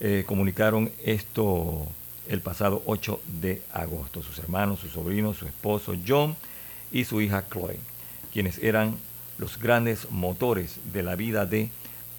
Eh, 0.00 0.24
comunicaron 0.26 0.90
esto 1.04 1.86
el 2.28 2.40
pasado 2.40 2.82
8 2.86 3.20
de 3.40 3.62
agosto. 3.72 4.22
Sus 4.22 4.38
hermanos, 4.38 4.80
su 4.80 4.88
sobrino, 4.88 5.34
su 5.34 5.46
esposo 5.46 5.94
John 6.06 6.36
y 6.92 7.04
su 7.04 7.20
hija 7.20 7.44
Chloe, 7.50 7.78
quienes 8.32 8.58
eran 8.58 8.96
los 9.38 9.58
grandes 9.58 10.10
motores 10.10 10.76
de 10.92 11.02
la 11.02 11.16
vida 11.16 11.46
de 11.46 11.70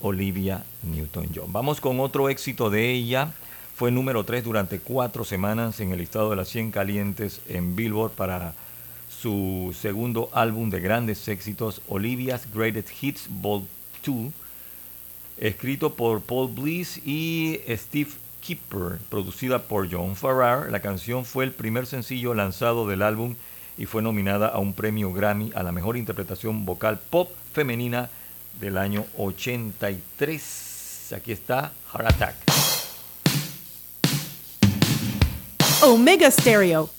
Olivia 0.01 0.63
Newton-John. 0.83 1.51
Vamos 1.51 1.81
con 1.81 1.99
otro 1.99 2.29
éxito 2.29 2.69
de 2.69 2.91
ella. 2.91 3.33
Fue 3.75 3.91
número 3.91 4.23
3 4.23 4.43
durante 4.43 4.79
cuatro 4.79 5.25
semanas 5.25 5.79
en 5.79 5.91
el 5.91 5.99
listado 5.99 6.29
de 6.29 6.37
las 6.37 6.49
100 6.49 6.71
calientes 6.71 7.41
en 7.49 7.75
Billboard 7.75 8.11
para 8.11 8.53
su 9.09 9.75
segundo 9.79 10.29
álbum 10.33 10.69
de 10.69 10.79
grandes 10.79 11.27
éxitos, 11.27 11.81
Olivia's 11.87 12.47
Greatest 12.53 12.89
Hits 13.01 13.27
Vol. 13.29 13.63
2, 14.05 14.31
escrito 15.37 15.93
por 15.93 16.21
Paul 16.21 16.53
Bliss 16.53 17.01
y 17.05 17.59
Steve 17.69 18.11
Kipper, 18.41 18.99
producida 19.09 19.63
por 19.63 19.91
John 19.91 20.15
Farrar. 20.15 20.71
La 20.71 20.79
canción 20.79 21.25
fue 21.25 21.45
el 21.45 21.51
primer 21.51 21.85
sencillo 21.85 22.33
lanzado 22.33 22.87
del 22.87 23.01
álbum 23.01 23.35
y 23.77 23.85
fue 23.85 24.01
nominada 24.01 24.47
a 24.47 24.59
un 24.59 24.73
premio 24.73 25.11
Grammy 25.11 25.51
a 25.55 25.63
la 25.63 25.71
mejor 25.71 25.97
interpretación 25.97 26.65
vocal 26.65 26.99
pop 27.09 27.29
femenina 27.53 28.09
del 28.59 28.77
año 28.77 29.05
83. 29.17 31.13
Aquí 31.15 31.31
está 31.31 31.71
Heart 31.93 32.07
Attack. 32.07 32.35
Omega 35.81 36.31
Stereo. 36.31 36.89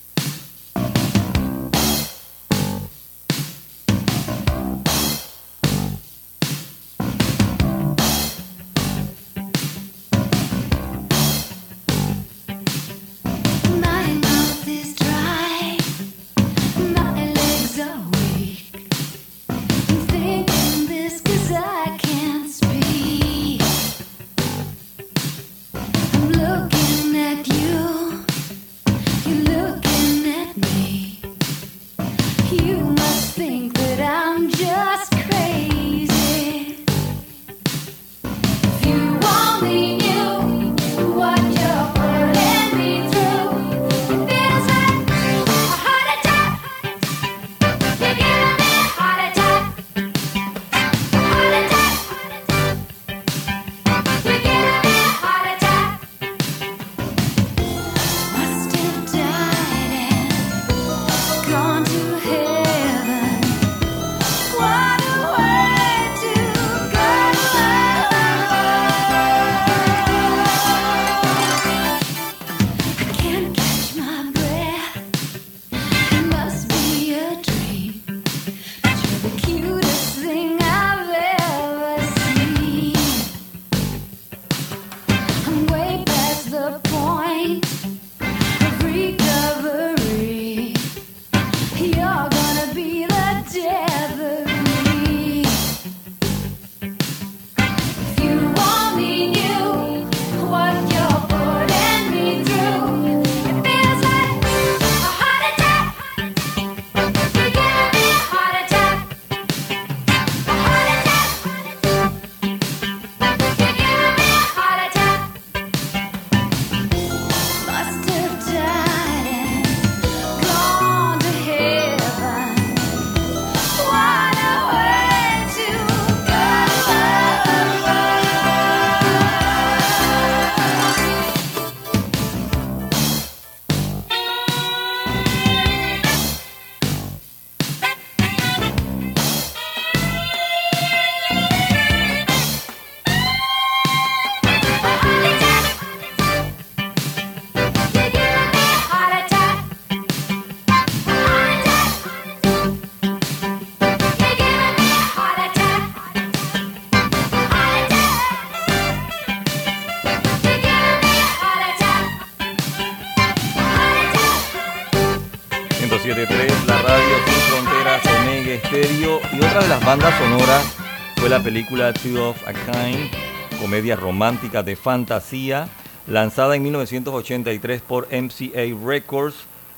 película 171.56 171.94
Two 171.94 172.22
of 172.22 172.36
a 172.46 172.52
Kind, 172.52 173.10
comedia 173.58 173.96
romántica 173.96 174.62
de 174.62 174.76
fantasía, 174.76 175.70
lanzada 176.06 176.54
en 176.54 176.62
1983 176.62 177.80
por 177.80 178.08
MCA 178.12 178.86
Records, 178.86 179.36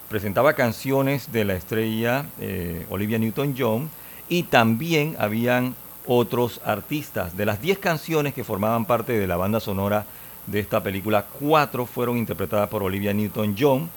presentaba 0.09 0.55
canciones 0.55 1.31
de 1.31 1.45
la 1.45 1.55
estrella 1.55 2.27
eh, 2.41 2.85
Olivia 2.91 3.21
Newton-John 3.21 3.91
y 4.29 4.43
también 4.43 5.15
habían 5.21 5.77
otros 6.05 6.61
artistas. 6.65 7.37
De 7.37 7.47
las 7.47 7.63
10 7.63 7.79
canciones 7.79 8.35
que 8.35 8.43
formaban 8.43 8.85
parte 8.85 9.13
de 9.13 9.29
la 9.29 9.37
banda 9.37 9.61
sonora 9.61 10.05
de 10.49 10.59
esta 10.59 10.83
película, 10.83 11.27
cuatro 11.39 11.87
fueron 11.87 12.19
interpretadas 12.19 12.69
por 12.69 12.83
Olivia 12.83 13.15
Newton-John. 13.15 13.89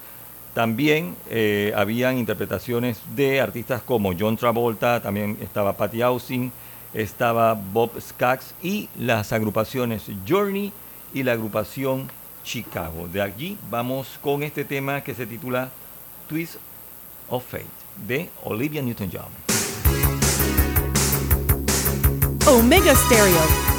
También 0.53 1.15
eh, 1.31 1.73
habían 1.75 2.19
interpretaciones 2.19 3.01
de 3.15 3.41
artistas 3.41 3.81
como 3.81 4.13
John 4.15 4.37
Travolta, 4.37 5.01
también 5.01 5.39
estaba 5.41 5.75
Patty 5.75 6.03
Austin, 6.03 6.51
estaba 6.93 7.53
Bob 7.53 7.99
Skaggs 7.99 8.53
y 8.61 8.89
las 8.97 9.33
agrupaciones 9.33 10.03
Journey 10.27 10.71
y 11.13 11.23
la 11.23 11.33
agrupación 11.33 12.09
Chicago. 12.43 13.07
De 13.07 13.21
allí 13.21 13.57
vamos 13.69 14.19
con 14.21 14.43
este 14.43 14.65
tema 14.65 15.01
que 15.01 15.13
se 15.13 15.25
titula 15.25 15.69
Twist 16.27 16.55
of 17.29 17.45
Fate 17.45 17.65
de 18.07 18.29
Olivia 18.43 18.81
Newton-John. 18.81 19.29
Omega 22.47 22.95
Stereo 22.95 23.70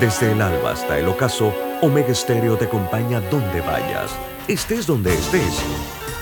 Desde 0.00 0.32
el 0.32 0.40
alba 0.40 0.70
hasta 0.70 0.98
el 0.98 1.08
ocaso, 1.08 1.52
Omega 1.82 2.14
Stereo 2.14 2.56
te 2.56 2.64
acompaña 2.64 3.20
donde 3.20 3.60
vayas, 3.60 4.10
estés 4.48 4.86
donde 4.86 5.12
estés. 5.12 5.60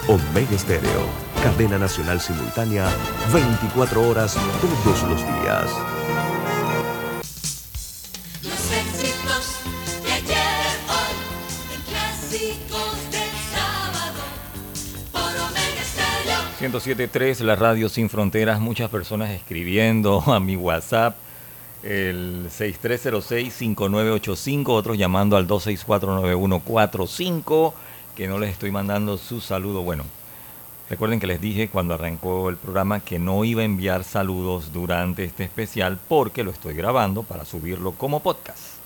Omega 0.08 0.58
Stereo, 0.58 1.06
cadena 1.44 1.78
nacional 1.78 2.20
simultánea, 2.20 2.88
24 3.32 4.08
horas 4.08 4.36
todos 4.60 5.02
los 5.04 5.20
días. 5.20 5.70
Los 8.42 8.72
éxitos 8.72 9.60
de 10.02 10.12
ayer, 10.12 10.66
hoy, 10.88 11.78
clásicos 11.88 13.10
del 13.12 13.30
sábado, 13.54 14.24
por 15.12 15.50
Omega 15.50 15.84
Stereo. 15.84 16.80
107.3, 16.80 17.44
la 17.44 17.54
radio 17.54 17.88
sin 17.88 18.10
fronteras, 18.10 18.58
muchas 18.58 18.90
personas 18.90 19.30
escribiendo 19.30 20.20
a 20.26 20.40
mi 20.40 20.56
WhatsApp 20.56 21.27
el 21.82 22.48
6306-5985, 22.50 24.68
otros 24.68 24.96
llamando 24.98 25.36
al 25.36 25.46
2649145, 25.46 27.72
que 28.16 28.28
no 28.28 28.38
les 28.38 28.50
estoy 28.50 28.70
mandando 28.70 29.18
su 29.18 29.40
saludo. 29.40 29.82
Bueno, 29.82 30.04
recuerden 30.90 31.20
que 31.20 31.26
les 31.26 31.40
dije 31.40 31.68
cuando 31.68 31.94
arrancó 31.94 32.48
el 32.48 32.56
programa 32.56 33.00
que 33.00 33.18
no 33.18 33.44
iba 33.44 33.62
a 33.62 33.64
enviar 33.64 34.04
saludos 34.04 34.72
durante 34.72 35.24
este 35.24 35.44
especial 35.44 35.98
porque 36.08 36.44
lo 36.44 36.50
estoy 36.50 36.74
grabando 36.74 37.22
para 37.22 37.44
subirlo 37.44 37.92
como 37.92 38.20
podcast. 38.20 38.78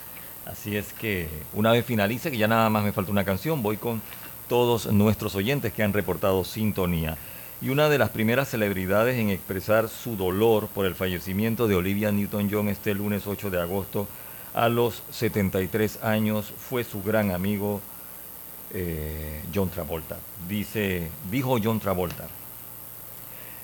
Así 0.45 0.77
es 0.77 0.93
que 0.93 1.29
una 1.55 1.73
vez 1.73 1.87
finalice, 1.87 2.31
que 2.31 2.37
ya 2.37 2.49
nada 2.49 2.69
más 2.69 2.85
me 2.85 2.93
falta 2.93 3.13
una 3.13 3.25
canción, 3.25 3.63
voy 3.63 3.77
con 3.77 4.03
todos 4.49 4.93
nuestros 4.93 5.35
oyentes 5.35 5.73
que 5.73 5.83
han 5.83 5.93
reportado 5.93 6.45
sintonía. 6.45 7.17
Y 7.63 7.69
una 7.69 7.89
de 7.89 7.97
las 7.97 8.11
primeras 8.11 8.49
celebridades 8.49 9.17
en 9.17 9.31
expresar 9.31 9.89
su 9.89 10.17
dolor 10.17 10.67
por 10.67 10.85
el 10.85 10.97
fallecimiento 10.97 11.69
de 11.69 11.77
Olivia 11.77 12.11
Newton-John 12.11 12.69
este 12.69 12.93
lunes 12.93 13.29
8 13.29 13.51
de 13.51 13.61
agosto 13.61 14.09
a 14.53 14.69
los 14.69 15.05
73 15.13 16.03
años 16.03 16.53
fue 16.59 16.83
su 16.83 17.05
gran 17.05 17.31
amigo 17.31 17.81
eh, 18.75 19.45
John 19.55 19.71
Travolta. 19.71 20.19
Dice, 20.49 21.09
dijo 21.31 21.57
John 21.63 21.79
Travolta, 21.79 22.27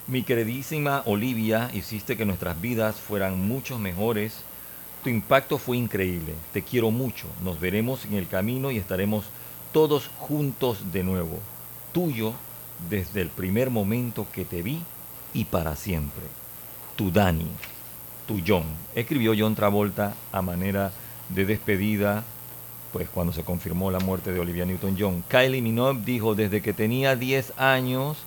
mi 0.06 0.22
queridísima 0.22 1.02
Olivia, 1.04 1.68
hiciste 1.74 2.16
que 2.16 2.24
nuestras 2.24 2.60
vidas 2.60 2.94
fueran 2.94 3.48
mucho 3.48 3.80
mejores. 3.80 4.42
Tu 5.02 5.10
impacto 5.10 5.58
fue 5.58 5.76
increíble. 5.76 6.34
Te 6.52 6.62
quiero 6.62 6.92
mucho. 6.92 7.26
Nos 7.42 7.58
veremos 7.58 8.04
en 8.04 8.14
el 8.14 8.28
camino 8.28 8.70
y 8.70 8.78
estaremos 8.78 9.24
todos 9.72 10.08
juntos 10.18 10.92
de 10.92 11.02
nuevo. 11.02 11.40
Tuyo 11.92 12.34
desde 12.88 13.20
el 13.20 13.28
primer 13.28 13.70
momento 13.70 14.26
que 14.32 14.44
te 14.44 14.62
vi 14.62 14.80
y 15.34 15.44
para 15.44 15.76
siempre. 15.76 16.24
Tu 16.96 17.10
Dani, 17.10 17.48
tu 18.26 18.40
John. 18.46 18.64
Escribió 18.94 19.34
John 19.36 19.54
Travolta 19.54 20.14
a 20.32 20.42
manera 20.42 20.92
de 21.28 21.44
despedida, 21.44 22.24
pues 22.92 23.08
cuando 23.08 23.32
se 23.32 23.44
confirmó 23.44 23.90
la 23.90 24.00
muerte 24.00 24.32
de 24.32 24.40
Olivia 24.40 24.64
Newton-John. 24.64 25.24
Kylie 25.28 25.62
Minogue 25.62 26.02
dijo, 26.04 26.34
desde 26.34 26.62
que 26.62 26.72
tenía 26.72 27.16
10 27.16 27.54
años 27.58 28.18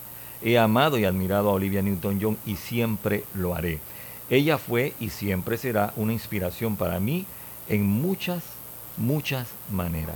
he 0.44 0.58
amado 0.58 0.98
y 0.98 1.06
admirado 1.06 1.50
a 1.50 1.54
Olivia 1.54 1.82
Newton-John 1.82 2.38
y 2.46 2.56
siempre 2.56 3.24
lo 3.34 3.56
haré. 3.56 3.80
Ella 4.30 4.58
fue 4.58 4.94
y 5.00 5.10
siempre 5.10 5.58
será 5.58 5.94
una 5.96 6.14
inspiración 6.14 6.78
para 6.78 7.00
mí 7.00 7.26
en 7.68 7.86
muchas, 7.86 8.44
muchas 8.98 9.50
maneras. 9.70 10.16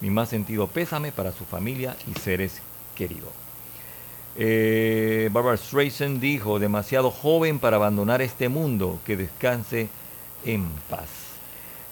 Mi 0.00 0.10
más 0.10 0.28
sentido 0.28 0.66
pésame 0.66 1.12
para 1.12 1.32
su 1.32 1.44
familia 1.44 1.96
y 2.06 2.18
seres 2.18 2.60
queridos. 2.94 3.45
Eh, 4.38 5.30
Barbara 5.32 5.56
Streisand 5.56 6.20
dijo, 6.20 6.58
demasiado 6.58 7.10
joven 7.10 7.58
para 7.58 7.76
abandonar 7.76 8.20
este 8.20 8.48
mundo, 8.48 9.00
que 9.06 9.16
descanse 9.16 9.88
en 10.44 10.66
paz. 10.90 11.08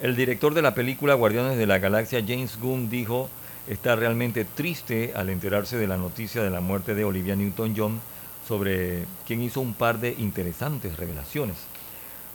El 0.00 0.14
director 0.14 0.52
de 0.52 0.60
la 0.60 0.74
película 0.74 1.14
Guardianes 1.14 1.56
de 1.56 1.66
la 1.66 1.78
Galaxia, 1.78 2.22
James 2.26 2.58
Gunn, 2.60 2.90
dijo, 2.90 3.30
está 3.66 3.96
realmente 3.96 4.44
triste 4.44 5.12
al 5.16 5.30
enterarse 5.30 5.78
de 5.78 5.86
la 5.86 5.96
noticia 5.96 6.42
de 6.42 6.50
la 6.50 6.60
muerte 6.60 6.94
de 6.94 7.04
Olivia 7.04 7.34
Newton-John, 7.34 8.00
sobre 8.46 9.06
quien 9.26 9.42
hizo 9.42 9.62
un 9.62 9.72
par 9.72 9.98
de 9.98 10.14
interesantes 10.18 10.98
revelaciones. 10.98 11.56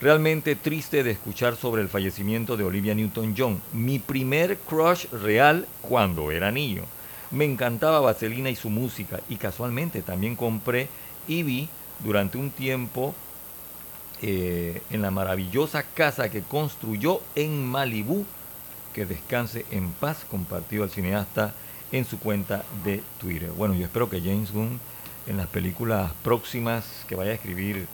Realmente 0.01 0.55
triste 0.55 1.03
de 1.03 1.11
escuchar 1.11 1.55
sobre 1.55 1.83
el 1.83 1.89
fallecimiento 1.89 2.57
de 2.57 2.63
Olivia 2.63 2.95
Newton-John, 2.95 3.61
mi 3.73 3.99
primer 3.99 4.57
crush 4.57 5.05
real 5.11 5.67
cuando 5.81 6.31
era 6.31 6.51
niño. 6.51 6.83
Me 7.31 7.45
encantaba 7.45 7.99
Vaselina 7.99 8.49
y 8.49 8.55
su 8.55 8.69
música 8.69 9.19
y 9.29 9.35
casualmente 9.35 10.01
también 10.01 10.35
compré 10.35 10.89
y 11.27 11.43
vi 11.43 11.69
durante 12.03 12.37
un 12.37 12.49
tiempo 12.49 13.13
eh, 14.21 14.81
en 14.89 15.01
la 15.01 15.11
maravillosa 15.11 15.83
casa 15.83 16.29
que 16.29 16.41
construyó 16.41 17.21
en 17.35 17.65
Malibú. 17.65 18.25
Que 18.93 19.05
descanse 19.05 19.65
en 19.69 19.91
paz, 19.91 20.25
compartió 20.29 20.83
el 20.83 20.89
cineasta 20.89 21.53
en 21.91 22.05
su 22.05 22.19
cuenta 22.19 22.63
de 22.83 23.03
Twitter. 23.19 23.51
Bueno, 23.51 23.75
yo 23.75 23.85
espero 23.85 24.09
que 24.09 24.19
James 24.19 24.51
Gunn 24.51 24.79
en 25.27 25.37
las 25.37 25.47
películas 25.47 26.11
próximas 26.23 27.05
que 27.07 27.15
vaya 27.15 27.31
a 27.31 27.35
escribir 27.35 27.87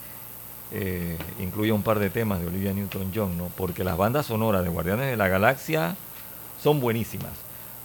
eh, 0.72 1.18
incluya 1.40 1.74
un 1.74 1.84
par 1.84 2.00
de 2.00 2.10
temas 2.10 2.40
de 2.40 2.48
Olivia 2.48 2.74
Newton-John, 2.74 3.38
¿no? 3.38 3.52
porque 3.56 3.84
las 3.84 3.98
bandas 3.98 4.26
sonoras 4.26 4.64
de 4.64 4.70
Guardianes 4.70 5.08
de 5.08 5.18
la 5.18 5.28
Galaxia 5.28 5.96
son 6.62 6.80
buenísimas. 6.80 7.34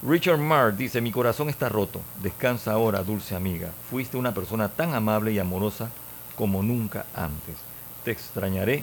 Richard 0.03 0.39
Marr 0.39 0.75
dice, 0.75 1.03
mi 1.03 1.13
corazón 1.13 1.51
está 1.51 1.69
roto, 1.69 2.01
descansa 2.23 2.73
ahora, 2.73 3.03
dulce 3.03 3.35
amiga. 3.35 3.71
Fuiste 3.91 4.17
una 4.17 4.33
persona 4.33 4.71
tan 4.71 4.95
amable 4.95 5.31
y 5.31 5.39
amorosa 5.39 5.91
como 6.37 6.63
nunca 6.63 7.05
antes. 7.15 7.57
Te 8.03 8.11
extrañaré 8.11 8.83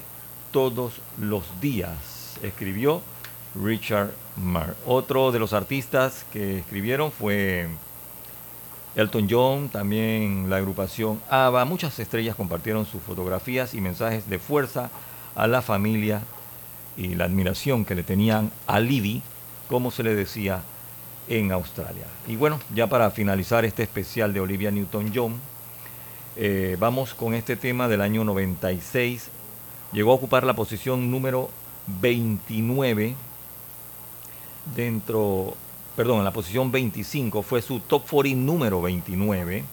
todos 0.51 1.01
los 1.19 1.43
días, 1.59 2.37
escribió 2.43 3.01
Richard 3.55 4.11
Marr. 4.35 4.75
Otro 4.85 5.31
de 5.31 5.39
los 5.39 5.53
artistas 5.53 6.23
que 6.31 6.59
escribieron 6.59 7.11
fue 7.11 7.67
Elton 8.95 9.27
John, 9.27 9.69
también 9.69 10.51
la 10.51 10.57
agrupación 10.57 11.19
ABBA. 11.31 11.65
Muchas 11.65 11.97
estrellas 11.97 12.35
compartieron 12.35 12.85
sus 12.85 13.01
fotografías 13.01 13.73
y 13.73 13.81
mensajes 13.81 14.29
de 14.29 14.37
fuerza 14.37 14.91
a 15.35 15.47
la 15.47 15.63
familia 15.63 16.21
y 16.95 17.15
la 17.15 17.25
admiración 17.25 17.85
que 17.85 17.95
le 17.95 18.03
tenían 18.03 18.51
a 18.67 18.79
Livy, 18.79 19.23
como 19.67 19.89
se 19.89 20.03
le 20.03 20.13
decía 20.13 20.61
en 21.27 21.51
Australia. 21.51 22.05
Y 22.27 22.35
bueno, 22.35 22.59
ya 22.73 22.87
para 22.87 23.11
finalizar 23.11 23.65
este 23.65 23.83
especial 23.83 24.33
de 24.33 24.39
Olivia 24.39 24.71
Newton-John, 24.71 25.35
eh, 26.35 26.77
vamos 26.79 27.13
con 27.13 27.33
este 27.33 27.55
tema 27.55 27.87
del 27.87 28.01
año 28.01 28.23
96. 28.23 29.29
Llegó 29.91 30.11
a 30.11 30.15
ocupar 30.15 30.43
la 30.43 30.55
posición 30.55 31.09
número 31.09 31.49
29 32.01 33.15
dentro, 34.75 35.55
perdón, 35.95 36.19
en 36.19 36.25
la 36.25 36.33
posición 36.33 36.71
25 36.71 37.41
fue 37.41 37.61
su 37.61 37.79
top 37.79 38.03
40 38.09 38.41
número 38.43 38.81
29. 38.81 39.63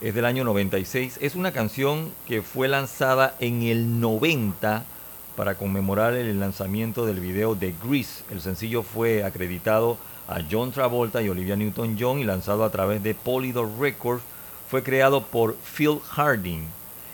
Es 0.00 0.14
del 0.14 0.24
año 0.24 0.44
96. 0.44 1.18
Es 1.20 1.34
una 1.34 1.52
canción 1.52 2.10
que 2.26 2.42
fue 2.42 2.68
lanzada 2.68 3.34
en 3.40 3.62
el 3.62 4.00
90 4.00 4.84
para 5.38 5.54
conmemorar 5.54 6.14
el 6.14 6.40
lanzamiento 6.40 7.06
del 7.06 7.20
video 7.20 7.54
de 7.54 7.72
Grease. 7.84 8.24
El 8.28 8.40
sencillo 8.40 8.82
fue 8.82 9.22
acreditado 9.22 9.96
a 10.26 10.40
John 10.50 10.72
Travolta 10.72 11.22
y 11.22 11.28
Olivia 11.28 11.54
Newton-John 11.54 12.18
y 12.18 12.24
lanzado 12.24 12.64
a 12.64 12.70
través 12.70 13.04
de 13.04 13.14
Polydor 13.14 13.70
Records. 13.78 14.20
Fue 14.68 14.82
creado 14.82 15.22
por 15.22 15.54
Phil 15.54 16.00
Harding. 16.10 16.66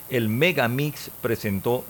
El 0.09 0.31
Mega 0.31 0.69
Mix 0.69 1.11
presentó 1.21 1.85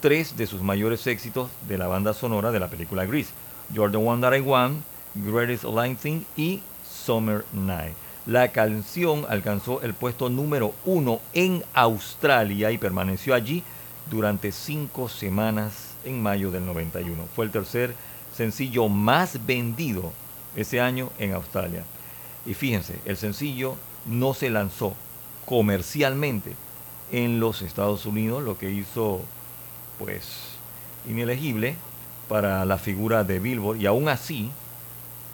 tres 0.00 0.36
de 0.36 0.46
sus 0.46 0.62
mayores 0.62 1.04
éxitos 1.08 1.50
de 1.66 1.78
la 1.78 1.88
banda 1.88 2.14
sonora 2.14 2.52
de 2.52 2.60
la 2.60 2.68
película 2.68 3.04
Grease. 3.04 3.32
You're 3.74 3.90
the 3.90 3.96
One 3.96 4.22
That 4.22 4.36
I 4.36 4.40
Want, 4.40 4.84
Greatest 5.16 5.64
Line 5.64 5.96
Thing 5.96 6.20
y 6.36 6.60
Summer 6.88 7.44
Night. 7.52 7.94
La 8.26 8.52
canción 8.52 9.26
alcanzó 9.28 9.82
el 9.82 9.94
puesto 9.94 10.30
número 10.30 10.74
uno 10.84 11.18
en 11.34 11.64
Australia 11.74 12.70
y 12.70 12.78
permaneció 12.78 13.34
allí 13.34 13.64
durante 14.12 14.52
cinco 14.52 15.08
semanas 15.08 15.94
en 16.04 16.22
mayo 16.22 16.50
del 16.50 16.66
91. 16.66 17.24
Fue 17.34 17.46
el 17.46 17.50
tercer 17.50 17.94
sencillo 18.36 18.90
más 18.90 19.46
vendido 19.46 20.12
ese 20.54 20.82
año 20.82 21.10
en 21.18 21.32
Australia. 21.32 21.82
Y 22.44 22.52
fíjense, 22.52 22.98
el 23.06 23.16
sencillo 23.16 23.74
no 24.04 24.34
se 24.34 24.50
lanzó 24.50 24.94
comercialmente 25.46 26.54
en 27.10 27.40
los 27.40 27.62
Estados 27.62 28.04
Unidos, 28.04 28.42
lo 28.42 28.58
que 28.58 28.70
hizo 28.70 29.22
pues 29.98 30.50
inelegible 31.08 31.74
para 32.28 32.66
la 32.66 32.76
figura 32.76 33.24
de 33.24 33.38
Billboard 33.38 33.80
y 33.80 33.86
aún 33.86 34.10
así, 34.10 34.50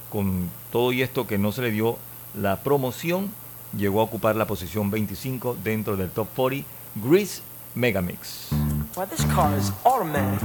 con 0.08 0.48
todo 0.70 0.92
y 0.92 1.02
esto 1.02 1.26
que 1.26 1.36
no 1.36 1.50
se 1.50 1.62
le 1.62 1.72
dio 1.72 1.98
la 2.40 2.62
promoción, 2.62 3.28
llegó 3.76 4.00
a 4.00 4.04
ocupar 4.04 4.36
la 4.36 4.46
posición 4.46 4.92
25 4.92 5.56
dentro 5.64 5.96
del 5.96 6.10
top 6.10 6.28
40 6.36 6.64
Grease 6.94 7.42
Megamix. 7.76 8.50
Why, 8.94 9.04
this 9.04 9.24
car 9.24 9.54
is 9.56 9.70
automatic, 9.84 10.40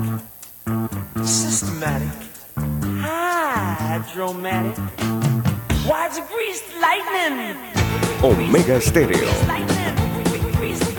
systematic, 1.26 2.10
hydromatic. 3.00 4.78
Why, 5.86 6.08
it's 6.08 6.18
a 6.18 6.22
greased 6.22 6.66
lightning. 6.80 7.58
Omega 8.24 8.80
Stereo. 8.80 9.30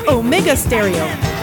Omega 0.09 0.57
Stereo. 0.57 1.34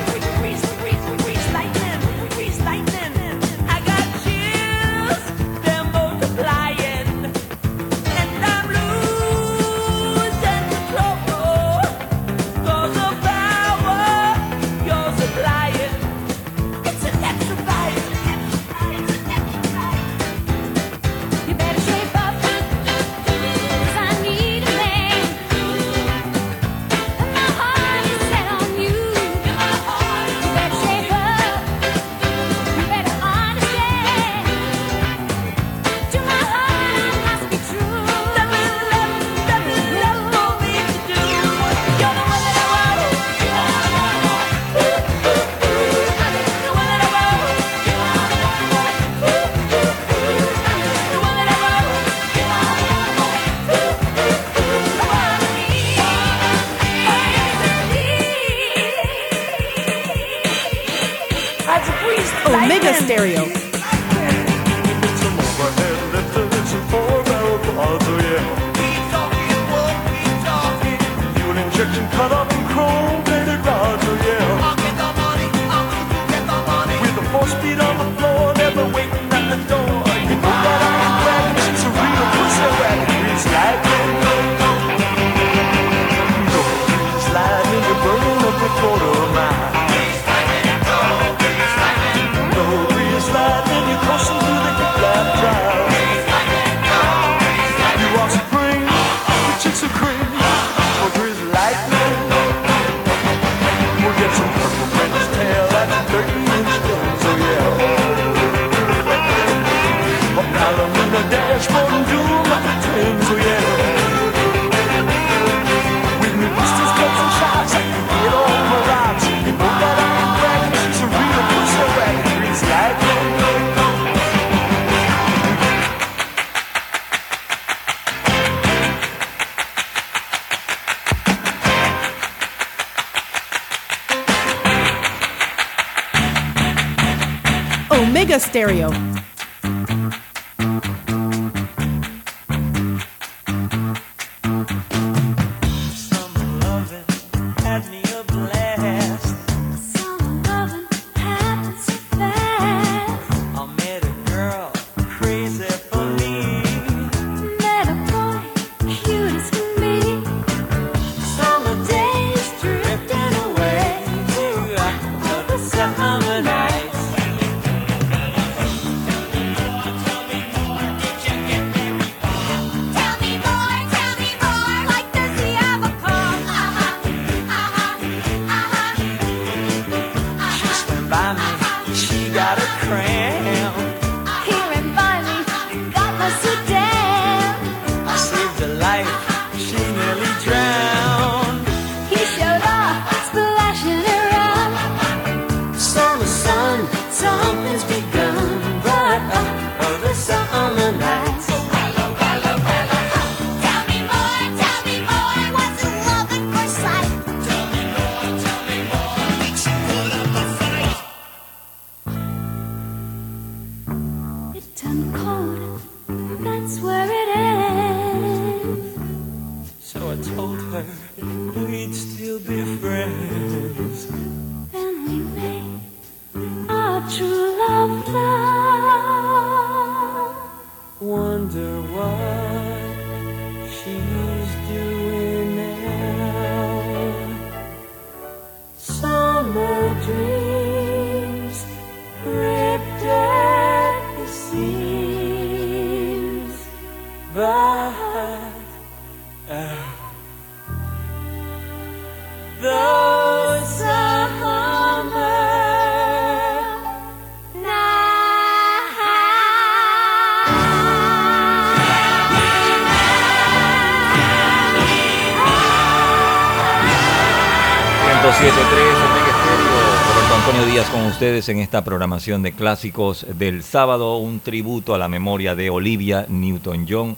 Ustedes 271.22 271.49
en 271.49 271.60
esta 271.60 271.84
programación 271.84 272.41
de 272.41 272.52
clásicos 272.52 273.27
del 273.38 273.61
sábado, 273.61 274.18
un 274.18 274.39
tributo 274.39 274.95
a 274.95 274.98
la 274.98 275.07
memoria 275.07 275.53
de 275.53 275.69
Olivia 275.69 276.26
Newton-John, 276.27 277.15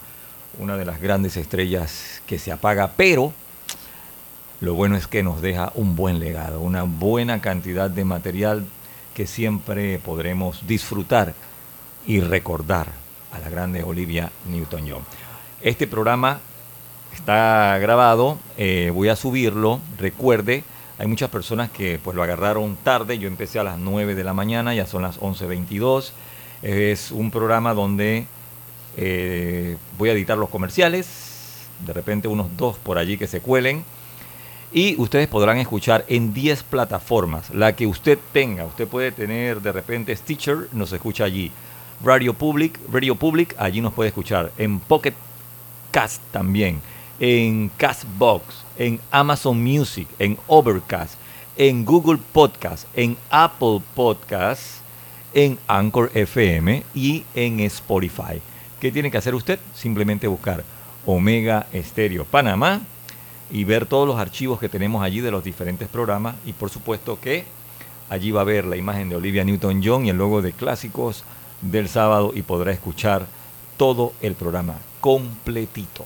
una 0.59 0.75
de 0.75 0.83
las 0.83 0.99
grandes 0.99 1.37
estrellas 1.37 2.21
que 2.27 2.37
se 2.37 2.51
apaga, 2.51 2.91
pero 2.97 3.31
lo 4.59 4.73
bueno 4.73 4.97
es 4.97 5.07
que 5.07 5.23
nos 5.23 5.41
deja 5.41 5.71
un 5.75 5.95
buen 5.95 6.19
legado, 6.19 6.59
una 6.59 6.83
buena 6.83 7.39
cantidad 7.39 7.89
de 7.89 8.03
material 8.03 8.65
que 9.13 9.25
siempre 9.25 9.99
podremos 9.99 10.67
disfrutar 10.67 11.33
y 12.05 12.19
recordar 12.19 12.87
a 13.31 13.39
la 13.39 13.49
grande 13.49 13.83
Olivia 13.83 14.33
Newton-John. 14.49 15.03
Este 15.61 15.87
programa 15.87 16.41
está 17.13 17.77
grabado, 17.79 18.37
eh, 18.57 18.91
voy 18.93 19.07
a 19.07 19.15
subirlo, 19.15 19.79
recuerde, 19.97 20.65
hay 21.03 21.09
muchas 21.09 21.29
personas 21.29 21.69
que 21.69 21.99
pues 22.01 22.15
lo 22.15 22.23
agarraron 22.23 22.77
tarde, 22.77 23.19
yo 23.19 23.27
empecé 23.27 23.59
a 23.59 23.63
las 23.65 23.77
9 23.77 24.15
de 24.15 24.23
la 24.23 24.33
mañana, 24.33 24.73
ya 24.73 24.85
son 24.85 25.01
las 25.01 25.19
11.22, 25.19 26.11
es 26.61 27.11
un 27.11 27.29
programa 27.29 27.73
donde 27.73 28.25
eh, 28.95 29.75
voy 29.97 30.09
a 30.09 30.13
editar 30.13 30.37
los 30.37 30.47
comerciales, 30.47 31.65
de 31.85 31.91
repente 31.91 32.29
unos 32.29 32.55
dos 32.55 32.77
por 32.77 32.97
allí 32.97 33.17
que 33.17 33.27
se 33.27 33.41
cuelen, 33.41 33.83
y 34.71 34.95
ustedes 34.97 35.27
podrán 35.27 35.57
escuchar 35.57 36.05
en 36.07 36.33
10 36.33 36.63
plataformas, 36.63 37.49
la 37.49 37.75
que 37.75 37.85
usted 37.85 38.17
tenga, 38.31 38.63
usted 38.63 38.87
puede 38.87 39.11
tener 39.11 39.59
de 39.59 39.73
repente 39.73 40.15
Stitcher, 40.15 40.69
nos 40.71 40.93
escucha 40.93 41.25
allí, 41.25 41.51
Radio 42.01 42.33
Public, 42.33 42.79
Radio 42.89 43.15
Public, 43.15 43.55
allí 43.57 43.81
nos 43.81 43.91
puede 43.91 44.07
escuchar, 44.07 44.53
en 44.57 44.79
Pocket 44.79 45.15
Cast 45.91 46.21
también, 46.31 46.79
en 47.19 47.69
Castbox, 47.75 48.62
en 48.77 48.99
Amazon 49.11 49.61
Music, 49.61 50.07
en 50.19 50.37
Overcast, 50.47 51.15
en 51.57 51.85
Google 51.85 52.19
Podcast, 52.31 52.87
en 52.95 53.17
Apple 53.29 53.81
Podcast, 53.95 54.79
en 55.33 55.57
Anchor 55.67 56.11
FM 56.13 56.83
y 56.93 57.23
en 57.35 57.59
Spotify. 57.61 58.41
¿Qué 58.79 58.91
tiene 58.91 59.11
que 59.11 59.17
hacer 59.17 59.35
usted? 59.35 59.59
Simplemente 59.73 60.27
buscar 60.27 60.63
Omega 61.05 61.67
Estéreo 61.71 62.25
Panamá 62.25 62.81
y 63.51 63.63
ver 63.63 63.85
todos 63.85 64.07
los 64.07 64.17
archivos 64.17 64.59
que 64.59 64.69
tenemos 64.69 65.03
allí 65.03 65.21
de 65.21 65.31
los 65.31 65.43
diferentes 65.43 65.87
programas 65.87 66.35
y 66.45 66.53
por 66.53 66.69
supuesto 66.69 67.19
que 67.19 67.45
allí 68.09 68.31
va 68.31 68.41
a 68.41 68.45
ver 68.45 68.65
la 68.65 68.77
imagen 68.77 69.09
de 69.09 69.15
Olivia 69.15 69.43
Newton-John 69.43 70.05
y 70.05 70.09
el 70.09 70.17
logo 70.17 70.41
de 70.41 70.53
clásicos 70.53 71.23
del 71.61 71.87
sábado 71.87 72.31
y 72.33 72.41
podrá 72.41 72.71
escuchar 72.71 73.25
todo 73.77 74.13
el 74.21 74.35
programa 74.35 74.75
completito. 74.99 76.05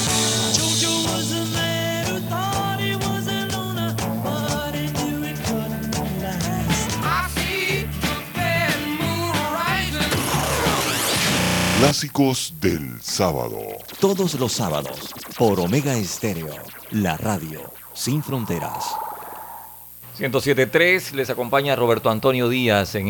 Clásicos 11.81 12.53
del 12.61 13.01
sábado. 13.01 13.57
Todos 13.99 14.35
los 14.35 14.51
sábados, 14.51 15.15
por 15.35 15.59
Omega 15.59 15.97
Estéreo, 15.97 16.55
la 16.91 17.17
radio 17.17 17.59
sin 17.95 18.21
fronteras. 18.21 18.85
107.3 20.19 21.13
les 21.13 21.31
acompaña 21.31 21.75
Roberto 21.75 22.11
Antonio 22.11 22.49
Díaz 22.49 22.93
en 22.93 23.09